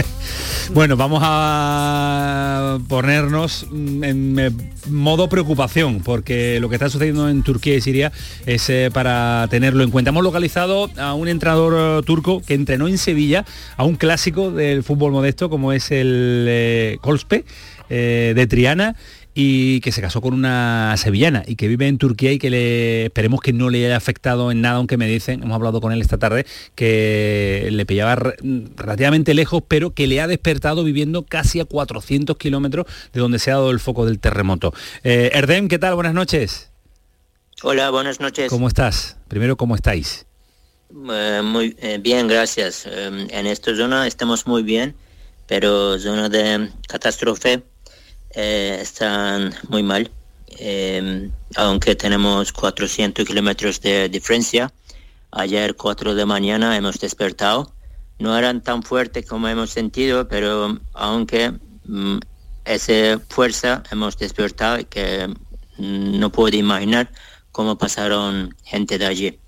bueno, 0.74 0.96
vamos 0.96 1.22
a 1.24 2.78
ponernos 2.88 3.66
en 3.70 4.38
eh, 4.40 4.50
modo 4.90 5.28
preocupación, 5.28 6.00
porque 6.00 6.58
lo 6.60 6.68
que 6.68 6.74
está 6.74 6.88
sucediendo 6.88 7.28
en 7.28 7.42
Turquía 7.42 7.76
y 7.76 7.80
Siria 7.80 8.12
es 8.44 8.68
eh, 8.70 8.90
para 8.92 9.46
tenerlo 9.50 9.84
en 9.84 9.90
cuenta. 9.90 10.10
Hemos 10.10 10.24
localizado 10.24 10.90
a 10.96 11.14
un 11.14 11.28
entrenador 11.28 12.00
eh, 12.00 12.02
turco 12.04 12.42
que 12.44 12.54
entrenó 12.54 12.88
en 12.88 12.98
Sevilla 12.98 13.44
a 13.76 13.84
un 13.84 13.94
clásico 13.94 14.50
del 14.50 14.82
fútbol 14.82 15.12
modesto 15.12 15.48
como 15.48 15.72
es 15.72 15.90
el 15.90 16.46
eh, 16.48 16.98
Kolspe 17.00 17.44
de 17.88 18.46
Triana 18.50 18.96
y 19.40 19.80
que 19.82 19.92
se 19.92 20.00
casó 20.00 20.20
con 20.20 20.34
una 20.34 20.96
sevillana 20.96 21.44
y 21.46 21.54
que 21.54 21.68
vive 21.68 21.86
en 21.86 21.96
Turquía 21.96 22.32
y 22.32 22.40
que 22.40 22.50
le 22.50 23.04
esperemos 23.04 23.40
que 23.40 23.52
no 23.52 23.70
le 23.70 23.86
haya 23.86 23.96
afectado 23.96 24.50
en 24.50 24.60
nada, 24.60 24.78
aunque 24.78 24.96
me 24.96 25.06
dicen, 25.06 25.44
hemos 25.44 25.54
hablado 25.54 25.80
con 25.80 25.92
él 25.92 26.00
esta 26.00 26.18
tarde, 26.18 26.44
que 26.74 27.68
le 27.70 27.86
pillaba 27.86 28.16
re- 28.16 28.36
relativamente 28.74 29.34
lejos, 29.34 29.62
pero 29.68 29.92
que 29.92 30.08
le 30.08 30.20
ha 30.20 30.26
despertado 30.26 30.82
viviendo 30.82 31.22
casi 31.22 31.60
a 31.60 31.64
400 31.66 32.36
kilómetros 32.36 32.86
de 33.12 33.20
donde 33.20 33.38
se 33.38 33.52
ha 33.52 33.54
dado 33.54 33.70
el 33.70 33.78
foco 33.78 34.06
del 34.06 34.18
terremoto. 34.18 34.74
Eh, 35.04 35.30
Erdem, 35.32 35.68
¿qué 35.68 35.78
tal? 35.78 35.94
Buenas 35.94 36.14
noches. 36.14 36.70
Hola, 37.62 37.90
buenas 37.90 38.18
noches. 38.18 38.50
¿Cómo 38.50 38.66
estás? 38.66 39.18
Primero, 39.28 39.56
¿cómo 39.56 39.76
estáis? 39.76 40.26
Eh, 41.12 41.42
muy 41.44 41.76
eh, 41.80 41.98
bien, 42.02 42.26
gracias. 42.26 42.86
Eh, 42.86 43.28
en 43.30 43.46
esta 43.46 43.72
zona 43.76 44.08
estamos 44.08 44.48
muy 44.48 44.64
bien, 44.64 44.96
pero 45.46 45.96
zona 45.96 46.28
de 46.28 46.70
catástrofe 46.88 47.62
eh, 48.40 48.78
están 48.80 49.52
muy 49.68 49.82
mal. 49.82 50.12
Eh, 50.60 51.28
aunque 51.56 51.96
tenemos 51.96 52.52
400 52.52 53.26
kilómetros 53.26 53.80
de 53.80 54.08
diferencia, 54.08 54.72
ayer 55.32 55.74
4 55.74 56.14
de 56.14 56.24
mañana 56.24 56.76
hemos 56.76 57.00
despertado. 57.00 57.72
No 58.20 58.38
eran 58.38 58.62
tan 58.62 58.84
fuertes 58.84 59.26
como 59.26 59.48
hemos 59.48 59.70
sentido, 59.70 60.28
pero 60.28 60.78
aunque 60.94 61.52
mm, 61.84 62.18
esa 62.64 63.20
fuerza 63.28 63.82
hemos 63.90 64.16
despertado 64.16 64.78
y 64.78 64.84
que 64.84 65.26
mm, 65.76 66.20
no 66.20 66.30
puedo 66.30 66.56
imaginar 66.56 67.10
cómo 67.50 67.76
pasaron 67.76 68.54
gente 68.62 68.98
de 68.98 69.06
allí. 69.06 69.38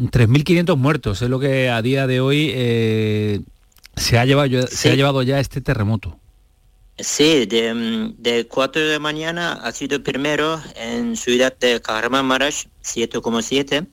3.500 0.00 0.76
muertos 0.76 1.22
es 1.22 1.30
lo 1.30 1.38
que 1.38 1.70
a 1.70 1.80
día 1.82 2.08
de 2.08 2.18
hoy 2.20 2.50
eh, 2.52 3.40
se, 3.94 4.18
ha 4.18 4.24
llevado, 4.24 4.66
se 4.66 4.90
ha 4.90 4.96
llevado 4.96 5.22
ya 5.22 5.38
este 5.38 5.60
terremoto. 5.60 6.18
Sí, 6.98 7.46
de, 7.46 7.72
mm, 7.74 8.14
de 8.18 8.46
4 8.48 8.82
de 8.88 8.98
mañana 8.98 9.52
ha 9.52 9.70
sido 9.72 10.02
primero 10.02 10.60
en 10.74 11.16
ciudad 11.16 11.56
de 11.58 11.80
Kahramanmaraş, 11.80 12.66
7,7. 12.82 13.86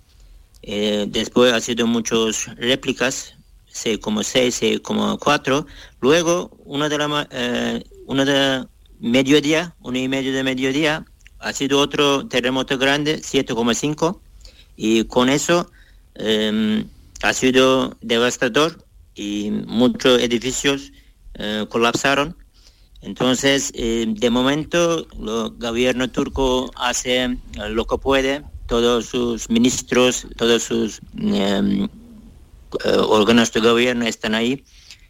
Eh, 0.63 1.05
después 1.09 1.53
ha 1.53 1.61
sido 1.61 1.85
muchas 1.85 2.47
réplicas, 2.57 3.35
6,6, 3.71 4.55
6,4. 4.55 5.67
Luego, 6.01 6.49
una 6.65 6.89
de 6.89 6.97
la 6.97 7.27
eh, 7.29 7.83
una 8.07 8.25
de 8.25 8.67
mediodía, 8.99 9.75
una 9.81 9.99
y 9.99 10.07
medio 10.07 10.33
de 10.33 10.43
mediodía, 10.43 11.05
ha 11.39 11.53
sido 11.53 11.79
otro 11.79 12.27
terremoto 12.27 12.77
grande, 12.79 13.21
7,5. 13.21 14.19
Y 14.77 15.03
con 15.05 15.29
eso 15.29 15.69
eh, 16.15 16.83
ha 17.21 17.33
sido 17.33 17.95
devastador 18.01 18.83
y 19.13 19.51
muchos 19.51 20.21
edificios 20.21 20.91
eh, 21.35 21.65
colapsaron. 21.69 22.35
Entonces, 23.05 23.71
eh, 23.75 24.05
de 24.07 24.29
momento, 24.29 25.07
el 25.13 25.51
gobierno 25.59 26.09
turco 26.09 26.71
hace 26.75 27.23
eh, 27.23 27.37
lo 27.69 27.85
que 27.85 27.97
puede, 27.97 28.43
todos 28.67 29.05
sus 29.05 29.49
ministros, 29.49 30.27
todos 30.37 30.63
sus 30.63 30.99
eh, 31.21 31.87
eh, 32.83 32.97
órganos 32.97 33.51
de 33.53 33.59
gobierno 33.59 34.05
están 34.05 34.35
ahí 34.35 34.63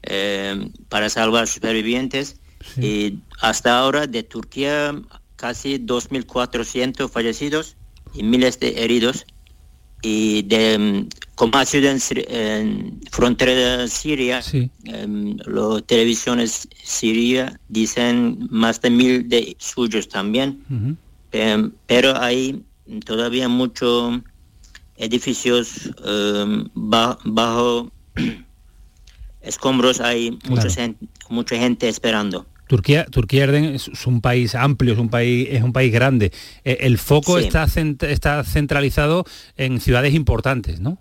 eh, 0.03 0.69
para 0.89 1.09
salvar 1.09 1.47
supervivientes. 1.47 2.39
Y 2.81 3.19
hasta 3.41 3.77
ahora 3.77 4.07
de 4.07 4.23
Turquía 4.23 4.99
casi 5.35 5.77
2.400 5.77 7.09
fallecidos 7.09 7.77
y 8.13 8.23
miles 8.23 8.59
de 8.59 8.83
heridos. 8.83 9.25
Y 10.07 10.43
de, 10.43 10.77
mm, 10.77 11.09
como 11.33 11.57
ha 11.57 11.65
sido 11.65 11.89
en, 11.89 12.99
frontera 13.09 13.77
de 13.79 13.87
Siria, 13.87 14.39
em, 14.83 15.35
las 15.47 15.83
televisiones 15.87 16.67
siria 16.83 17.59
dicen 17.69 18.47
más 18.51 18.79
de 18.81 18.89
mil 18.91 19.27
de 19.27 19.55
suyos 19.59 20.07
también. 20.07 20.63
Em, 21.31 21.71
pero 21.87 22.15
hay 22.21 22.63
todavía 23.03 23.49
muchos 23.49 24.19
edificios 24.97 25.89
em, 26.05 26.69
ba- 26.75 27.17
bajo 27.23 27.91
escombros, 29.41 29.99
hay 30.01 30.37
mucha, 30.49 30.69
gente, 30.75 31.05
mucha 31.29 31.55
gente 31.57 31.87
esperando. 31.89 32.45
Turquía, 32.67 33.05
Turquía 33.05 33.43
Erden, 33.43 33.65
es, 33.75 33.87
un 34.07 34.21
país 34.21 34.55
amplio, 34.55 34.93
es 34.93 34.99
un 34.99 35.09
país, 35.09 35.47
es 35.51 35.61
un 35.63 35.71
país 35.73 35.91
grande. 35.93 36.31
Eh, 36.63 36.77
el 36.81 36.97
foco 36.97 37.39
Sí. 37.39 37.45
está, 37.45 37.65
cent- 37.67 38.03
está 38.03 38.43
centralizado 38.43 39.25
en 39.57 39.79
ciudades 39.79 40.13
importantes, 40.13 40.79
¿no? 40.79 40.97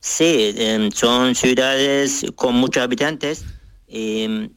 Sí, 0.00 0.52
em, 0.56 0.90
son 0.90 1.34
ciudades 1.34 2.26
con 2.34 2.54
muchos 2.56 2.82
habitantes. 2.82 3.44
em, 3.94 4.48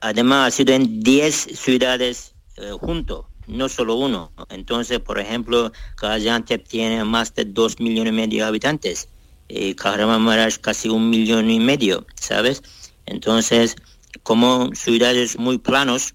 además, 0.00 0.48
ha 0.48 0.50
sido 0.56 0.74
en 0.74 1.00
10 1.02 1.34
ciudades 1.34 2.34
eh, 2.56 2.72
juntos, 2.72 3.26
no 3.46 3.68
solo 3.68 3.94
uno. 3.94 4.32
Entonces, 4.50 4.98
por 4.98 5.20
ejemplo, 5.20 5.70
Gaziantep 5.96 6.66
tiene 6.66 7.04
más 7.04 7.32
de 7.36 7.44
2 7.44 7.78
millones 7.78 8.12
y 8.12 8.16
medio 8.16 8.42
de 8.42 8.48
habitantes. 8.48 9.08
Eh, 9.48 9.76
Kahramanmaraş 9.76 10.58
casi 10.58 10.88
un 10.88 11.08
millón 11.08 11.48
y 11.50 11.60
medio, 11.60 12.04
¿sabes? 12.20 12.62
Entonces, 13.06 13.76
como 14.22 14.70
ciudades 14.74 15.38
muy 15.38 15.58
planos 15.58 16.14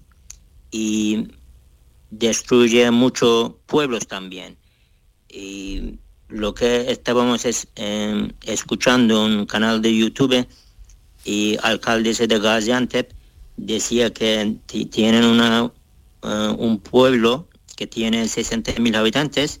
y 0.70 1.28
destruye 2.10 2.90
muchos 2.90 3.52
pueblos 3.66 4.06
también. 4.06 4.56
Y 5.28 5.98
lo 6.28 6.54
que 6.54 6.90
estábamos 6.90 7.44
es, 7.44 7.68
eh, 7.76 8.28
escuchando 8.42 9.26
en 9.26 9.32
un 9.40 9.46
canal 9.46 9.82
de 9.82 9.96
YouTube 9.96 10.46
y 11.24 11.56
alcalde 11.62 12.10
ese 12.10 12.26
de 12.26 12.38
Gaziantep 12.38 13.12
decía 13.56 14.12
que 14.12 14.56
ti- 14.66 14.86
tienen 14.86 15.24
una, 15.24 15.72
eh, 16.22 16.54
un 16.58 16.78
pueblo 16.78 17.48
que 17.76 17.86
tiene 17.86 18.28
60 18.28 18.78
mil 18.80 18.94
habitantes. 18.94 19.60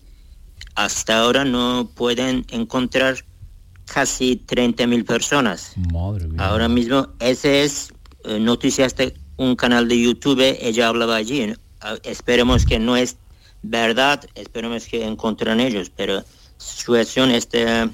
Hasta 0.74 1.20
ahora 1.20 1.44
no 1.44 1.90
pueden 1.94 2.44
encontrar 2.50 3.24
casi 3.86 4.36
30 4.36 4.86
mil 4.86 5.04
personas. 5.04 5.74
Ahora 6.40 6.68
mismo, 6.68 7.08
ese 7.20 7.64
es 7.64 7.92
noticias 8.24 8.96
de 8.96 9.14
un 9.36 9.56
canal 9.56 9.88
de 9.88 10.00
YouTube, 10.00 10.56
ella 10.60 10.88
hablaba 10.88 11.16
allí. 11.16 11.52
Esperemos 12.02 12.64
que 12.64 12.78
no 12.78 12.96
es 12.96 13.16
verdad, 13.62 14.24
esperemos 14.34 14.86
que 14.86 15.04
encuentren 15.04 15.60
ellos, 15.60 15.90
pero 15.94 16.24
situación 16.58 17.30
está 17.30 17.90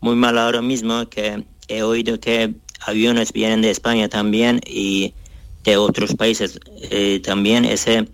muy 0.00 0.16
mal 0.16 0.38
ahora 0.38 0.62
mismo, 0.62 1.08
que 1.08 1.44
he 1.68 1.82
oído 1.82 2.18
que 2.20 2.54
aviones 2.86 3.32
vienen 3.32 3.62
de 3.62 3.70
España 3.70 4.08
también 4.08 4.60
y 4.66 5.14
de 5.64 5.76
otros 5.76 6.14
países 6.14 6.58
eh, 6.90 7.20
también. 7.22 7.64
Ese 7.64 8.08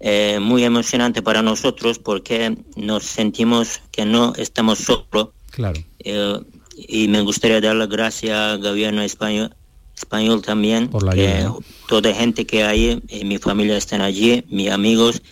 eh, 0.00 0.38
muy 0.40 0.64
emocionante 0.64 1.22
para 1.22 1.42
nosotros 1.42 1.98
porque 1.98 2.56
nos 2.76 3.04
sentimos 3.04 3.80
que 3.90 4.04
no 4.04 4.34
estamos 4.36 4.80
solos 4.80 5.28
Claro. 5.50 5.80
eh, 6.00 6.40
y 6.76 7.06
me 7.08 7.20
gustaría 7.20 7.60
dar 7.60 7.76
las 7.76 7.88
gracias 7.88 8.36
al 8.36 8.60
gobierno 8.60 9.02
español, 9.02 9.54
español 9.96 10.42
también, 10.42 10.88
Por 10.88 11.02
la 11.04 11.12
que 11.12 11.28
ayuda, 11.28 11.44
¿no? 11.44 11.58
toda 11.88 12.12
gente 12.14 12.46
que 12.46 12.64
hay, 12.64 13.02
eh, 13.08 13.24
mi 13.24 13.38
familia 13.38 13.76
están 13.76 14.00
allí, 14.00 14.44
mis 14.48 14.70
amigos, 14.70 15.22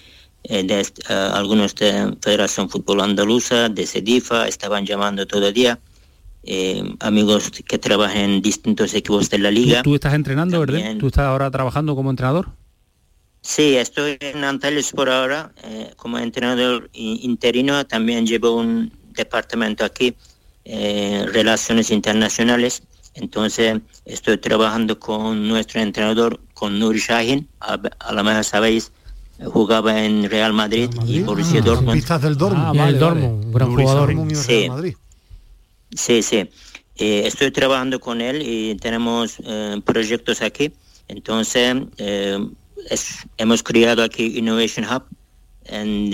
eh, 0.45 0.65
de, 0.65 0.81
eh, 0.81 1.31
algunos 1.35 1.75
de 1.77 2.17
Federación 2.21 2.69
Fútbol 2.69 3.01
Andaluza, 3.01 3.69
de 3.69 3.87
Sedifa, 3.87 4.49
estaban 4.49 4.85
llamando 4.85 5.25
todo 5.27 5.47
el 5.49 5.55
día, 5.55 5.79
eh, 6.43 6.83
amigos 6.99 7.51
que 7.51 7.79
trabajan 7.79 8.19
en 8.19 8.43
distintos 8.43 8.93
equipos 8.95 9.31
de 9.31 9.39
la 9.39 9.51
¿Tú, 9.51 9.55
liga. 9.55 9.83
tú 9.85 9.95
estás 9.95 10.15
entrenando, 10.15 10.59
¿verdad? 10.59 10.79
También. 10.79 10.99
¿Tú 10.99 11.07
estás 11.07 11.25
ahora 11.27 11.49
trabajando 11.51 11.95
como 11.95 12.11
entrenador? 12.11 12.49
Sí, 13.41 13.77
estoy 13.77 14.19
en 14.21 14.43
Antalya 14.45 14.81
por 14.95 15.11
ahora 15.11 15.53
como 15.97 16.19
entrenador 16.19 16.91
interino. 16.93 17.85
También 17.87 18.25
llevo 18.25 18.55
un 18.57 18.93
departamento 19.15 19.85
aquí, 19.85 20.15
Relaciones 20.65 21.91
Internacionales. 21.91 22.85
Entonces 23.15 23.81
estoy 24.05 24.39
trabajando 24.39 24.99
con 24.99 25.47
nuestro 25.49 25.81
entrenador, 25.81 26.41
con 26.55 26.79
Nur 26.79 26.97
Shahin. 26.97 27.49
A, 27.61 27.79
a 27.99 28.13
lo 28.13 28.25
mejor 28.25 28.45
sabéis, 28.45 28.91
jugaba 29.45 30.03
en 30.03 30.31
Real 30.31 30.53
Madrid, 30.53 30.89
y 31.07 31.21
Borussia 31.21 31.61
Ah, 31.61 31.65
Dortmund. 31.65 31.93
Pistas 31.97 32.23
del 32.23 32.37
Dortmund. 32.37 32.65
Ah, 32.67 32.73
vale, 32.73 32.93
El 32.93 32.99
Dortmund, 32.99 33.35
vale. 33.35 33.47
un 33.47 33.53
gran 33.53 33.69
Borussia 33.69 33.85
jugador. 33.91 34.07
Dortmund 34.09 34.35
Sí. 34.37 34.53
Real 34.61 34.69
Madrid. 34.71 34.95
Sí, 35.95 36.23
sí. 36.23 36.49
Eh, 36.97 37.23
estoy 37.27 37.51
trabajando 37.51 38.01
con 38.01 38.21
él 38.21 38.43
y 38.47 38.75
tenemos 38.77 39.37
eh, 39.45 39.81
proyectos 39.85 40.41
aquí. 40.43 40.73
Entonces, 41.09 41.77
eh, 41.99 42.39
es- 42.89 43.27
hemos 43.37 43.63
creado 43.63 44.03
aquí 44.03 44.39
Innovation 44.39 44.87
Hub 44.87 45.03
en 45.65 46.11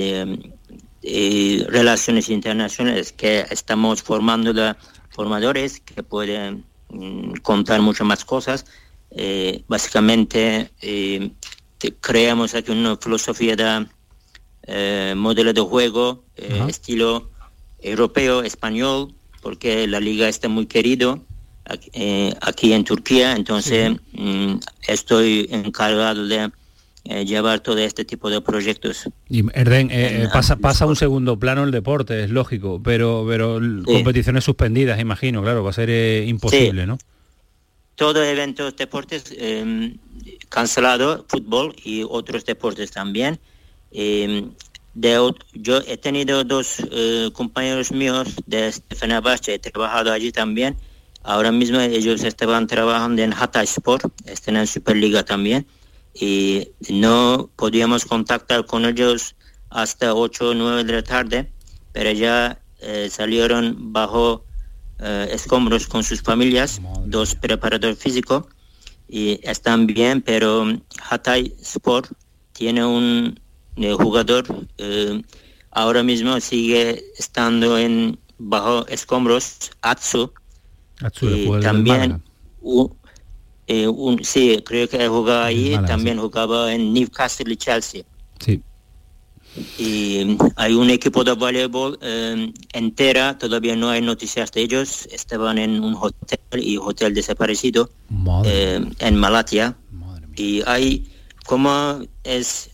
relaciones 1.68 2.28
internacionales 2.28 3.12
que 3.12 3.44
estamos 3.50 4.02
formando 4.02 4.50
a 4.62 4.76
formadores 5.10 5.80
que 5.80 6.02
pueden 6.02 6.64
mm, 6.90 7.34
contar 7.42 7.80
muchas 7.80 8.06
más 8.06 8.24
cosas. 8.24 8.66
Eh, 9.10 9.62
básicamente, 9.68 10.70
eh, 10.80 11.30
te- 11.78 11.94
creamos 11.94 12.54
aquí 12.54 12.70
una 12.72 12.96
filosofía 12.96 13.56
de 13.56 13.86
eh, 14.70 15.14
modelo 15.16 15.52
de 15.52 15.60
juego, 15.60 16.24
eh, 16.36 16.48
estilo 16.68 17.30
europeo, 17.80 18.42
español, 18.42 19.14
porque 19.40 19.86
la 19.86 20.00
liga 20.00 20.28
está 20.28 20.48
muy 20.48 20.66
querido 20.66 21.20
aquí, 21.64 21.90
aquí 22.40 22.72
en 22.72 22.84
Turquía, 22.84 23.32
entonces 23.36 23.96
mm, 24.12 24.56
estoy 24.88 25.48
encargado 25.50 26.26
de 26.26 26.50
eh, 27.10 27.24
llevar 27.24 27.60
todo 27.60 27.78
este 27.78 28.04
tipo 28.04 28.28
de 28.28 28.42
proyectos. 28.42 29.08
Y 29.30 29.40
Erden, 29.58 29.90
eh, 29.90 30.16
En- 30.16 30.22
eh, 30.24 30.28
pasa, 30.30 30.56
pasa 30.56 30.84
a 30.84 30.88
un 30.88 30.94
segundo 30.94 31.38
plano 31.38 31.64
el 31.64 31.70
deporte, 31.70 32.22
es 32.22 32.30
lógico, 32.30 32.82
pero, 32.84 33.24
pero 33.26 33.58
Sí. 33.60 33.82
competiciones 33.84 34.44
suspendidas, 34.44 35.00
imagino, 35.00 35.42
claro, 35.42 35.64
va 35.64 35.70
a 35.70 35.72
ser 35.72 35.88
eh, 35.88 36.26
imposible, 36.26 36.86
¿no? 36.86 36.98
Todo 37.94 38.22
eventos 38.22 38.76
deportes 38.76 39.24
eh, 39.36 39.96
cancelado, 40.50 41.24
fútbol 41.28 41.74
y 41.82 42.04
otros 42.06 42.44
deportes 42.44 42.90
también. 42.90 43.40
Eh, 43.90 44.44
de 44.92 45.32
yo 45.54 45.80
he 45.86 45.96
tenido 45.96 46.44
dos 46.44 46.76
compañeros 47.32 47.90
míos 47.92 48.28
de 48.46 48.72
Fenerbahce, 48.94 49.54
he 49.54 49.58
trabajado 49.58 50.12
allí 50.12 50.30
también. 50.30 50.76
Ahora 51.22 51.52
mismo 51.52 51.80
ellos 51.80 52.22
estaban 52.22 52.66
trabajando 52.66 53.22
en 53.22 53.32
Hatay 53.32 53.64
Sport, 53.64 54.04
están 54.26 54.56
en 54.56 54.66
Superliga 54.66 55.24
también. 55.24 55.66
Y 56.20 56.68
no 56.90 57.50
podíamos 57.56 58.04
contactar 58.04 58.66
con 58.66 58.84
ellos 58.84 59.36
hasta 59.70 60.14
8 60.14 60.50
o 60.50 60.54
9 60.54 60.84
de 60.84 60.92
la 60.94 61.02
tarde, 61.02 61.52
pero 61.92 62.10
ya 62.12 62.60
eh, 62.80 63.08
salieron 63.10 63.92
bajo 63.92 64.44
eh, 64.98 65.28
escombros 65.32 65.86
con 65.86 66.02
sus 66.02 66.20
familias, 66.22 66.80
dos 67.06 67.34
preparadores 67.34 67.98
físicos, 67.98 68.46
y 69.08 69.38
están 69.42 69.86
bien, 69.86 70.20
pero 70.22 70.66
Hatay 71.08 71.54
Sport 71.62 72.10
tiene 72.52 72.84
un 72.84 73.38
eh, 73.76 73.92
jugador, 73.92 74.44
ahora 75.70 76.02
mismo 76.02 76.40
sigue 76.40 77.04
estando 77.16 77.78
en 77.78 78.18
bajo 78.38 78.86
escombros, 78.88 79.70
Atsu, 79.82 80.32
Atsu, 81.00 81.26
y 81.36 81.44
también 81.62 82.22
u- 82.60 82.90
eh, 83.68 83.86
un- 83.86 84.24
sí, 84.24 84.62
creo 84.64 84.88
que 84.88 85.06
jugaba 85.08 85.46
ahí, 85.46 85.70
Málaga, 85.70 85.86
también 85.86 86.18
jugaba 86.18 86.72
en 86.74 86.92
Newcastle 86.92 87.52
y 87.52 87.56
Chelsea. 87.56 88.02
Sí. 88.40 88.60
Y 89.78 90.36
hay 90.56 90.74
un 90.74 90.88
equipo 90.90 91.24
de 91.24 91.32
voleibol 91.32 91.98
eh, 92.00 92.52
entera, 92.72 93.36
todavía 93.38 93.74
no 93.76 93.88
hay 93.90 94.00
noticias 94.02 94.52
de 94.52 94.62
ellos, 94.62 95.06
estaban 95.10 95.58
en 95.58 95.82
un 95.82 95.94
hotel 95.94 96.38
y 96.62 96.76
hotel 96.76 97.12
desaparecido 97.14 97.90
eh, 98.46 98.80
en 99.00 99.16
Malatia. 99.16 99.76
Y 100.36 100.62
hay 100.66 101.10
como 101.44 102.00
es 102.24 102.70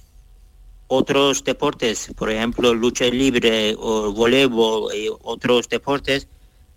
otros 0.88 1.42
deportes, 1.44 2.10
por 2.14 2.30
ejemplo 2.30 2.74
lucha 2.74 3.06
libre 3.06 3.74
o 3.78 4.12
voleibol 4.12 4.94
y 4.94 5.08
otros 5.22 5.68
deportes, 5.68 6.28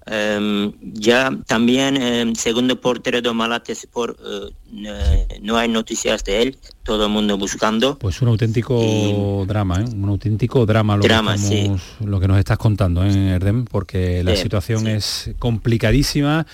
eh, 0.09 0.71
ya 0.81 1.31
también 1.45 1.97
eh, 1.97 2.33
segundo 2.35 2.79
portero 2.79 3.21
de 3.21 3.33
Malatia 3.33 3.73
Sport, 3.73 4.17
eh, 4.23 5.27
no 5.41 5.57
hay 5.57 5.69
noticias 5.69 6.23
de 6.23 6.41
él, 6.41 6.57
todo 6.83 7.05
el 7.05 7.11
mundo 7.11 7.37
buscando. 7.37 7.97
Pues 7.97 8.21
un 8.21 8.29
auténtico 8.29 9.45
drama, 9.47 9.81
¿eh? 9.81 9.85
un 9.93 10.09
auténtico 10.09 10.65
drama 10.65 10.97
lo, 10.97 11.03
Drama, 11.03 11.35
que, 11.35 11.61
estamos- 11.61 11.81
lo 12.05 12.19
que 12.19 12.27
nos 12.27 12.37
estás 12.39 12.57
contando 12.57 13.03
¿eh, 13.05 13.29
Erdem, 13.29 13.65
porque 13.65 14.23
la 14.23 14.35
Sí, 14.35 14.43
situación 14.43 14.87
es 14.87 15.31
complicadísima 15.39 16.45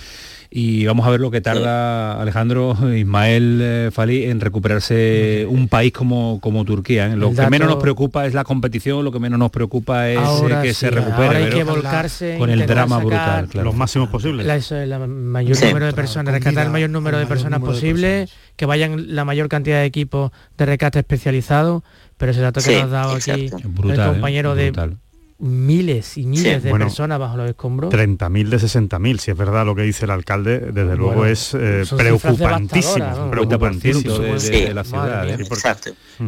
y 0.55 0.85
vamos 0.85 1.07
a 1.07 1.09
ver 1.09 1.19
lo 1.19 1.31
que 1.31 1.41
tarda 1.41 2.21
Alejandro 2.21 2.77
Ismael 2.95 3.59
eh, 3.59 3.89
Fali 3.91 4.25
en 4.25 4.39
recuperarse 4.39 5.47
un 5.49 5.67
país 5.67 5.91
como, 5.91 6.39
como 6.41 6.63
Turquía. 6.63 7.07
¿eh? 7.07 7.15
Lo 7.15 7.33
que 7.33 7.49
menos 7.49 7.67
nos 7.67 7.77
preocupa 7.77 8.27
es 8.27 8.35
la 8.35 8.43
competición, 8.43 9.03
lo 9.03 9.11
que 9.11 9.17
menos 9.17 9.39
nos 9.39 9.49
preocupa 9.49 10.07
es 10.09 10.17
eh, 10.17 10.21
Ahora 10.23 10.61
que 10.61 10.75
sí, 10.75 10.81
se 10.81 10.91
recupere. 10.91 11.25
ahora 11.25 11.37
hay 11.39 11.45
pero 11.45 11.57
que 11.57 11.63
volcarse, 11.63 12.35
con 12.37 12.51
el 12.51 12.67
drama 12.67 12.97
sacar 12.97 13.05
brutal, 13.07 13.47
claro. 13.47 13.65
Los 13.65 13.75
máximos 13.75 14.09
posibles. 14.09 14.45
La, 14.45 14.55
eso 14.57 14.77
es, 14.77 14.87
la 14.87 14.99
mayor 14.99 15.55
Sí. 15.57 15.65
número 15.65 15.87
de 15.87 15.93
personas, 15.93 16.31
rescatar 16.35 16.67
el 16.67 16.71
mayor 16.71 16.91
número 16.91 17.17
de 17.17 17.25
personas 17.25 17.59
posible, 17.59 18.29
que 18.55 18.65
vayan 18.67 19.15
la 19.15 19.25
mayor 19.25 19.49
cantidad 19.49 19.79
de 19.79 19.85
equipos 19.85 20.31
de 20.55 20.67
rescate 20.67 20.99
especializados, 20.99 21.81
pero 22.17 22.31
ese 22.31 22.41
dato 22.41 22.61
que 22.61 22.73
nos 22.75 22.83
ha 22.83 22.87
dado 22.87 23.13
aquí 23.13 23.31
exacto. 23.31 23.57
el 23.67 23.73
Brutal, 23.73 23.99
¿eh? 23.99 24.11
compañero 24.13 24.53
de 24.53 24.65
Brutal. 24.69 24.97
Miles 25.39 26.17
y 26.17 26.25
miles 26.25 26.57
Sí. 26.57 26.63
de 26.63 26.69
Bueno, 26.69 26.85
personas 26.85 27.19
bajo 27.19 27.37
los 27.37 27.49
escombros. 27.49 27.91
30.000 27.93 28.49
de 28.49 28.57
60.000, 28.59 29.17
si 29.19 29.31
es 29.31 29.37
verdad 29.37 29.65
lo 29.65 29.75
que 29.75 29.81
dice 29.83 30.05
el 30.05 30.11
alcalde, 30.11 30.59
desde 30.59 30.95
luego 30.95 31.25
es 31.25 31.53
eh, 31.53 31.83
preocupantísimo. 31.95 33.05
¿no? 33.05 33.31
preocupantísimo. 33.31 34.17
de, 34.19 34.33
de- 34.33 34.39
Sí. 34.39 34.51
de 34.51 34.73
la 34.73 34.83
ciudad. 34.83 35.29
¿eh? 35.29 35.37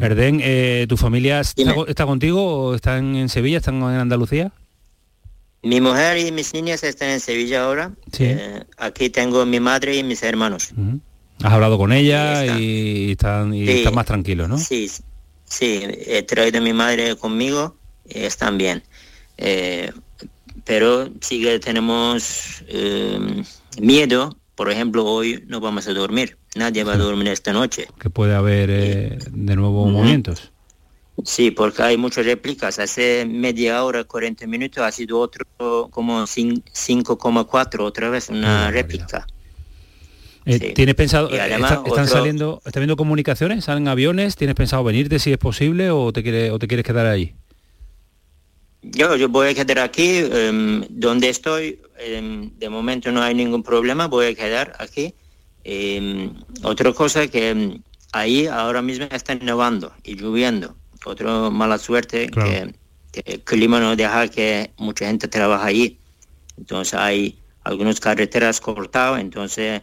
Erdem, 0.02 0.40
eh, 0.42 0.86
¿tu 0.90 0.98
familia 0.98 1.42
está, 1.42 2.06
contigo 2.06 2.44
o 2.70 2.76
están 2.76 3.16
en 3.16 3.30
Sevilla, 3.30 3.58
están 3.58 3.76
en 3.76 3.84
Andalucía? 3.84 4.52
Mi 5.64 5.82
mujer 5.82 6.18
y 6.20 6.32
mis 6.32 6.54
niñas 6.54 6.84
están 6.84 7.10
en 7.10 7.20
Sevilla 7.20 7.64
ahora. 7.66 7.92
Sí. 8.12 8.26
Eh, 8.26 8.64
aquí 8.78 9.10
tengo 9.10 9.46
mi 9.46 9.60
madre 9.60 9.96
y 9.98 10.04
mis 10.04 10.22
hermanos. 10.24 10.70
Has 11.44 11.52
hablado 11.54 11.78
con 11.78 11.92
ella 11.92 12.46
y 12.60 13.12
están, 13.12 13.54
y 13.54 13.66
Sí. 13.66 13.72
están 13.80 13.96
más 13.96 14.06
tranquilos, 14.06 14.48
¿no? 14.48 14.58
Sí, 14.58 14.90
sí, 15.44 15.82
he 16.06 16.24
traído 16.24 16.60
a 16.60 16.62
mi 16.62 16.72
madre 16.74 17.16
conmigo 17.16 17.76
están 18.10 18.58
bien. 18.58 18.84
Eh, 19.38 19.92
pero 20.64 21.10
sí 21.22 21.42
que 21.42 21.60
tenemos 21.60 22.64
eh, 22.68 23.44
miedo. 23.80 24.38
Por 24.56 24.72
ejemplo, 24.72 25.06
hoy 25.06 25.44
no 25.48 25.60
vamos 25.60 25.88
a 25.88 25.94
dormir. 25.94 26.38
Nadie 26.56 26.84
va 26.86 26.94
a 26.94 26.98
dormir 26.98 27.28
esta 27.28 27.52
noche. 27.52 27.88
Que 28.00 28.10
puede 28.10 28.34
haber 28.36 28.70
eh, 28.72 29.18
de 29.32 29.56
nuevo 29.56 29.86
movimientos. 29.88 30.52
Sí, 31.24 31.52
porque 31.52 31.82
hay 31.84 31.98
muchas 31.98 32.26
réplicas. 32.26 32.80
Hace 32.80 33.26
media 33.26 33.84
hora, 33.84 34.04
40 34.06 34.48
minutos, 34.48 34.84
ha 34.84 34.92
sido 34.92 35.20
otro 35.20 35.46
como 35.92 36.24
cin- 36.24 36.62
5,4, 36.74 37.80
otra 37.84 38.10
vez 38.10 38.30
una 38.30 38.72
réplica. 38.72 39.26
Eh, 40.46 40.60
Sí. 40.60 40.74
¿Tienes 40.76 40.94
pensado, 40.96 41.28
además 41.30 41.72
está- 41.72 41.88
están 41.88 42.04
otro- 42.04 42.08
saliendo, 42.08 42.62
están 42.66 42.82
viendo 42.82 42.96
comunicaciones, 42.96 43.66
salen 43.66 43.88
aviones? 43.88 44.36
¿Tienes 44.36 44.56
pensado 44.56 44.84
venirte 44.84 45.18
si 45.20 45.32
es 45.32 45.38
posible 45.40 45.90
o 45.90 46.14
te, 46.14 46.22
quiere, 46.22 46.52
o 46.52 46.60
te 46.60 46.68
quieres 46.68 46.86
quedar 46.86 47.08
allí? 47.08 47.34
Yo, 48.92 49.16
yo 49.16 49.30
voy 49.30 49.48
a 49.50 49.54
quedar 49.56 49.80
aquí 49.80 50.20
em, 50.32 50.86
donde 50.90 51.30
estoy. 51.30 51.82
em, 51.98 52.52
de 52.58 52.70
momento 52.70 53.12
no 53.12 53.22
hay 53.22 53.34
ningún 53.34 53.64
problema, 53.64 54.08
voy 54.08 54.28
a 54.28 54.36
quedar 54.36 54.74
aquí. 54.80 55.16
Em, 55.64 56.34
otra 56.64 56.92
cosa 56.94 57.28
que 57.28 57.80
ahí 58.12 58.48
ahora 58.48 58.82
mismo 58.82 59.08
está 59.12 59.34
nevando 59.36 59.94
y 60.04 60.16
lloviendo. 60.16 60.76
Otra 61.06 61.50
mala 61.50 61.78
suerte 61.78 62.28
que, 62.30 62.76
que 63.12 63.24
el 63.34 63.44
clima 63.44 63.80
no 63.80 63.96
deja 63.96 64.28
que 64.28 64.72
mucha 64.78 65.08
gente 65.08 65.28
trabaja 65.28 65.66
allí. 65.66 66.00
Entonces 66.58 66.94
hay 66.94 67.40
algunas 67.64 68.00
carreteras 68.00 68.60
cortadas, 68.62 69.20
entonces 69.22 69.82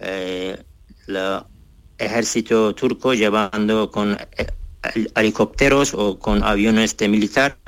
eh, 0.00 0.56
el 1.08 1.40
ejército 1.98 2.74
turco 2.74 3.14
llevando 3.14 3.90
con 3.90 4.12
eh, 4.12 4.46
hel- 4.82 5.10
helicópteros 5.16 5.94
o 5.94 6.18
con 6.18 6.42
aviones 6.44 6.96
de 6.96 7.08
militar 7.08 7.58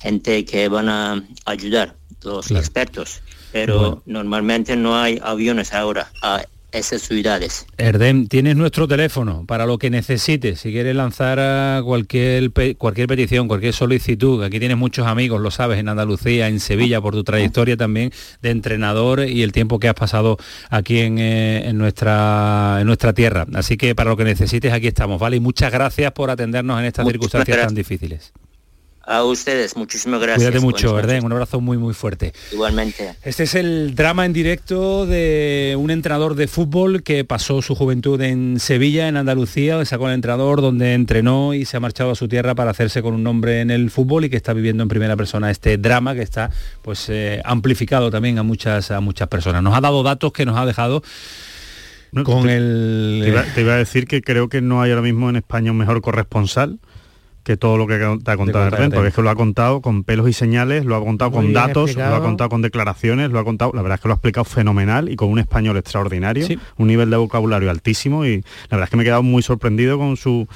gente 0.00 0.44
que 0.44 0.68
van 0.68 0.88
a 0.88 1.22
ayudar, 1.44 1.96
los 2.22 2.50
expertos. 2.50 3.20
Pero 3.52 3.78
Bueno. 3.78 4.02
normalmente 4.06 4.76
no 4.76 4.96
hay 4.96 5.18
aviones 5.22 5.72
ahora 5.72 6.10
a 6.22 6.42
esas 6.70 7.00
ciudades. 7.00 7.66
Erdem, 7.78 8.26
tienes 8.28 8.54
nuestro 8.54 8.86
teléfono 8.86 9.46
para 9.46 9.64
lo 9.64 9.78
que 9.78 9.88
necesites. 9.88 10.60
Si 10.60 10.70
quieres 10.70 10.94
lanzar 10.94 11.40
a 11.40 11.80
cualquier, 11.82 12.52
cualquier 12.76 13.08
petición, 13.08 13.48
cualquier 13.48 13.72
solicitud, 13.72 14.44
aquí 14.44 14.58
tienes 14.58 14.76
muchos 14.76 15.06
amigos, 15.06 15.40
lo 15.40 15.50
sabes, 15.50 15.78
en 15.78 15.88
Andalucía, 15.88 16.46
en 16.46 16.60
Sevilla, 16.60 17.00
por 17.00 17.14
tu 17.14 17.24
trayectoria 17.24 17.78
también 17.78 18.12
de 18.42 18.50
entrenador 18.50 19.20
y 19.26 19.42
el 19.42 19.52
tiempo 19.52 19.80
que 19.80 19.88
has 19.88 19.94
pasado 19.94 20.36
aquí 20.68 20.98
en, 20.98 21.18
eh, 21.18 21.68
en 21.70 21.78
nuestra, 21.78 22.76
en 22.80 22.86
nuestra 22.86 23.14
tierra. 23.14 23.46
Así 23.54 23.78
que 23.78 23.94
para 23.94 24.10
lo 24.10 24.18
que 24.18 24.24
necesites, 24.24 24.70
aquí 24.70 24.88
estamos, 24.88 25.18
¿vale? 25.18 25.36
Y 25.36 25.40
muchas 25.40 25.72
gracias 25.72 26.12
por 26.12 26.30
atendernos 26.30 26.78
en 26.78 26.84
estas 26.84 27.06
circunstancias 27.06 27.66
tan 27.66 27.74
difíciles. 27.74 28.32
A 29.10 29.24
ustedes, 29.24 29.74
muchísimas 29.74 30.20
gracias. 30.20 30.50
Cuídate 30.50 30.60
mucho, 30.60 30.98
Erdem. 30.98 31.24
Un 31.24 31.32
abrazo 31.32 31.62
muy, 31.62 31.78
muy 31.78 31.94
fuerte. 31.94 32.34
Igualmente. 32.52 33.14
Este 33.22 33.44
es 33.44 33.54
el 33.54 33.94
drama 33.94 34.26
en 34.26 34.34
directo 34.34 35.06
de 35.06 35.76
un 35.78 35.90
entrenador 35.90 36.34
de 36.34 36.46
fútbol 36.46 37.02
que 37.02 37.24
pasó 37.24 37.62
su 37.62 37.74
juventud 37.74 38.20
en 38.20 38.60
Sevilla, 38.60 39.08
en 39.08 39.16
Andalucía, 39.16 39.82
sacó 39.86 40.08
el 40.08 40.14
entrenador 40.14 40.60
donde 40.60 40.92
entrenó 40.92 41.54
y 41.54 41.64
se 41.64 41.78
ha 41.78 41.80
marchado 41.80 42.10
a 42.10 42.16
su 42.16 42.28
tierra 42.28 42.54
para 42.54 42.70
hacerse 42.70 43.00
con 43.00 43.14
un 43.14 43.22
nombre 43.22 43.62
en 43.62 43.70
el 43.70 43.90
fútbol 43.90 44.26
y 44.26 44.28
que 44.28 44.36
está 44.36 44.52
viviendo 44.52 44.82
en 44.82 44.90
primera 44.90 45.16
persona 45.16 45.50
este 45.50 45.78
drama 45.78 46.14
que 46.14 46.20
está 46.20 46.50
pues 46.82 47.08
eh, 47.08 47.40
amplificado 47.46 48.10
también 48.10 48.38
a 48.38 48.42
muchas 48.42 48.90
a 48.90 49.00
muchas 49.00 49.28
personas. 49.28 49.62
Nos 49.62 49.74
ha 49.74 49.80
dado 49.80 50.02
datos 50.02 50.34
que 50.34 50.44
nos 50.44 50.58
ha 50.58 50.66
dejado 50.66 51.02
con 52.24 52.42
te, 52.42 52.56
el 52.58 53.20
te 53.22 53.28
iba, 53.30 53.42
te 53.54 53.60
iba 53.62 53.72
a 53.72 53.78
decir 53.78 54.06
que 54.06 54.20
creo 54.20 54.50
que 54.50 54.60
no 54.60 54.82
hay 54.82 54.90
ahora 54.90 55.00
mismo 55.00 55.30
en 55.30 55.36
España 55.36 55.70
un 55.70 55.78
mejor 55.78 56.02
corresponsal 56.02 56.78
que 57.48 57.56
todo 57.56 57.78
lo 57.78 57.86
que 57.86 57.96
te 57.96 58.30
ha 58.30 58.36
contado 58.36 58.66
Erdem, 58.66 58.82
Erdem. 58.84 58.90
porque 58.92 59.08
es 59.08 59.14
que 59.14 59.22
lo 59.22 59.30
ha 59.30 59.34
contado 59.34 59.80
con 59.80 60.04
pelos 60.04 60.28
y 60.28 60.34
señales, 60.34 60.84
lo 60.84 60.96
ha 60.96 61.00
contado 61.00 61.30
Muy 61.30 61.44
con 61.44 61.52
datos, 61.54 61.90
explicado. 61.90 62.10
lo 62.16 62.22
ha 62.22 62.26
contado 62.26 62.50
con 62.50 62.60
declaraciones, 62.60 63.30
lo 63.30 63.38
ha 63.38 63.44
contado, 63.44 63.72
la 63.74 63.80
verdad 63.80 63.94
es 63.96 64.02
que 64.02 64.08
lo 64.08 64.12
ha 64.12 64.16
explicado 64.16 64.44
fenomenal 64.44 65.08
y 65.08 65.16
con 65.16 65.30
un 65.30 65.38
español 65.38 65.78
extraordinario, 65.78 66.46
un 66.76 66.86
nivel 66.86 67.08
de 67.08 67.16
vocabulario 67.16 67.70
altísimo 67.70 68.26
y 68.26 68.36
la 68.68 68.76
verdad 68.76 68.84
es 68.84 68.90
que 68.90 68.96
me 68.98 69.02
he 69.02 69.06
quedado 69.06 69.22
muy 69.22 69.42
sorprendido 69.42 69.98
con 69.98 70.18
su 70.18 70.46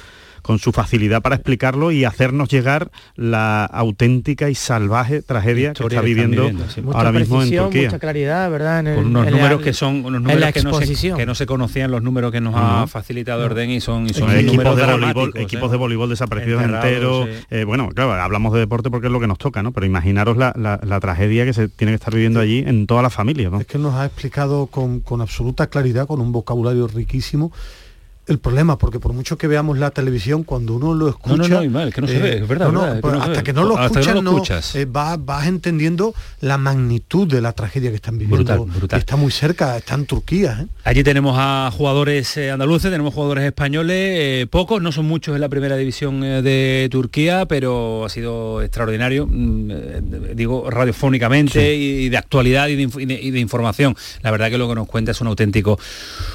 con 0.43 0.59
su 0.59 0.71
facilidad 0.71 1.23
para 1.23 1.35
explicarlo 1.35 1.91
y 1.91 2.05
hacernos 2.05 2.49
llegar 2.49 2.91
la 3.15 3.65
auténtica 3.65 4.49
y 4.51 4.55
salvaje 4.55 5.23
tragedia 5.23 5.69
que 5.73 5.81
Historia 5.83 5.95
está 5.97 6.01
que 6.01 6.13
viviendo, 6.13 6.49
sí. 6.69 6.81
Ahora 6.93 7.11
mismo 7.11 7.41
en 7.41 7.49
Turquía. 7.55 7.83
mucha 7.83 7.97
claridad, 7.99 8.51
¿verdad? 8.51 8.81
En 8.81 8.87
el- 8.87 8.95
con 8.97 9.05
unos 9.07 9.25
en 9.27 9.31
la- 9.33 9.37
números 9.39 9.61
que 9.61 9.73
son 9.73 9.95
unos 10.05 10.05
en 10.07 10.13
números 10.23 10.39
la 10.41 10.51
que 10.51 10.61
no, 10.61 10.69
se, 10.73 10.77
exposición. 10.77 11.17
que 11.17 11.25
no 11.25 11.33
se 11.33 11.45
conocían 11.47 11.89
los 11.89 12.03
números 12.03 12.31
que 12.31 12.41
nos 12.41 12.53
ha 12.55 12.85
facilitado 12.87 13.43
Orden 13.45 13.71
y 13.71 13.81
son, 13.81 14.05
y 14.05 14.09
son 14.13 14.29
Son 14.29 14.37
equipos 14.37 14.75
de 14.75 14.85
voleibol, 14.85 15.31
¿eh? 15.35 15.41
equipos 15.41 15.71
de 15.71 15.77
voleibol 15.77 16.09
desaparecidos 16.09 16.61
enteros. 16.61 17.25
sí. 17.27 17.45
eh, 17.49 17.63
bueno, 17.63 17.89
claro, 17.89 18.13
hablamos 18.13 18.53
de 18.53 18.59
deporte 18.59 18.89
porque 18.91 19.07
es 19.07 19.13
lo 19.13 19.19
que 19.19 19.27
nos 19.27 19.37
toca, 19.37 19.63
¿no? 19.63 19.71
Pero 19.71 19.85
imaginaros 19.85 20.37
la, 20.37 20.53
la- 20.57 20.79
la 20.83 20.99
tragedia 20.99 21.45
que 21.45 21.53
se 21.53 21.69
tiene 21.69 21.91
que 21.91 21.95
estar 21.95 22.13
viviendo 22.13 22.39
allí 22.39 22.63
en 22.67 22.85
toda 22.85 23.01
la 23.01 23.09
familia, 23.09 23.49
¿no? 23.49 23.59
Es 23.61 23.65
que 23.67 23.77
nos 23.77 23.95
ha 23.95 24.05
explicado 24.05 24.67
con, 24.67 24.99
con 24.99 25.21
absoluta 25.21 25.67
claridad, 25.67 26.05
con 26.05 26.19
un 26.19 26.31
vocabulario 26.33 26.87
riquísimo, 26.87 27.51
el 28.27 28.39
problema, 28.39 28.77
porque 28.77 28.99
por 28.99 29.11
mucho 29.13 29.37
que 29.37 29.47
veamos 29.47 29.77
la 29.77 29.91
televisión, 29.91 30.43
cuando 30.43 30.75
uno 30.75 30.93
lo 30.93 31.09
escucha... 31.09 31.35
No, 31.35 31.47
no, 31.47 31.55
no, 31.55 31.63
Ismael, 31.63 31.93
que 31.93 32.01
no 32.01 32.07
se 32.07 32.19
ve, 32.19 32.37
es 32.37 32.47
verdad, 32.47 32.71
no, 32.71 32.81
que 33.01 33.01
no 33.07 33.21
hasta 33.21 33.37
ve. 33.37 33.43
que 33.43 33.53
no 33.53 33.63
lo 33.65 33.83
escuchas, 33.83 34.13
lo 34.15 34.21
no, 34.21 34.31
escuchas. 34.31 34.75
eh, 34.75 34.85
va- 34.85 35.17
vas 35.17 35.47
entendiendo 35.47 36.13
la 36.41 36.57
magnitud 36.57 37.27
de 37.27 37.41
la 37.41 37.51
tragedia 37.53 37.89
que 37.89 37.97
están 37.97 38.17
viviendo. 38.17 38.53
Brutal, 38.55 38.77
brutal. 38.79 38.99
Está 38.99 39.15
muy 39.17 39.31
cerca, 39.31 39.75
está 39.77 39.95
en 39.95 40.05
Turquía. 40.05 40.59
¿eh? 40.61 40.67
Allí 40.83 41.03
tenemos 41.03 41.35
a 41.37 41.69
jugadores 41.75 42.37
eh, 42.37 42.51
andaluces, 42.51 42.89
tenemos 42.91 43.13
jugadores 43.13 43.43
españoles, 43.45 43.97
eh, 43.97 44.47
pocos, 44.49 44.81
no 44.81 44.91
son 44.91 45.05
muchos 45.05 45.35
en 45.35 45.41
la 45.41 45.49
primera 45.49 45.75
división 45.75 46.23
eh, 46.23 46.41
de 46.41 46.87
Turquía, 46.91 47.45
pero 47.45 48.05
ha 48.05 48.09
sido 48.09 48.61
extraordinario, 48.61 49.27
mm, 49.29 49.71
eh, 49.71 50.01
digo, 50.35 50.69
radiofónicamente 50.69 51.75
y, 51.75 52.05
y 52.05 52.09
de 52.09 52.17
actualidad 52.17 52.67
y 52.69 52.75
de, 52.75 53.01
y 53.21 53.31
de- 53.31 53.39
información. 53.39 53.95
La 54.21 54.31
verdad 54.31 54.49
que 54.49 54.57
lo 54.57 54.69
que 54.69 54.75
nos 54.75 54.87
cuenta 54.87 55.11
es 55.11 55.19
un 55.19 55.27
auténtico, 55.27 55.77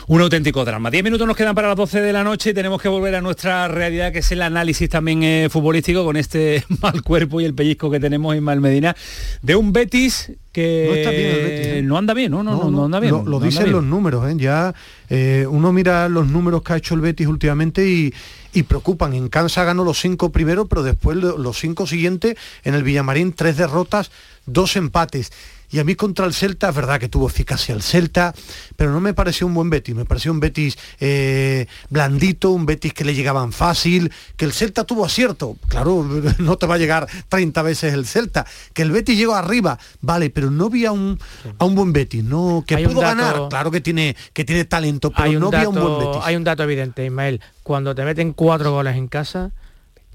un 0.09 0.21
auténtico 0.21 0.65
drama. 0.65 0.91
Diez 0.91 1.03
minutos 1.03 1.27
nos 1.27 1.37
quedan 1.37 1.55
para 1.55 1.69
las 1.69 1.77
12 1.79 2.01
de 2.01 2.13
la 2.13 2.25
noche 2.25 2.51
y 2.51 2.55
tenemos 2.55 2.83
que 2.83 2.89
volver 2.89 3.15
a 3.15 3.21
nuestra 3.21 3.69
realidad, 3.69 4.13
que 4.13 4.19
es 4.19 4.33
el 4.33 4.43
análisis 4.43 4.89
también 4.89 5.23
eh, 5.23 5.49
futbolístico 5.49 6.05
con 6.05 6.17
este 6.17 6.65
mal 6.83 7.03
cuerpo 7.03 7.41
y 7.41 7.45
el 7.45 7.55
pellizco 7.55 7.89
que 7.89 8.01
tenemos 8.01 8.35
en 8.35 8.43
Medina, 8.43 8.97
de 9.43 9.55
un 9.55 9.73
Betis 9.73 10.33
que 10.51 10.87
No 10.89 10.95
está 10.97 11.11
bien 11.11 11.27
el 11.31 11.37
Betis, 11.37 11.67
¿eh? 11.69 11.83
no 11.85 11.97
anda 11.97 12.15
bien, 12.15 12.33
no, 12.33 12.43
no, 12.43 12.57
no, 12.65 12.71
no 12.73 12.85
anda 12.87 12.99
bien. 12.99 13.15
Lo, 13.25 13.39
dicen 13.39 13.63
bien. 13.63 13.77
los 13.77 13.85
números, 13.85 14.29
¿eh? 14.29 14.35
ya 14.37 14.75
eh, 15.09 15.47
uno 15.49 15.73
mira 15.73 16.09
los 16.09 16.27
números 16.27 16.63
que 16.63 16.73
ha 16.73 16.77
hecho 16.79 16.95
el 16.97 17.01
Betis 17.01 17.29
últimamente 17.29 17.89
y, 17.89 18.13
y 18.53 18.65
preocupan. 18.65 19.15
En 19.15 19.29
Cansa 19.29 19.63
ganó 19.63 19.85
los 19.85 20.01
cinco 20.01 20.31
primeros, 20.33 20.67
pero 20.69 20.83
después 20.83 21.17
lo- 21.17 21.39
los 21.39 21.59
cinco 21.61 21.87
siguientes, 21.87 22.35
en 22.65 22.75
el 22.75 22.83
Villamarín, 22.83 23.33
tres 23.35 23.57
derrotas, 23.57 24.11
dos 24.49 24.77
empates. 24.77 25.31
Y 25.71 25.81
a 25.81 25.85
mí 25.85 25.97
contra 25.97 26.25
el 26.25 26.33
Celta, 26.33 26.71
es 26.71 26.75
verdad 26.75 26.99
que 26.99 27.11
tuvo 27.11 27.27
eficacia 27.27 27.75
el 27.75 27.83
Celta, 27.83 28.35
pero 28.77 28.91
no 28.91 29.01
me 29.01 29.13
pareció 29.13 29.47
un 29.47 29.53
buen 29.53 29.69
Betis, 29.69 29.95
me 29.95 30.07
pareció 30.07 30.33
un 30.33 30.41
Betis 30.41 30.79
eh, 30.99 31.67
blandito, 31.91 32.53
un 32.53 32.65
Betis 32.65 32.95
que 32.95 33.05
le 33.05 33.15
llegaban 33.15 33.53
fácil, 33.53 34.11
que 34.39 34.47
el 34.47 34.55
Celta 34.55 34.85
tuvo 34.85 35.05
acierto, 35.05 35.59
claro, 35.69 36.09
no 36.39 36.57
te 36.57 36.67
va 36.67 36.77
a 36.77 36.79
llegar 36.79 37.07
30 37.29 37.61
veces 37.61 37.93
el 37.93 38.07
Celta, 38.07 38.47
que 38.73 38.81
el 38.81 38.91
Betis 38.93 39.19
llegó 39.19 39.35
arriba, 39.35 39.79
vale, 40.01 40.31
pero 40.31 40.51
no 40.51 40.71
vi 40.71 40.87
a 40.87 40.93
un, 40.93 41.19
a 41.59 41.65
un 41.67 41.75
buen 41.75 41.93
Betis, 41.93 42.25
no, 42.25 42.65
que 42.67 42.75
Hay 42.77 42.87
pudo 42.87 43.03
dato- 43.03 43.17
ganar, 43.19 43.49
claro 43.51 43.71
que 43.71 43.83
tiene, 43.83 44.17
que 44.33 44.47
tiene 44.47 44.65
talento, 44.65 45.11
pero 45.11 45.39
no 45.39 45.51
vi 45.51 45.59
a 45.59 45.69
un 45.69 45.75
buen 45.75 45.99
Betis. 45.99 46.23
hay 46.25 46.35
un 46.37 46.45
dato 46.45 46.63
evidente, 46.63 47.05
Ismael. 47.05 47.43
Cuando 47.63 47.95
te 47.95 48.05
meten 48.07 48.33
cuatro 48.33 48.73
goles 48.73 48.97
en 48.97 49.09
casa, 49.09 49.51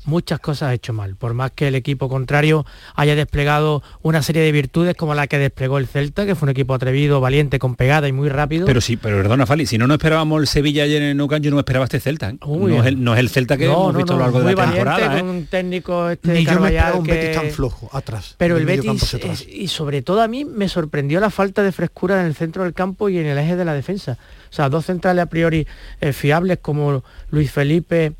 muchas 0.05 0.39
cosas 0.39 0.73
hecho 0.73 0.93
mal. 0.93 1.15
Por 1.15 1.33
más 1.33 1.51
que 1.51 1.67
el 1.67 1.75
equipo 1.75 2.09
contrario 2.09 2.65
haya 2.95 3.15
desplegado 3.15 3.83
una 4.01 4.21
serie 4.21 4.41
de 4.41 4.51
virtudes 4.51 4.95
como 4.95 5.13
la 5.15 5.27
que 5.27 5.37
desplegó 5.37 5.77
el 5.77 5.87
Celta, 5.87 6.25
que 6.25 6.35
fue 6.35 6.45
un 6.47 6.51
equipo 6.51 6.73
atrevido, 6.73 7.21
valiente, 7.21 7.59
con 7.59 7.75
pegada 7.75 8.07
y 8.07 8.11
muy 8.11 8.29
rápido. 8.29 8.65
Pero 8.65 8.81
sí, 8.81 8.97
pero 8.97 9.17
perdona, 9.17 9.45
Fali, 9.45 9.65
si 9.65 9.77
no 9.77 9.87
nos 9.87 9.95
esperábamos 9.95 10.41
el 10.41 10.47
Sevilla 10.47 10.83
ayer 10.83 11.01
en 11.01 11.09
el 11.09 11.17
Nou 11.17 11.27
Camp, 11.27 11.43
yo 11.43 11.51
no 11.51 11.57
me 11.57 11.61
esperaba 11.61 11.85
este 11.85 11.99
Celta. 11.99 12.29
¿eh? 12.29 12.37
No, 12.45 12.55
es 12.67 12.71
bien. 12.71 12.85
el, 12.85 13.03
no 13.03 13.13
es 13.13 13.19
el 13.19 13.29
Celta 13.29 13.57
que 13.57 13.65
No, 13.67 13.73
hemos 13.73 13.93
no, 13.93 13.97
visto 13.99 14.13
a 14.13 14.15
lo 14.17 14.21
largo 14.23 14.39
de 14.39 14.45
la 14.45 14.55
valiente, 14.55 14.75
temporada. 14.83 15.17
¿eh? 15.17 15.19
con 15.21 15.29
un 15.29 15.45
técnico 15.47 16.09
este 16.09 16.33
Ni 16.33 16.45
yo 16.45 16.59
me 16.59 16.67
esperaba 16.69 16.95
un 16.97 17.05
que- 17.05 17.11
Betis 17.13 17.35
tan 17.41 17.49
flojo 17.51 17.89
atrás. 17.93 18.35
Pero 18.37 18.57
el 18.57 18.65
Betis, 18.65 19.03
hacia 19.03 19.17
atrás. 19.17 19.41
es- 19.41 19.47
y 19.47 19.67
sobre 19.67 20.01
todo 20.01 20.21
a 20.21 20.27
mí 20.27 20.45
me 20.45 20.67
sorprendió 20.69 21.19
la 21.19 21.29
falta 21.29 21.63
de 21.63 21.71
frescura 21.71 22.19
en 22.21 22.27
el 22.27 22.35
centro 22.35 22.63
del 22.63 22.73
campo 22.73 23.09
y 23.09 23.17
en 23.17 23.25
el 23.25 23.37
eje 23.37 23.55
de 23.55 23.65
la 23.65 23.73
defensa. 23.73 24.17
O 24.49 24.53
sea, 24.55 24.69
dos 24.69 24.85
centrales 24.85 25.23
a 25.23 25.25
priori 25.27 25.65
eh, 26.01 26.13
fiables 26.13 26.59
como 26.61 27.03
Luis 27.31 27.51
Felipe 27.51 28.13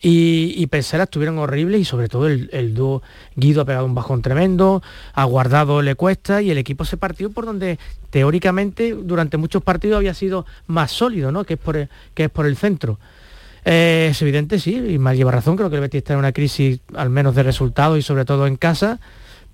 y, 0.00 0.54
y 0.56 0.68
estuvieron 0.72 1.38
horribles 1.38 1.80
y 1.80 1.84
sobre 1.84 2.08
todo 2.08 2.26
el, 2.26 2.48
el 2.52 2.74
dúo 2.74 3.02
Guido 3.36 3.62
ha 3.62 3.64
pegado 3.64 3.84
un 3.84 3.94
bajón 3.94 4.22
tremendo, 4.22 4.82
a 5.12 5.24
Guardado 5.24 5.82
le 5.82 5.94
cuesta 5.94 6.42
y 6.42 6.50
el 6.50 6.58
equipo 6.58 6.84
se 6.84 6.96
partió 6.96 7.30
por 7.30 7.46
donde 7.46 7.78
teóricamente 8.10 8.92
durante 8.92 9.36
muchos 9.36 9.62
partidos 9.62 9.98
había 9.98 10.14
sido 10.14 10.46
más 10.66 10.90
sólido, 10.90 11.32
¿no? 11.32 11.44
que, 11.44 11.54
es 11.54 11.60
por 11.60 11.76
el, 11.76 11.88
que 12.14 12.24
es 12.24 12.30
por 12.30 12.46
el 12.46 12.56
centro. 12.56 12.98
Eh, 13.64 14.08
es 14.10 14.22
evidente, 14.22 14.58
sí, 14.58 14.74
y 14.74 14.98
mal 14.98 15.16
lleva 15.16 15.32
razón, 15.32 15.56
creo 15.56 15.68
que 15.68 15.76
el 15.76 15.82
Betis 15.82 15.98
está 15.98 16.14
en 16.14 16.20
una 16.20 16.32
crisis 16.32 16.80
al 16.94 17.10
menos 17.10 17.34
de 17.34 17.42
resultados 17.42 17.98
y 17.98 18.02
sobre 18.02 18.24
todo 18.24 18.46
en 18.46 18.56
casa, 18.56 19.00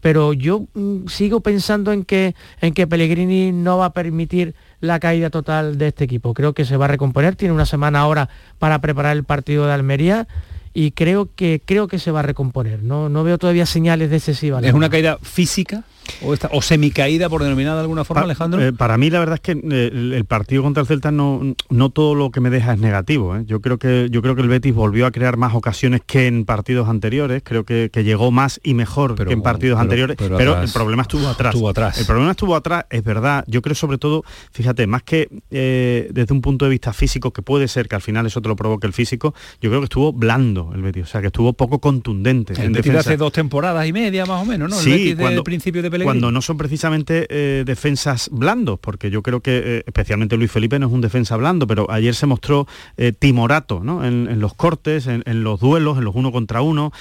pero 0.00 0.32
yo 0.32 0.66
mm, 0.74 1.06
sigo 1.08 1.40
pensando 1.40 1.92
en 1.92 2.04
que, 2.04 2.34
en 2.60 2.74
que 2.74 2.86
Pellegrini 2.86 3.52
no 3.52 3.78
va 3.78 3.86
a 3.86 3.92
permitir 3.92 4.54
la 4.80 5.00
caída 5.00 5.30
total 5.30 5.78
de 5.78 5.88
este 5.88 6.04
equipo. 6.04 6.34
Creo 6.34 6.52
que 6.52 6.64
se 6.64 6.76
va 6.76 6.84
a 6.84 6.88
recomponer, 6.88 7.36
tiene 7.36 7.54
una 7.54 7.66
semana 7.66 8.00
ahora 8.00 8.28
para 8.58 8.80
preparar 8.80 9.16
el 9.16 9.24
partido 9.24 9.66
de 9.66 9.72
Almería 9.72 10.28
y 10.74 10.90
creo 10.90 11.30
que 11.34 11.62
creo 11.64 11.88
que 11.88 11.98
se 11.98 12.10
va 12.10 12.20
a 12.20 12.22
recomponer. 12.22 12.82
No, 12.82 13.08
no 13.08 13.24
veo 13.24 13.38
todavía 13.38 13.64
señales 13.64 14.10
de 14.10 14.16
excesiva. 14.16 14.60
¿Es 14.60 14.74
una 14.74 14.90
caída 14.90 15.18
física? 15.22 15.84
¿O, 16.22 16.32
esta, 16.34 16.48
o 16.52 16.62
semicaída, 16.62 17.28
por 17.28 17.42
denominar 17.42 17.74
de 17.74 17.80
alguna 17.80 18.04
forma, 18.04 18.22
Pa- 18.22 18.24
Alejandro? 18.24 18.60
eh, 18.62 18.72
para 18.72 18.96
mí 18.96 19.10
la 19.10 19.18
verdad 19.20 19.34
es 19.34 19.40
que 19.40 19.52
eh, 19.52 19.90
el, 20.16 20.24
partido 20.24 20.62
contra 20.62 20.80
el 20.80 20.86
Celta 20.86 21.10
no, 21.10 21.54
no 21.68 21.90
todo 21.90 22.14
lo 22.14 22.30
que 22.30 22.40
me 22.40 22.50
deja 22.50 22.72
es 22.72 22.78
negativo. 22.78 23.36
¿eh? 23.36 23.44
Yo 23.46 23.60
creo 23.60 23.78
que 23.78 24.08
yo 24.10 24.22
creo 24.22 24.34
que 24.34 24.42
el 24.42 24.48
Betis 24.48 24.74
volvió 24.74 25.06
a 25.06 25.10
crear 25.10 25.36
más 25.36 25.54
ocasiones 25.54 26.00
que 26.06 26.26
en 26.26 26.44
partidos 26.44 26.88
anteriores. 26.88 27.42
Creo 27.44 27.64
que, 27.64 27.90
que 27.92 28.04
llegó 28.04 28.30
más 28.30 28.60
y 28.62 28.74
mejor 28.74 29.14
que 29.14 29.32
en 29.32 29.42
partidos 29.42 29.76
pero- 29.76 29.82
anteriores. 29.82 30.16
pero 30.16 30.62
el 30.62 30.70
problema 30.70 31.02
estuvo 31.02 31.26
atrás. 31.28 31.54
Estuvo 31.54 31.68
atrás. 31.68 31.98
El 31.98 32.06
problema 32.06 32.30
estuvo 32.30 32.56
atrás, 32.56 32.86
es 32.90 33.04
verdad. 33.04 33.44
Yo 33.46 33.62
creo 33.62 33.74
sobre 33.74 33.98
todo, 33.98 34.24
fíjate, 34.52 34.86
más 34.86 35.02
que 35.02 35.28
desde 35.50 36.32
un 36.32 36.40
punto 36.40 36.64
de 36.64 36.70
vista 36.70 36.92
físico, 36.92 37.32
que 37.32 37.42
puede 37.42 37.68
ser 37.68 37.88
que 37.88 37.94
al 37.96 38.02
final 38.02 38.26
eso 38.26 38.40
te 38.40 38.48
lo 38.48 38.56
provoque 38.56 38.86
el 38.86 38.92
físico, 38.92 39.34
yo 39.60 39.70
creo 39.70 39.80
que 39.80 39.84
estuvo 39.84 40.12
blando 40.12 40.70
el 40.74 40.82
Betis. 40.82 41.04
O 41.04 41.06
sea, 41.06 41.20
que 41.20 41.28
estuvo 41.28 41.52
poco 41.52 41.80
contundente. 41.80 42.52
el 42.54 42.60
en 42.60 42.72
Betis 42.72 42.86
defensa. 42.92 43.10
hace 43.10 43.16
dos 43.16 43.32
temporadas 43.32 43.86
y 43.86 43.92
media, 43.92 44.24
más 44.26 44.42
o 44.42 44.44
menos, 44.44 44.70
¿no? 44.70 44.76
Sí, 44.76 44.90
el 44.92 44.98
Betis 44.98 45.16
cuando- 45.16 45.44
principio 45.44 45.82
de 45.82 45.90
Pellegrini. 45.96 46.20
Cuando 46.20 46.32
no 46.32 46.42
son 46.42 46.56
precisamente 46.56 47.26
eh, 47.28 47.64
defensas 47.64 48.28
blandos, 48.30 48.78
porque 48.78 49.10
yo 49.10 49.22
creo 49.22 49.40
que 49.40 49.62
eh, 49.64 49.82
especialmente 49.86 50.36
Luis 50.36 50.50
Felipe 50.50 50.78
no 50.78 50.86
es 50.86 50.92
un 50.92 51.00
defensa 51.00 51.36
blando, 51.36 51.66
pero 51.66 51.90
ayer 51.90 52.14
se 52.14 52.26
mostró 52.26 52.66
eh, 52.96 53.12
timorato 53.12 53.80
¿no? 53.82 54.04
en, 54.04 54.28
en 54.28 54.40
los 54.40 54.54
cortes, 54.54 55.06
en, 55.06 55.22
en 55.26 55.42
los 55.42 55.60
duelos, 55.60 55.98
en 55.98 56.04
los 56.04 56.14
uno 56.14 56.32
contra 56.32 56.62
uno. 56.62 56.92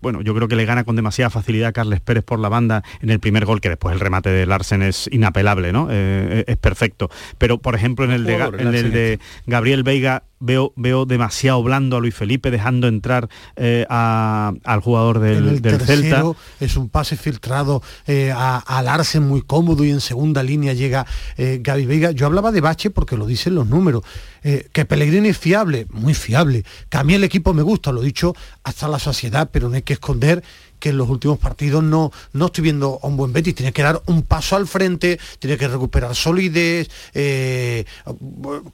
Bueno, 0.00 0.22
yo 0.22 0.34
creo 0.34 0.48
que 0.48 0.56
le 0.56 0.64
gana 0.64 0.84
con 0.84 0.96
demasiada 0.96 1.30
facilidad 1.30 1.68
a 1.68 1.72
Carles 1.72 2.00
Pérez 2.00 2.24
por 2.24 2.38
la 2.38 2.48
banda 2.48 2.82
en 3.00 3.10
el 3.10 3.20
primer 3.20 3.44
gol, 3.44 3.60
que 3.60 3.68
después 3.68 3.92
el 3.94 4.00
remate 4.00 4.30
de 4.30 4.46
Larsen 4.46 4.82
es 4.82 5.08
inapelable, 5.12 5.72
¿no? 5.72 5.88
Es 5.90 6.56
perfecto. 6.56 7.10
Pero, 7.38 7.58
por 7.58 7.74
ejemplo, 7.74 8.04
en 8.04 8.10
el 8.10 8.24
de, 8.24 8.34
en 8.34 8.74
el 8.74 8.92
de 8.92 9.18
Gabriel 9.46 9.82
Veiga 9.82 10.24
veo, 10.42 10.72
veo 10.76 11.06
demasiado 11.06 11.62
blando 11.62 11.96
a 11.96 12.00
Luis 12.00 12.14
Felipe, 12.14 12.50
dejando 12.50 12.88
entrar 12.88 13.28
eh, 13.56 13.86
a- 13.88 14.52
al 14.64 14.80
jugador 14.80 15.20
del, 15.20 15.48
el 15.48 15.62
del 15.62 15.80
Celta. 15.80 16.24
es 16.60 16.76
un 16.76 16.88
pase 16.88 17.16
filtrado 17.16 17.82
eh, 18.06 18.32
a, 18.34 18.58
a 18.58 18.82
Larsen 18.82 19.22
muy 19.26 19.42
cómodo 19.42 19.84
y 19.84 19.90
en 19.90 20.00
segunda 20.00 20.42
línea 20.42 20.72
llega 20.72 21.06
eh, 21.36 21.60
Gaby 21.62 21.86
Veiga. 21.86 22.10
Yo 22.10 22.26
hablaba 22.26 22.52
de 22.52 22.60
Bache 22.60 22.90
porque 22.90 23.16
lo 23.16 23.26
dicen 23.26 23.54
los 23.54 23.66
números. 23.68 24.02
Que 24.72 24.84
Pellegrini 24.84 25.28
es 25.28 25.38
fiable, 25.38 25.86
muy 25.90 26.14
fiable. 26.14 26.64
Que 26.88 26.96
a 26.98 27.04
mí 27.04 27.14
el 27.14 27.22
equipo 27.22 27.54
me 27.54 27.62
gusta, 27.62 27.92
lo 27.92 28.02
he 28.02 28.06
dicho 28.06 28.34
hasta 28.64 28.88
la 28.88 28.98
saciedad, 28.98 29.50
pero 29.52 29.68
no 29.68 29.76
hay 29.76 29.82
que 29.82 29.92
esconder 29.92 30.42
que 30.82 30.88
en 30.88 30.98
los 30.98 31.08
últimos 31.08 31.38
partidos 31.38 31.84
no, 31.84 32.10
no 32.32 32.46
estoy 32.46 32.62
viendo 32.64 32.98
a 33.00 33.06
un 33.06 33.16
buen 33.16 33.32
Betis, 33.32 33.54
tiene 33.54 33.72
que 33.72 33.84
dar 33.84 34.02
un 34.06 34.22
paso 34.22 34.56
al 34.56 34.66
frente, 34.66 35.16
tiene 35.38 35.56
que 35.56 35.68
recuperar 35.68 36.16
solidez, 36.16 36.90
eh, 37.14 37.84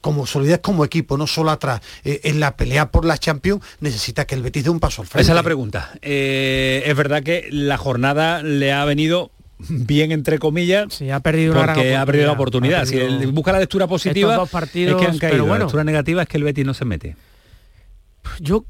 como 0.01 0.27
solidez 0.27 0.61
como 0.61 0.87
equipo, 0.87 1.19
no 1.19 1.27
solo 1.27 1.51
atrás. 1.51 1.83
Eh, 2.05 2.23
en 2.25 2.41
la 2.41 2.57
pelea 2.57 2.91
por 2.91 3.05
la 3.05 3.19
Champions 3.19 3.63
necesita 3.81 4.25
que 4.25 4.35
el 4.35 4.43
Betis 4.43 4.65
dé 4.65 4.71
un 4.71 4.81
paso 4.81 5.03
al 5.03 5.07
frente. 5.07 5.21
Esa 5.21 5.33
es 5.33 5.37
la 5.37 5.43
pregunta. 5.43 5.91
Eh, 6.01 6.83
es 6.87 6.97
verdad 6.97 7.23
que 7.23 7.47
la 7.51 7.77
jornada 7.77 8.43
le 8.43 8.73
ha 8.73 8.87
venido 8.87 9.31
bien 9.69 10.11
entre 10.11 10.39
comillas 10.39 10.95
Sí, 10.95 11.11
ha 11.11 11.21
perdido 11.21 11.53
una 11.53 11.73
ha 11.73 12.07
perdido 12.07 12.27
la 12.27 12.33
oportunidad. 12.33 12.85
Perdido 12.87 13.07
Si 13.07 13.23
él 13.23 13.33
busca 13.33 13.53
la 13.53 13.59
lectura 13.59 13.87
positiva, 13.87 14.35
dos 14.35 14.49
partidos, 14.49 14.95
es 14.95 15.07
que 15.07 15.13
han 15.13 15.19
caído. 15.19 15.33
pero 15.33 15.45
bueno. 15.45 15.59
La 15.59 15.65
lectura 15.67 15.85
negativa 15.85 16.23
es 16.23 16.29
que 16.29 16.39
el 16.39 16.45
Betis 16.45 16.65
no 16.65 16.73
se 16.73 16.87
mete. 16.87 17.17
Yo 18.41 18.65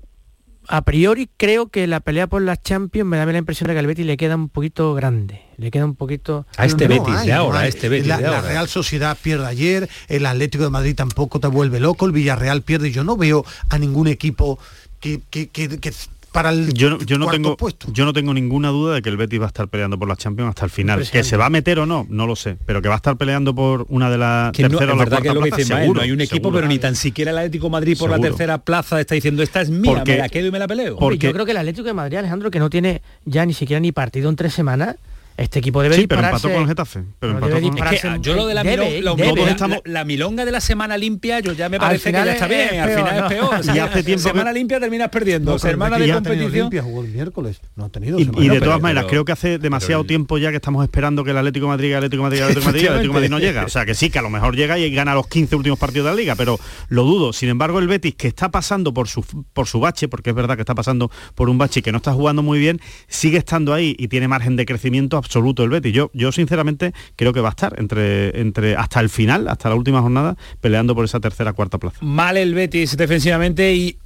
a 0.69 0.83
priori 0.83 1.29
creo 1.37 1.69
que 1.69 1.87
la 1.87 2.01
pelea 2.01 2.27
por 2.27 2.43
las 2.43 2.63
Champions 2.63 3.09
me 3.09 3.17
da 3.17 3.27
la 3.27 3.39
impresión 3.39 3.69
de 3.69 3.75
que 3.75 3.79
al 3.81 3.87
Betis 3.87 4.07
le 4.07 4.17
queda 4.17 4.37
un 4.37 4.49
poquito 4.49 4.95
grande. 4.95 5.43
Le 5.57 5.71
queda 5.71 5.85
un 5.87 5.95
poquito... 5.97 6.47
A 6.57 6.67
este 6.67 6.89
No 6.89 6.95
Betis 6.95 7.15
hay, 7.17 7.27
de 7.29 7.33
no 7.35 7.39
ahora, 7.41 7.61
a 7.61 7.67
este 7.67 7.89
Betis 7.89 8.07
la, 8.07 8.17
de 8.19 8.23
la 8.25 8.37
ahora. 8.37 8.49
Real 8.49 8.69
Sociedad 8.69 9.17
pierde 9.21 9.47
ayer, 9.47 9.89
el 10.09 10.27
Atlético 10.27 10.65
de 10.65 10.71
Madrid 10.71 10.95
tampoco 10.95 11.41
te 11.41 11.49
vuelve 11.49 11.81
loco, 11.81 12.07
el 12.07 12.13
Villarreal 12.13 12.63
pierde. 12.63 12.91
Yo 12.93 13.03
no 13.03 13.17
veo 13.17 13.45
a 13.69 13.79
ningún 13.79 14.07
equipo 14.09 14.59
que, 15.01 15.21
que- 15.31 15.49
que- 15.49 15.79
que 15.81 15.93
para 16.33 16.51
el 16.51 16.73
yo, 16.75 16.91
no- 16.91 16.99
yo 17.01 17.19
no 17.19 17.29
tengo 17.31 17.57
puesto. 17.57 17.89
yo 17.93 18.05
no 18.05 18.13
tengo 18.13 18.33
ninguna 18.35 18.69
duda 18.69 18.95
de 18.95 19.03
que 19.03 19.09
el 19.09 19.17
Betis 19.17 19.41
va 19.41 19.45
a 19.45 19.49
estar 19.49 19.69
peleando 19.69 19.99
por 19.99 20.09
las 20.09 20.19
Champions 20.19 20.51
hasta 20.51 20.65
el 20.65 20.71
final. 20.71 21.09
Que 21.11 21.25
se 21.25 21.37
va 21.37 21.47
a 21.47 21.51
meter 21.51 21.79
o 21.79 21.87
no, 21.87 22.07
no 22.11 22.27
lo 22.27 22.37
sé, 22.37 22.57
pero 22.67 22.83
que 22.83 22.89
va 22.89 22.95
a 22.95 22.99
estar 22.99 23.17
peleando 23.17 23.55
por 23.55 23.87
una 23.89 24.11
de 24.11 24.19
las 24.19 24.53
Que 24.53 24.63
no, 24.65 24.69
tercera 24.71 24.93
es 24.93 24.95
o 24.95 24.99
la 24.99 25.05
verdad 25.05 25.23
que 25.23 25.29
es 25.29 25.35
lo 25.35 25.41
cuarta 25.41 25.57
que 25.57 25.63
dice 25.63 25.69
plaza, 25.69 25.75
Ismael, 25.75 25.83
seguro, 25.85 25.99
no 26.01 26.05
hay 26.05 26.11
un 26.13 26.21
equipo, 26.21 26.35
seguro. 26.37 26.55
pero 26.57 26.69
ni 26.69 26.79
tan 26.79 26.95
siquiera 26.95 27.31
el 27.31 27.39
Atlético 27.39 27.67
de 27.67 27.71
Madrid 27.71 27.97
por 27.99 28.11
la 28.11 28.19
tercera 28.19 28.59
plaza 28.59 29.01
está 29.01 29.15
diciendo 29.15 29.43
esta 29.43 29.61
es 29.61 29.71
mía, 29.71 29.93
Porque- 29.95 30.13
me 30.13 30.19
la 30.19 30.29
quedo 30.29 30.47
y 30.47 30.51
me 30.51 30.59
la 30.59 30.69
peleo. 30.69 30.97
porque- 30.99 31.27
yo 31.27 31.33
creo 31.33 31.45
que 31.45 31.53
el 31.53 31.57
Atlético 31.59 31.87
de 31.87 31.95
Madrid, 31.95 32.19
Alejandro, 32.19 32.51
que 32.51 32.59
no 32.59 32.71
tiene 32.71 33.03
ya 33.25 33.45
ni 33.47 33.55
siquiera 33.55 33.81
ni 33.81 33.93
partido 33.93 34.29
en 34.29 34.37
tres 34.37 34.53
semanas, 34.55 34.97
este 35.39 35.61
equipo 35.61 35.81
debe 35.83 35.95
Sí, 35.97 36.07
pero 36.07 36.21
dispararse... 36.21 36.47
empató 36.49 36.55
con 36.55 36.63
el 36.65 36.69
Getafe. 36.69 37.05
Pero 37.19 37.33
No 37.33 37.39
empató 37.39 37.55
debe 37.55 37.69
con- 37.69 37.89
Es 37.95 38.01
que 38.03 38.19
yo 38.21 38.35
lo 38.35 38.47
de 38.47 38.55
la, 38.55 38.63
debe, 38.63 38.91
milonga, 38.97 39.01
lo- 39.03 39.17
debe. 39.17 39.29
la- 39.29 39.35
Todos 39.37 39.49
estamos- 39.51 39.79
la, 39.85 39.93
la 39.93 40.05
milonga 40.05 40.45
de 40.45 40.53
la 40.53 40.61
semana 40.61 40.99
limpia, 40.99 41.41
yo 41.41 41.53
ya 41.53 41.69
me 41.69 41.79
parece 41.79 42.05
que 42.05 42.09
final 42.11 42.27
ya 42.27 42.33
está 42.33 42.45
es- 42.47 42.51
bien, 42.51 42.69
es 42.75 42.81
al 42.81 42.89
peor, 42.89 42.99
final 42.99 43.17
¿no? 43.21 43.27
es 43.27 43.33
peor. 43.65 43.77
Y 43.77 43.79
hace 43.79 44.03
tiempo 44.05 44.23
que- 44.25 44.31
semana 44.31 44.53
limpia 44.53 44.81
terminas 44.81 45.09
perdiendo, 45.09 45.53
No, 45.53 45.57
pero 45.59 45.73
semana 45.73 45.99
de 45.99 46.13
competición. 46.13 46.53
limpia, 46.53 46.83
jugó 46.83 47.03
el 47.03 47.09
miércoles, 47.09 47.61
no 47.77 47.85
ha 47.85 47.89
tenido 47.89 48.19
Y, 48.19 48.25
semana. 48.25 48.45
y 48.45 48.49
de 48.49 48.55
pero- 48.55 48.65
todas 48.67 48.81
maneras, 48.83 49.05
pero- 49.05 49.11
creo 49.11 49.25
que 49.25 49.33
hace 49.33 49.59
demasiado 49.59 50.05
tiempo 50.05 50.39
ya 50.39 50.51
que 50.51 50.57
estamos 50.57 50.83
esperando 50.83 51.23
que 51.25 51.31
el 51.31 51.39
Atlético 51.39 51.67
de 51.67 51.71
Madrid, 51.71 51.91
el 51.93 51.97
Atlético 51.97 52.23
de 52.23 52.27
Madrid, 52.27 52.39
el 52.39 52.45
Atlético 52.45 52.61
de 52.61 52.67
Madrid, 52.73 52.83
el 52.83 52.89
Atlético 52.93 53.13
de 53.15 53.19
Madrid 53.21 53.31
no 53.31 53.39
llega. 53.39 53.65
O 53.65 53.69
sea, 53.69 53.87
que 53.87 53.95
sí, 53.95 54.11
que 54.11 54.19
a 54.19 54.23
lo 54.23 54.31
mejor 54.31 54.57
llega 54.57 54.79
y 54.79 54.91
gana 54.93 55.15
los 55.15 55.29
15 55.29 55.55
últimos 55.57 55.79
partidos 55.79 56.07
de 56.07 56.11
la 56.11 56.17
liga, 56.17 56.35
pero 56.35 56.59
lo 56.89 57.05
dudo. 57.05 57.33
Sin 57.33 57.49
embargo, 57.49 57.79
el 57.79 57.87
Betis, 57.87 58.15
que 58.17 58.27
está 58.29 58.51
pasando 58.51 58.93
por 58.93 59.09
su, 59.09 59.23
por 59.53 59.67
su 59.69 59.79
bache, 59.81 60.09
porque 60.09 60.31
es 60.31 60.37
verdad 60.37 60.57
que 60.57 60.63
está 60.63 60.75
pasando 60.75 61.11
por 61.35 61.49
un 61.49 61.59
bache 61.59 61.81
y 61.81 61.83
que 61.83 61.93
no 61.93 61.99
está 61.99 62.13
jugando 62.13 62.43
muy 62.43 62.59
bien, 62.59 62.81
sigue 63.07 63.39
estando 63.39 63.73
ahí 63.73 63.95
y 63.99 64.09
tiene 64.09 64.27
margen 64.29 64.57
de 64.57 64.67
crecimiento 64.67 65.17
absoluto 65.29 65.63
el 65.63 65.71
Betis. 65.71 65.93
Yo, 65.93 66.11
yo 66.15 66.33
sinceramente, 66.33 66.95
creo 67.15 67.33
que 67.33 67.41
va 67.41 67.49
a 67.49 67.51
estar 67.51 67.79
entre, 67.79 68.41
entre 68.41 68.75
hasta 68.77 69.01
el 69.01 69.11
final, 69.11 69.47
hasta 69.49 69.69
la 69.69 69.75
última 69.75 70.01
jornada, 70.01 70.37
peleando 70.61 70.95
por 70.95 71.05
esa 71.05 71.21
tercera, 71.21 71.53
cuarta 71.53 71.79
plaza. 71.79 71.99
Mal 72.01 72.39
el 72.39 72.55
Betis 72.55 72.97
defensivamente 72.97 73.75
y 73.75 73.99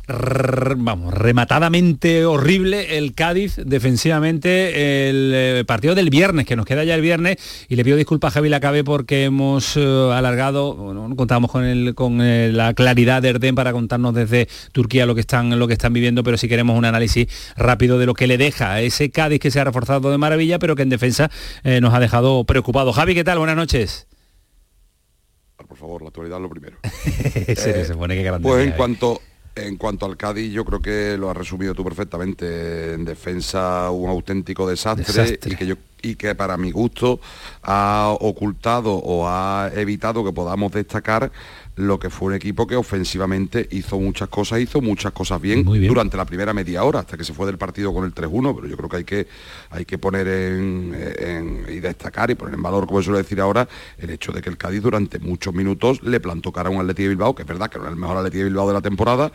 vamos, 0.77 1.15
rematadamente 1.15 2.25
horrible 2.25 2.99
el 2.99 3.15
Cádiz 3.15 3.57
defensivamente 3.57 5.09
el 5.09 5.33
eh, 5.35 5.65
partido 5.67 5.95
del 5.95 6.11
viernes, 6.11 6.47
que 6.47 6.57
nos 6.57 6.67
queda 6.67 6.85
ya 6.85 6.95
el 6.95 7.01
viernes, 7.01 7.37
y 7.69 7.77
le 7.77 7.85
pido 7.85 7.97
disculpas 7.97 8.33
a 8.33 8.35
Javi 8.35 8.49
Lacabe 8.49 8.85
porque 8.85 9.25
hemos 9.25 9.77
eh, 9.77 10.11
alargado, 10.13 10.75
bueno, 10.75 11.09
no 11.09 11.17
contábamos 11.17 11.51
con 11.51 11.65
el, 11.65 11.95
con 11.95 12.21
eh, 12.21 12.51
la 12.53 12.75
claridad 12.75 13.23
de 13.23 13.31
Erden 13.31 13.55
para 13.55 13.73
contarnos 13.73 14.15
desde 14.15 14.49
Turquía 14.73 15.07
lo 15.07 15.15
que 15.15 15.21
están 15.21 15.59
lo 15.59 15.67
que 15.67 15.75
están 15.75 15.93
viviendo, 15.93 16.23
pero 16.23 16.37
si 16.37 16.49
queremos 16.49 16.77
un 16.77 16.85
análisis 16.85 17.29
rápido 17.57 17.99
de 17.99 18.07
lo 18.07 18.15
que 18.15 18.27
le 18.27 18.39
deja 18.39 18.73
a 18.73 18.81
ese 18.81 19.11
Cádiz 19.11 19.41
que 19.41 19.51
se 19.51 19.61
ha 19.61 19.65
reforzado 19.65 20.11
de 20.11 20.19
maravilla, 20.19 20.59
pero 20.59 20.77
que 20.77 20.83
en 20.83 20.89
defensa 20.89 21.31
eh, 21.65 21.81
nos 21.81 21.95
ha 21.95 22.01
dejado 22.01 22.45
preocupados. 22.45 22.97
Javi, 22.97 23.15
¿qué 23.15 23.25
tal? 23.25 23.39
Buenas 23.39 23.57
noches. 23.57 24.07
Por 25.57 25.77
favor, 25.77 26.03
la 26.03 26.09
actualidad 26.09 26.39
es 26.39 26.43
lo 26.43 26.51
primero. 26.51 26.77
se, 27.55 27.85
se 27.85 27.95
pone 27.95 28.15
que 28.15 28.23
grande. 28.23 28.47
Pues 28.47 28.67
en 28.67 28.73
cuanto, 28.73 29.23
en 29.55 29.77
cuanto 29.77 30.07
al 30.07 30.17
Cádiz, 30.17 30.53
yo 30.53 30.65
creo 30.65 30.81
que 30.81 31.17
lo 31.19 31.31
has 31.31 31.37
resumido 31.37 31.75
tú 31.75 31.85
perfectamente. 31.85 32.95
En 32.95 33.05
defensa, 33.05 33.91
un 33.91 34.09
auténtico 34.09 34.69
desastre, 34.69 35.05
Desastre. 35.05 35.53
y 35.53 35.57
que 35.57 35.67
yo 35.67 35.77
y 36.03 36.17
que 36.17 36.35
para 36.35 36.57
mi 36.57 36.73
gusto 36.73 37.21
ha 37.63 38.15
ocultado 38.21 38.95
o 38.95 39.29
ha 39.29 39.71
evitado 39.75 40.25
que 40.25 40.33
podamos 40.33 40.73
destacar 40.73 41.31
lo 41.77 41.99
que 41.99 42.11
fue 42.11 42.29
un 42.29 42.35
equipo 42.35 42.67
que 42.67 42.77
ofensivamente 42.77 43.67
hizo 43.71 43.99
muchas 43.99 44.29
cosas, 44.29 44.61
hizo 44.61 44.81
muchas 44.83 45.13
cosas 45.13 45.41
bien, 45.41 45.65
durante 45.89 46.17
la 46.19 46.27
primera 46.27 46.53
media 46.53 46.85
hora, 46.85 46.99
hasta 47.01 47.17
que 47.17 47.25
se 47.25 47.33
fue 47.33 47.47
del 47.47 47.57
partido 47.57 47.95
con 47.95 48.05
el 48.05 48.15
3-1, 48.15 48.55
pero 48.55 48.67
yo 48.69 48.77
creo 48.77 48.89
que 48.91 48.97
hay 48.99 49.05
que, 49.05 49.27
hay 49.71 49.85
que 49.87 49.97
poner 49.97 50.29
en, 50.29 50.95
en- 51.19 51.67
y 51.71 51.81
destacar 51.81 52.31
y 52.31 52.35
poner 52.35 52.55
en 52.55 52.63
valor, 52.63 52.87
como 52.87 53.03
suelo 53.03 53.17
decir 53.19 53.41
ahora, 53.41 53.67
el 53.99 54.11
hecho 54.11 54.33
de 54.33 54.43
que 54.43 54.51
el 54.51 54.59
Cádiz 54.59 54.83
durante 54.83 55.19
muchos 55.19 55.55
minutos 55.55 56.03
le 56.03 56.21
plantó 56.21 56.53
cara 56.53 56.69
a 56.69 56.73
un 56.73 56.79
Atleti 56.81 57.05
de 57.05 57.09
Bilbao, 57.11 57.35
que 57.35 57.43
es 57.43 57.49
verdad 57.49 57.71
que 57.71 57.79
no 57.79 57.85
es 57.87 57.91
el 57.91 57.97
mejor 57.97 58.19
Atleti 58.19 58.39
de 58.39 58.45
Bilbao 58.45 58.69
de 58.69 58.75
la 58.75 58.83
temporada, 58.83 59.33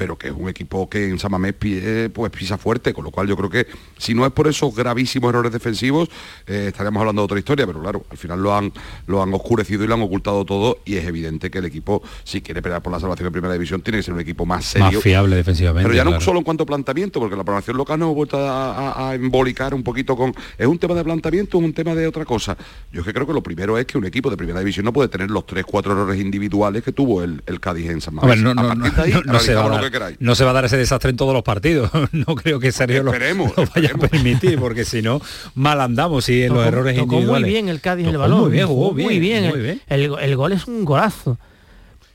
pero 0.00 0.16
que 0.16 0.28
es 0.28 0.34
un 0.34 0.48
equipo 0.48 0.88
que 0.88 1.10
en 1.10 1.18
Samamés 1.18 1.54
eh, 1.60 2.08
pues 2.10 2.32
pisa 2.32 2.56
fuerte, 2.56 2.94
con 2.94 3.04
lo 3.04 3.10
cual 3.10 3.28
yo 3.28 3.36
creo 3.36 3.50
que 3.50 3.66
si 3.98 4.14
no 4.14 4.24
es 4.24 4.32
por 4.32 4.48
esos 4.48 4.74
gravísimos 4.74 5.28
errores 5.28 5.52
defensivos, 5.52 6.08
eh, 6.46 6.68
estaríamos 6.68 7.00
hablando 7.02 7.20
de 7.20 7.24
otra 7.26 7.38
historia, 7.38 7.66
pero 7.66 7.82
claro, 7.82 8.06
al 8.08 8.16
final 8.16 8.42
lo 8.42 8.56
han, 8.56 8.72
lo 9.08 9.22
han 9.22 9.34
oscurecido 9.34 9.84
y 9.84 9.86
lo 9.86 9.92
han 9.92 10.00
ocultado 10.00 10.46
todo 10.46 10.78
y 10.86 10.96
es 10.96 11.04
evidente 11.06 11.50
que 11.50 11.58
el 11.58 11.66
equipo, 11.66 12.02
si 12.24 12.40
quiere 12.40 12.62
pelear 12.62 12.80
por 12.80 12.94
la 12.94 12.98
salvación 12.98 13.26
en 13.26 13.32
primera 13.32 13.52
división, 13.52 13.82
tiene 13.82 13.98
que 13.98 14.02
ser 14.04 14.14
un 14.14 14.20
equipo 14.20 14.46
más 14.46 14.64
serio. 14.64 14.86
Más 14.90 15.02
fiable 15.02 15.36
defensivamente. 15.36 15.82
Pero 15.86 15.94
ya 15.94 16.04
no 16.04 16.12
claro. 16.12 16.24
solo 16.24 16.38
en 16.38 16.44
cuanto 16.46 16.62
a 16.62 16.66
planteamiento, 16.66 17.20
porque 17.20 17.36
la 17.36 17.44
programación 17.44 17.76
local 17.76 17.98
nos 18.00 18.08
ha 18.08 18.14
vuelto 18.14 18.38
a, 18.38 18.70
a- 18.92 19.10
a 19.10 19.14
embolicar 19.14 19.74
un 19.74 19.82
poquito 19.82 20.16
con... 20.16 20.32
¿Es 20.56 20.66
un 20.66 20.78
tema 20.78 20.94
de 20.94 21.04
planteamiento 21.04 21.58
o 21.58 21.60
es 21.60 21.66
un 21.66 21.74
tema 21.74 21.94
de 21.94 22.06
otra 22.06 22.24
cosa? 22.24 22.56
Yo 22.90 23.00
es 23.02 23.06
que 23.06 23.12
creo 23.12 23.26
que 23.26 23.34
lo 23.34 23.42
primero 23.42 23.76
es 23.76 23.84
que 23.84 23.98
un 23.98 24.06
equipo 24.06 24.30
de 24.30 24.38
primera 24.38 24.60
división 24.60 24.86
no 24.86 24.94
puede 24.94 25.10
tener 25.10 25.30
los 25.30 25.44
3-4 25.44 25.90
errores 25.90 26.18
individuales 26.18 26.82
que 26.82 26.92
tuvo 26.92 27.22
el, 27.22 27.42
el 27.44 27.60
Cádiz 27.60 27.90
en 27.90 28.00
San 28.00 28.14
Mamés. 28.14 28.40
no, 28.40 28.52
a 28.52 28.54
no, 28.54 28.84
ahí, 28.96 29.12
no, 29.12 29.20
no 29.34 29.38
se 29.40 29.52
que 29.90 29.98
queráis. 29.98 30.16
no 30.20 30.34
se 30.34 30.44
va 30.44 30.50
a 30.50 30.54
dar 30.54 30.64
ese 30.64 30.76
desastre 30.76 31.10
en 31.10 31.16
todos 31.16 31.34
los 31.34 31.42
partidos. 31.42 31.90
no 32.12 32.34
creo 32.36 32.60
que 32.60 32.72
Sergio 32.72 33.02
lo, 33.02 33.12
Esperemos, 33.12 33.52
lo 33.56 33.64
vaya 33.74 33.90
a 33.94 33.98
permitir, 33.98 34.58
porque 34.58 34.84
si 34.84 35.02
no, 35.02 35.20
mal 35.54 35.80
andamos 35.80 36.28
y 36.28 36.42
en 36.44 36.54
los 36.54 36.64
Tocó- 36.64 36.68
errores 36.68 36.94
tocó 36.96 37.06
muy 37.06 37.16
individuales. 37.16 37.48
bien 37.50 37.68
el 37.68 37.80
Cádiz 37.80 38.06
el 38.06 38.12
Tocó 38.12 38.22
balón. 38.22 38.40
Muy 38.40 38.50
bien, 38.50 38.66
jugó 38.66 38.92
bien, 38.94 39.06
muy 39.08 39.18
bien. 39.18 39.44
muy 39.48 39.52
el, 39.58 39.62
bien. 39.62 39.80
el- 39.88 40.14
el 40.20 40.36
gol 40.36 40.52
es 40.52 40.66
un 40.66 40.84
golazo. 40.84 41.38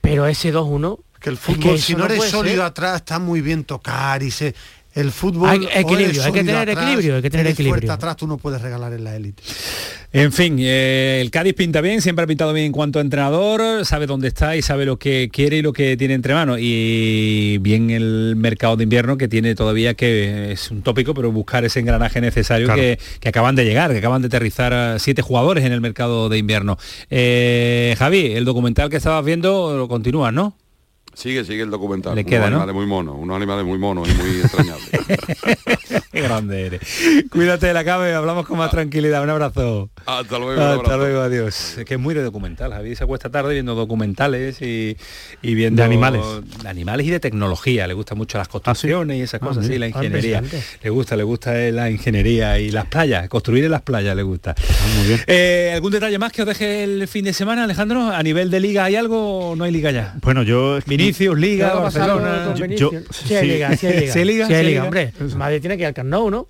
Pero 0.02 0.26
ese 0.28 0.54
2-1... 0.54 1.00
Que 1.20 1.30
el 1.30 1.36
es 1.36 1.42
fútbol, 1.42 1.76
eso 1.76 1.86
si 1.88 1.96
no 1.96 2.06
eres 2.06 2.18
puede 2.18 2.30
sólido 2.30 2.56
ser. 2.58 2.66
atrás, 2.66 2.96
está 2.98 3.18
muy 3.20 3.42
bien 3.42 3.64
tocar 3.64 4.22
y 4.22 4.30
se... 4.30 4.54
El 4.96 5.12
fútbol 5.12 5.50
Hay- 5.50 5.68
equilibrio, 5.74 6.24
hay 6.24 6.32
que 6.32 6.40
tener 6.40 6.56
atrás, 6.56 6.78
equilibrio, 6.86 7.16
hay 7.18 7.22
que 7.22 7.30
tener 7.30 7.46
eres 7.48 7.56
fuerte 7.58 7.70
equilibrio. 7.70 7.92
atrás, 7.94 8.16
tú 8.16 8.28
no 8.28 8.38
puedes 8.38 8.62
regalar 8.62 8.94
en 8.94 9.04
la 9.04 9.14
élite. 9.18 9.44
En 10.14 10.32
fin, 10.32 10.56
eh, 10.60 11.20
el 11.22 11.30
Cádiz 11.32 11.54
pinta 11.54 11.82
bien, 11.82 12.02
siempre 12.02 12.24
ha 12.24 12.28
pintado 12.28 12.54
bien 12.54 12.68
en 12.68 12.72
cuanto 12.72 13.00
a 13.00 13.02
entrenador, 13.02 13.86
sabe 13.86 14.06
dónde 14.08 14.30
está 14.30 14.56
y 14.56 14.62
sabe 14.62 14.86
lo 14.86 14.98
que 14.98 15.30
quiere 15.34 15.58
y 15.58 15.62
lo 15.62 15.74
que 15.74 15.98
tiene 15.98 16.14
entre 16.14 16.34
manos. 16.34 16.60
Y 16.62 17.58
bien 17.58 17.90
el 17.90 18.36
mercado 18.38 18.78
de 18.78 18.84
invierno 18.84 19.18
que 19.18 19.28
tiene 19.28 19.54
todavía 19.54 19.96
que 19.96 20.54
es 20.54 20.72
un 20.72 20.82
tópico, 20.82 21.14
pero 21.14 21.30
buscar 21.30 21.66
ese 21.66 21.82
engranaje 21.82 22.22
necesario 22.22 22.68
Claro. 22.68 22.80
que, 22.82 22.98
que 23.20 23.28
acaban 23.28 23.56
de 23.56 23.66
llegar, 23.66 23.92
que 23.92 23.98
acaban 23.98 24.22
de 24.22 24.28
aterrizar 24.28 24.72
a 24.74 24.98
siete 25.00 25.22
jugadores 25.22 25.66
en 25.66 25.74
el 25.74 25.82
mercado 25.82 26.30
de 26.30 26.38
invierno. 26.38 26.78
Eh, 27.10 27.96
Javi, 28.00 28.28
el 28.32 28.46
documental 28.46 28.90
que 28.90 28.96
estabas 28.96 29.26
viendo 29.26 29.76
lo 29.76 29.90
continúas, 29.90 30.32
¿no? 30.34 30.56
Sigue, 31.16 31.46
sigue 31.46 31.64
el 31.64 31.70
documental. 31.70 32.16
Le 32.16 32.22
unos 32.22 32.26
queda, 32.26 32.50
¿no? 32.50 32.58
animales 32.58 32.76
muy 32.76 32.86
monos, 32.86 33.16
unos 33.18 33.36
animales 33.36 33.66
muy 33.66 33.78
monos 33.78 34.08
y 34.10 34.14
muy 34.14 34.42
extrañables. 34.42 34.90
Qué 36.12 36.22
grande 36.22 36.66
eres. 36.66 36.82
Cuídate 37.32 37.68
de 37.68 37.74
la 37.74 37.84
y 38.10 38.14
hablamos 38.14 38.46
con 38.46 38.58
más 38.58 38.72
tranquilidad. 38.72 39.24
Un 39.24 39.30
abrazo. 39.30 39.90
Hasta 40.06 40.38
luego. 40.40 40.62
Hasta 40.62 40.98
luego, 40.98 41.22
adiós. 41.22 41.78
Es 41.80 41.86
que 41.86 41.96
es 41.96 42.00
muy 42.00 42.14
de 42.14 42.22
documental. 42.22 42.72
Javi 42.72 42.96
se 42.96 43.04
acuesta 43.04 43.30
tarde 43.30 43.54
viendo 43.54 43.74
documentales 43.74 44.62
y, 44.62 44.98
y 45.42 45.56
viendo 45.56 45.82
De 45.82 45.86
animales. 45.86 46.22
de 46.62 46.70
animales 46.70 47.08
y 47.08 47.10
de 47.10 47.20
tecnología. 47.20 47.88
Le 47.88 47.94
gustan 47.96 48.18
mucho 48.18 48.38
las 48.38 48.48
construcciones 48.48 49.18
y 49.18 49.22
esas 49.22 49.42
Ah, 49.42 49.46
cosas, 49.48 49.64
mira. 49.64 49.74
sí, 49.74 49.80
la 49.80 49.86
Ah, 49.86 49.90
ingeniería. 49.90 50.44
le 50.84 50.90
gusta, 50.90 51.16
le 51.16 51.24
gusta 51.24 51.60
eh, 51.60 51.72
la 51.72 51.90
ingeniería 51.90 52.60
y 52.60 52.70
las 52.70 52.86
playas, 52.86 53.28
construir 53.30 53.66
en 53.66 53.72
las 53.72 53.82
playas 53.82 54.16
le 54.16 54.24
gusta. 54.24 54.54
muy 54.98 55.08
bien. 55.08 55.22
Eh, 55.28 55.72
¿Algún 55.74 55.92
detalle 55.92 56.18
más 56.20 56.32
que 56.32 56.42
os 56.44 56.48
deje 56.48 56.84
el 56.84 57.08
fin 57.08 57.26
de 57.26 57.34
semana, 57.34 57.64
Alejandro? 57.64 58.10
¿A 58.12 58.22
nivel 58.22 58.52
de 58.52 58.60
liga 58.60 58.84
hay 58.86 58.96
algo 58.96 59.50
o 59.52 59.56
no 59.56 59.64
hay 59.64 59.72
liga 59.72 59.92
ya? 59.92 60.16
Bueno, 60.22 60.44
yo... 60.44 60.78
Vinicius, 60.86 61.38
Liga, 61.38 61.70
¿Qué 61.70 61.74
va 61.76 61.80
a 61.82 61.84
pasar 61.86 62.08
Barcelona. 62.10 62.54
Yo- 62.76 62.92
yo- 62.92 63.00
sí, 63.12 63.34
hay 63.36 63.42
sí. 63.48 63.52
liga, 63.54 63.76
sí 63.76 63.88
hay 63.88 64.00
liga. 64.00 64.14
¿Sí 64.14 64.20
hay 64.20 64.26
liga? 64.26 64.48
Sí 64.48 64.54
hay 64.54 64.60
¿Sí 64.62 64.66
hay 64.66 64.66
liga, 64.68 64.84
liga? 64.84 64.84
hombre. 64.84 65.36
Madrid 65.36 65.62
tiene 65.62 65.78
que 65.78 65.82
ir 65.84 65.88
al 65.88 65.94
Camp 65.94 66.10
Nou, 66.10 66.30
¿no? 66.30 66.48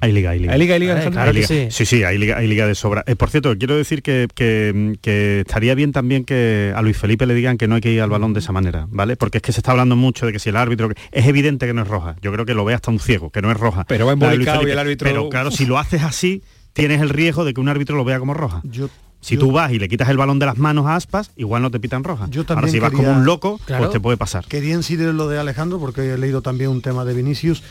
Hay 0.00 0.12
liga, 0.12 0.30
hay 0.30 0.40
liga. 0.40 0.52
¿Hay 0.52 0.58
liga, 0.58 0.74
hay 0.74 0.80
liga, 0.80 0.92
Vale, 0.94 1.06
Alejandro? 1.06 1.16
claro 1.22 1.30
Hay 1.30 1.34
liga. 1.36 1.48
sí. 1.48 1.66
sí, 1.70 1.86
sí, 1.86 2.04
hay 2.04 2.18
liga, 2.18 2.36
hay 2.36 2.46
liga 2.46 2.66
de 2.66 2.74
sobra. 2.74 3.02
Eh, 3.06 3.16
por 3.16 3.30
cierto, 3.30 3.56
quiero 3.56 3.76
decir 3.76 4.02
que, 4.02 4.28
que- 4.34 4.98
que 5.00 5.40
estaría 5.40 5.74
bien 5.74 5.92
también 5.92 6.24
que 6.24 6.72
a 6.76 6.82
Luis 6.82 6.98
Felipe 6.98 7.24
le 7.26 7.32
digan 7.34 7.56
que 7.56 7.66
no 7.66 7.76
hay 7.76 7.80
que 7.80 7.90
ir 7.92 8.02
al 8.02 8.10
balón 8.10 8.34
de 8.34 8.40
esa 8.40 8.52
manera, 8.52 8.86
¿vale? 8.90 9.16
Porque 9.16 9.38
es 9.38 9.42
que 9.42 9.52
se 9.52 9.60
está 9.60 9.70
hablando 9.70 9.96
mucho 9.96 10.26
de 10.26 10.32
que 10.32 10.38
si 10.38 10.50
el 10.50 10.56
árbitro... 10.56 10.90
Es 11.12 11.26
evidente 11.26 11.66
que 11.66 11.72
no 11.72 11.82
es 11.82 11.88
roja. 11.88 12.14
Yo 12.20 12.30
creo 12.32 12.44
que 12.44 12.52
lo 12.54 12.64
ve 12.64 12.74
hasta 12.74 12.90
un 12.90 13.00
ciego, 13.00 13.30
que 13.30 13.40
no 13.40 13.50
es 13.50 13.56
roja. 13.58 13.84
Pero 13.88 14.04
va 14.06 14.12
embolicado 14.12 14.68
y 14.68 14.70
el 14.70 14.78
árbitro- 14.78 15.08
Pero 15.08 15.28
claro, 15.30 15.50
si 15.50 15.64
lo 15.64 15.78
haces 15.78 16.02
así, 16.02 16.42
tienes 16.74 17.00
el 17.00 17.08
riesgo 17.08 17.44
de 17.46 17.54
que 17.54 17.60
un 17.62 17.68
árbitro 17.70 17.96
lo 17.96 18.04
vea 18.04 18.18
como 18.18 18.34
roja. 18.34 18.60
Yo, 18.64 18.90
Si 19.22 19.38
tú 19.38 19.50
vas 19.50 19.72
y 19.72 19.78
le 19.78 19.88
quitas 19.88 20.08
el 20.10 20.18
balón 20.18 20.38
de 20.38 20.44
las 20.46 20.58
manos 20.58 20.86
a 20.86 20.94
aspas, 20.94 21.30
igual 21.36 21.62
no 21.62 21.70
te 21.70 21.80
pitan 21.80 22.04
roja. 22.04 22.26
Yo 22.30 22.42
Ahora 22.42 22.46
también 22.56 22.72
si 22.72 22.78
vas 22.80 22.92
como 22.92 23.10
un 23.10 23.24
loco, 23.24 23.58
Claro. 23.64 23.84
pues 23.84 23.92
te 23.94 23.98
puede 24.00 24.18
pasar. 24.18 24.44
Quería 24.44 24.74
incidir 24.74 25.08
en 25.08 25.16
lo 25.16 25.26
de 25.26 25.38
Alejandro 25.38 25.78
porque 25.80 26.12
he 26.12 26.18
leído 26.18 26.42
también 26.42 26.68
un 26.70 26.82
tema 26.82 27.04
de 27.06 27.14
Vinicius 27.14 27.62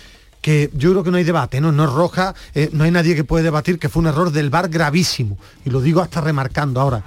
que 0.46 0.70
yo 0.76 0.92
creo 0.92 1.04
que 1.04 1.10
no 1.10 1.18
hay 1.18 1.24
debate, 1.24 1.60
no, 1.60 1.72
no 1.72 1.86
es 1.86 1.90
roja, 1.92 2.36
eh, 2.54 2.70
no 2.72 2.84
hay 2.84 2.92
nadie 2.92 3.16
que 3.16 3.24
puede 3.24 3.44
debatir 3.44 3.80
que 3.80 3.90
fue 3.90 4.02
un 4.02 4.08
error 4.10 4.32
del 4.32 4.52
VAR 4.52 4.70
gravísimo. 4.70 5.40
Y 5.66 5.72
lo 5.72 5.82
digo 5.82 6.02
hasta 6.02 6.22
remarcando 6.22 6.80
ahora, 6.80 7.04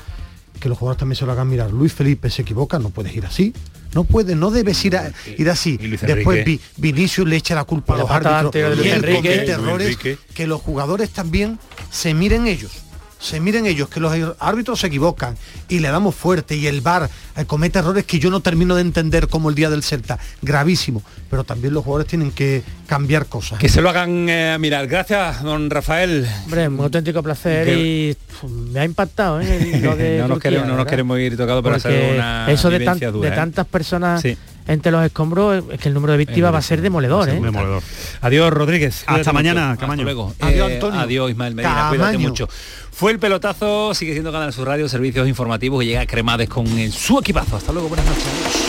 que 0.59 0.69
los 0.69 0.77
jugadores 0.77 0.99
también 0.99 1.15
se 1.15 1.25
lo 1.25 1.31
hagan 1.31 1.49
mirar. 1.49 1.71
Luis 1.71 1.93
Felipe 1.93 2.31
se 2.31 2.43
equivoca, 2.43 2.81
no 2.81 2.91
puedes 2.91 3.15
ir 3.15 3.25
así. 3.25 3.55
No 3.95 4.03
puedes, 4.03 4.37
no 4.37 4.51
debes 4.51 4.85
ir, 4.85 4.97
a- 4.97 5.13
ir 5.37 5.49
así. 5.51 5.79
Después. 6.17 6.45
Vi- 6.45 6.61
Vinicius 6.79 7.29
le 7.29 7.37
echa 7.37 7.55
la 7.55 7.63
culpa 7.63 7.95
a 7.95 7.99
los 7.99 8.11
árbitros 8.11 8.53
y 8.85 8.89
él 8.89 9.03
comete 9.23 9.53
errores 9.53 9.87
que 10.35 10.47
los 10.49 10.61
jugadores 10.61 11.11
también 11.11 11.61
se 11.93 12.15
miren 12.15 12.49
ellos. 12.49 12.73
Se 13.19 13.41
miren 13.41 13.67
ellos, 13.67 13.89
que 13.89 13.99
los 14.01 14.13
árbitros 14.39 14.79
se 14.81 14.87
equivocan 14.87 15.37
y 15.69 15.81
le 15.81 15.89
damos 15.89 16.15
fuerte 16.15 16.57
y 16.57 16.67
el 16.69 16.81
VAR 16.81 17.11
eh, 17.37 17.45
comete 17.47 17.81
errores 17.81 18.05
que 18.05 18.19
yo 18.21 18.31
no 18.31 18.41
termino 18.41 18.77
de 18.77 18.83
entender 18.83 19.27
como 19.29 19.49
el 19.49 19.55
día 19.57 19.71
del 19.71 19.83
Celta. 19.83 20.19
Gravísimo. 20.43 21.03
Pero 21.29 21.43
también 21.45 21.75
los 21.75 21.85
jugadores 21.85 22.09
tienen 22.09 22.31
que 22.31 22.63
cambiar 22.87 23.27
cosas. 23.27 23.59
Que 23.59 23.69
se 23.69 23.83
lo 23.83 23.91
hagan 23.91 24.29
eh, 24.29 24.57
mirar. 24.61 24.87
Gracias, 24.87 25.43
don 25.43 25.69
Rafael. 25.69 26.27
Hombre, 26.45 26.69
un 26.69 26.81
auténtico 26.81 27.23
placer 27.23 27.67
Que- 27.67 27.79
y 27.79 28.17
me 28.49 28.81
ha 28.81 28.85
impactado 28.85 29.41
¿eh? 29.41 29.79
lo 29.83 29.97
de 29.97 30.19
no, 30.19 30.29
nos 30.29 30.37
Turquía, 30.37 30.51
queremos, 30.51 30.69
no 30.69 30.75
nos 30.75 30.77
¿verdad? 30.85 30.91
queremos 30.91 31.19
ir 31.19 31.37
tocado, 31.37 31.63
pero 31.63 31.75
ha 31.75 31.81
sido 31.81 31.95
Porque 31.95 32.15
una 32.15 32.51
eso 32.53 32.71
de, 32.71 32.81
tan- 32.81 32.99
dura, 33.01 33.29
de 33.29 33.35
¿eh? 33.35 33.37
tantas 33.37 33.67
personas 33.67 34.23
Sí. 34.23 34.37
Entre 34.69 34.93
los 34.93 35.05
escombros, 35.05 35.65
es 35.73 35.81
que 35.81 35.89
el 35.89 35.95
número 35.95 36.13
de 36.13 36.19
víctimas 36.19 36.55
va 36.55 36.59
a 36.59 36.63
ser 36.63 36.81
demoledor, 36.81 37.29
¿eh? 37.29 37.41
Demoledor. 37.41 37.83
Adiós, 38.21 38.53
Rodríguez. 38.53 39.03
Hasta 39.07 39.33
mañana, 39.33 39.61
mucho. 39.63 39.73
Hasta 39.73 39.81
Camaño. 39.81 40.05
luego. 40.05 40.35
Adiós, 40.39 40.71
Eh, 40.71 40.75
Antonio. 40.75 41.01
adiós, 41.01 41.31
Ismael 41.31 41.55
Medina. 41.57 41.87
Cuídate 41.89 42.13
Camaño. 42.13 42.29
mucho. 42.29 42.49
Fue 42.93 43.11
el 43.13 43.19
pelotazo, 43.19 43.95
sigue 43.95 44.13
siendo 44.13 44.31
Canal 44.31 44.53
Sur 44.53 44.67
Radio, 44.69 44.89
servicios 44.89 45.27
informativos 45.29 45.83
y 45.85 45.89
llega 45.89 46.07
Cremades 46.07 46.49
con 46.49 46.67
su 46.93 47.19
equipazo. 47.19 47.57
Hasta 47.57 47.73
luego, 47.73 47.89
buenas 47.89 48.07
noches. 48.07 48.68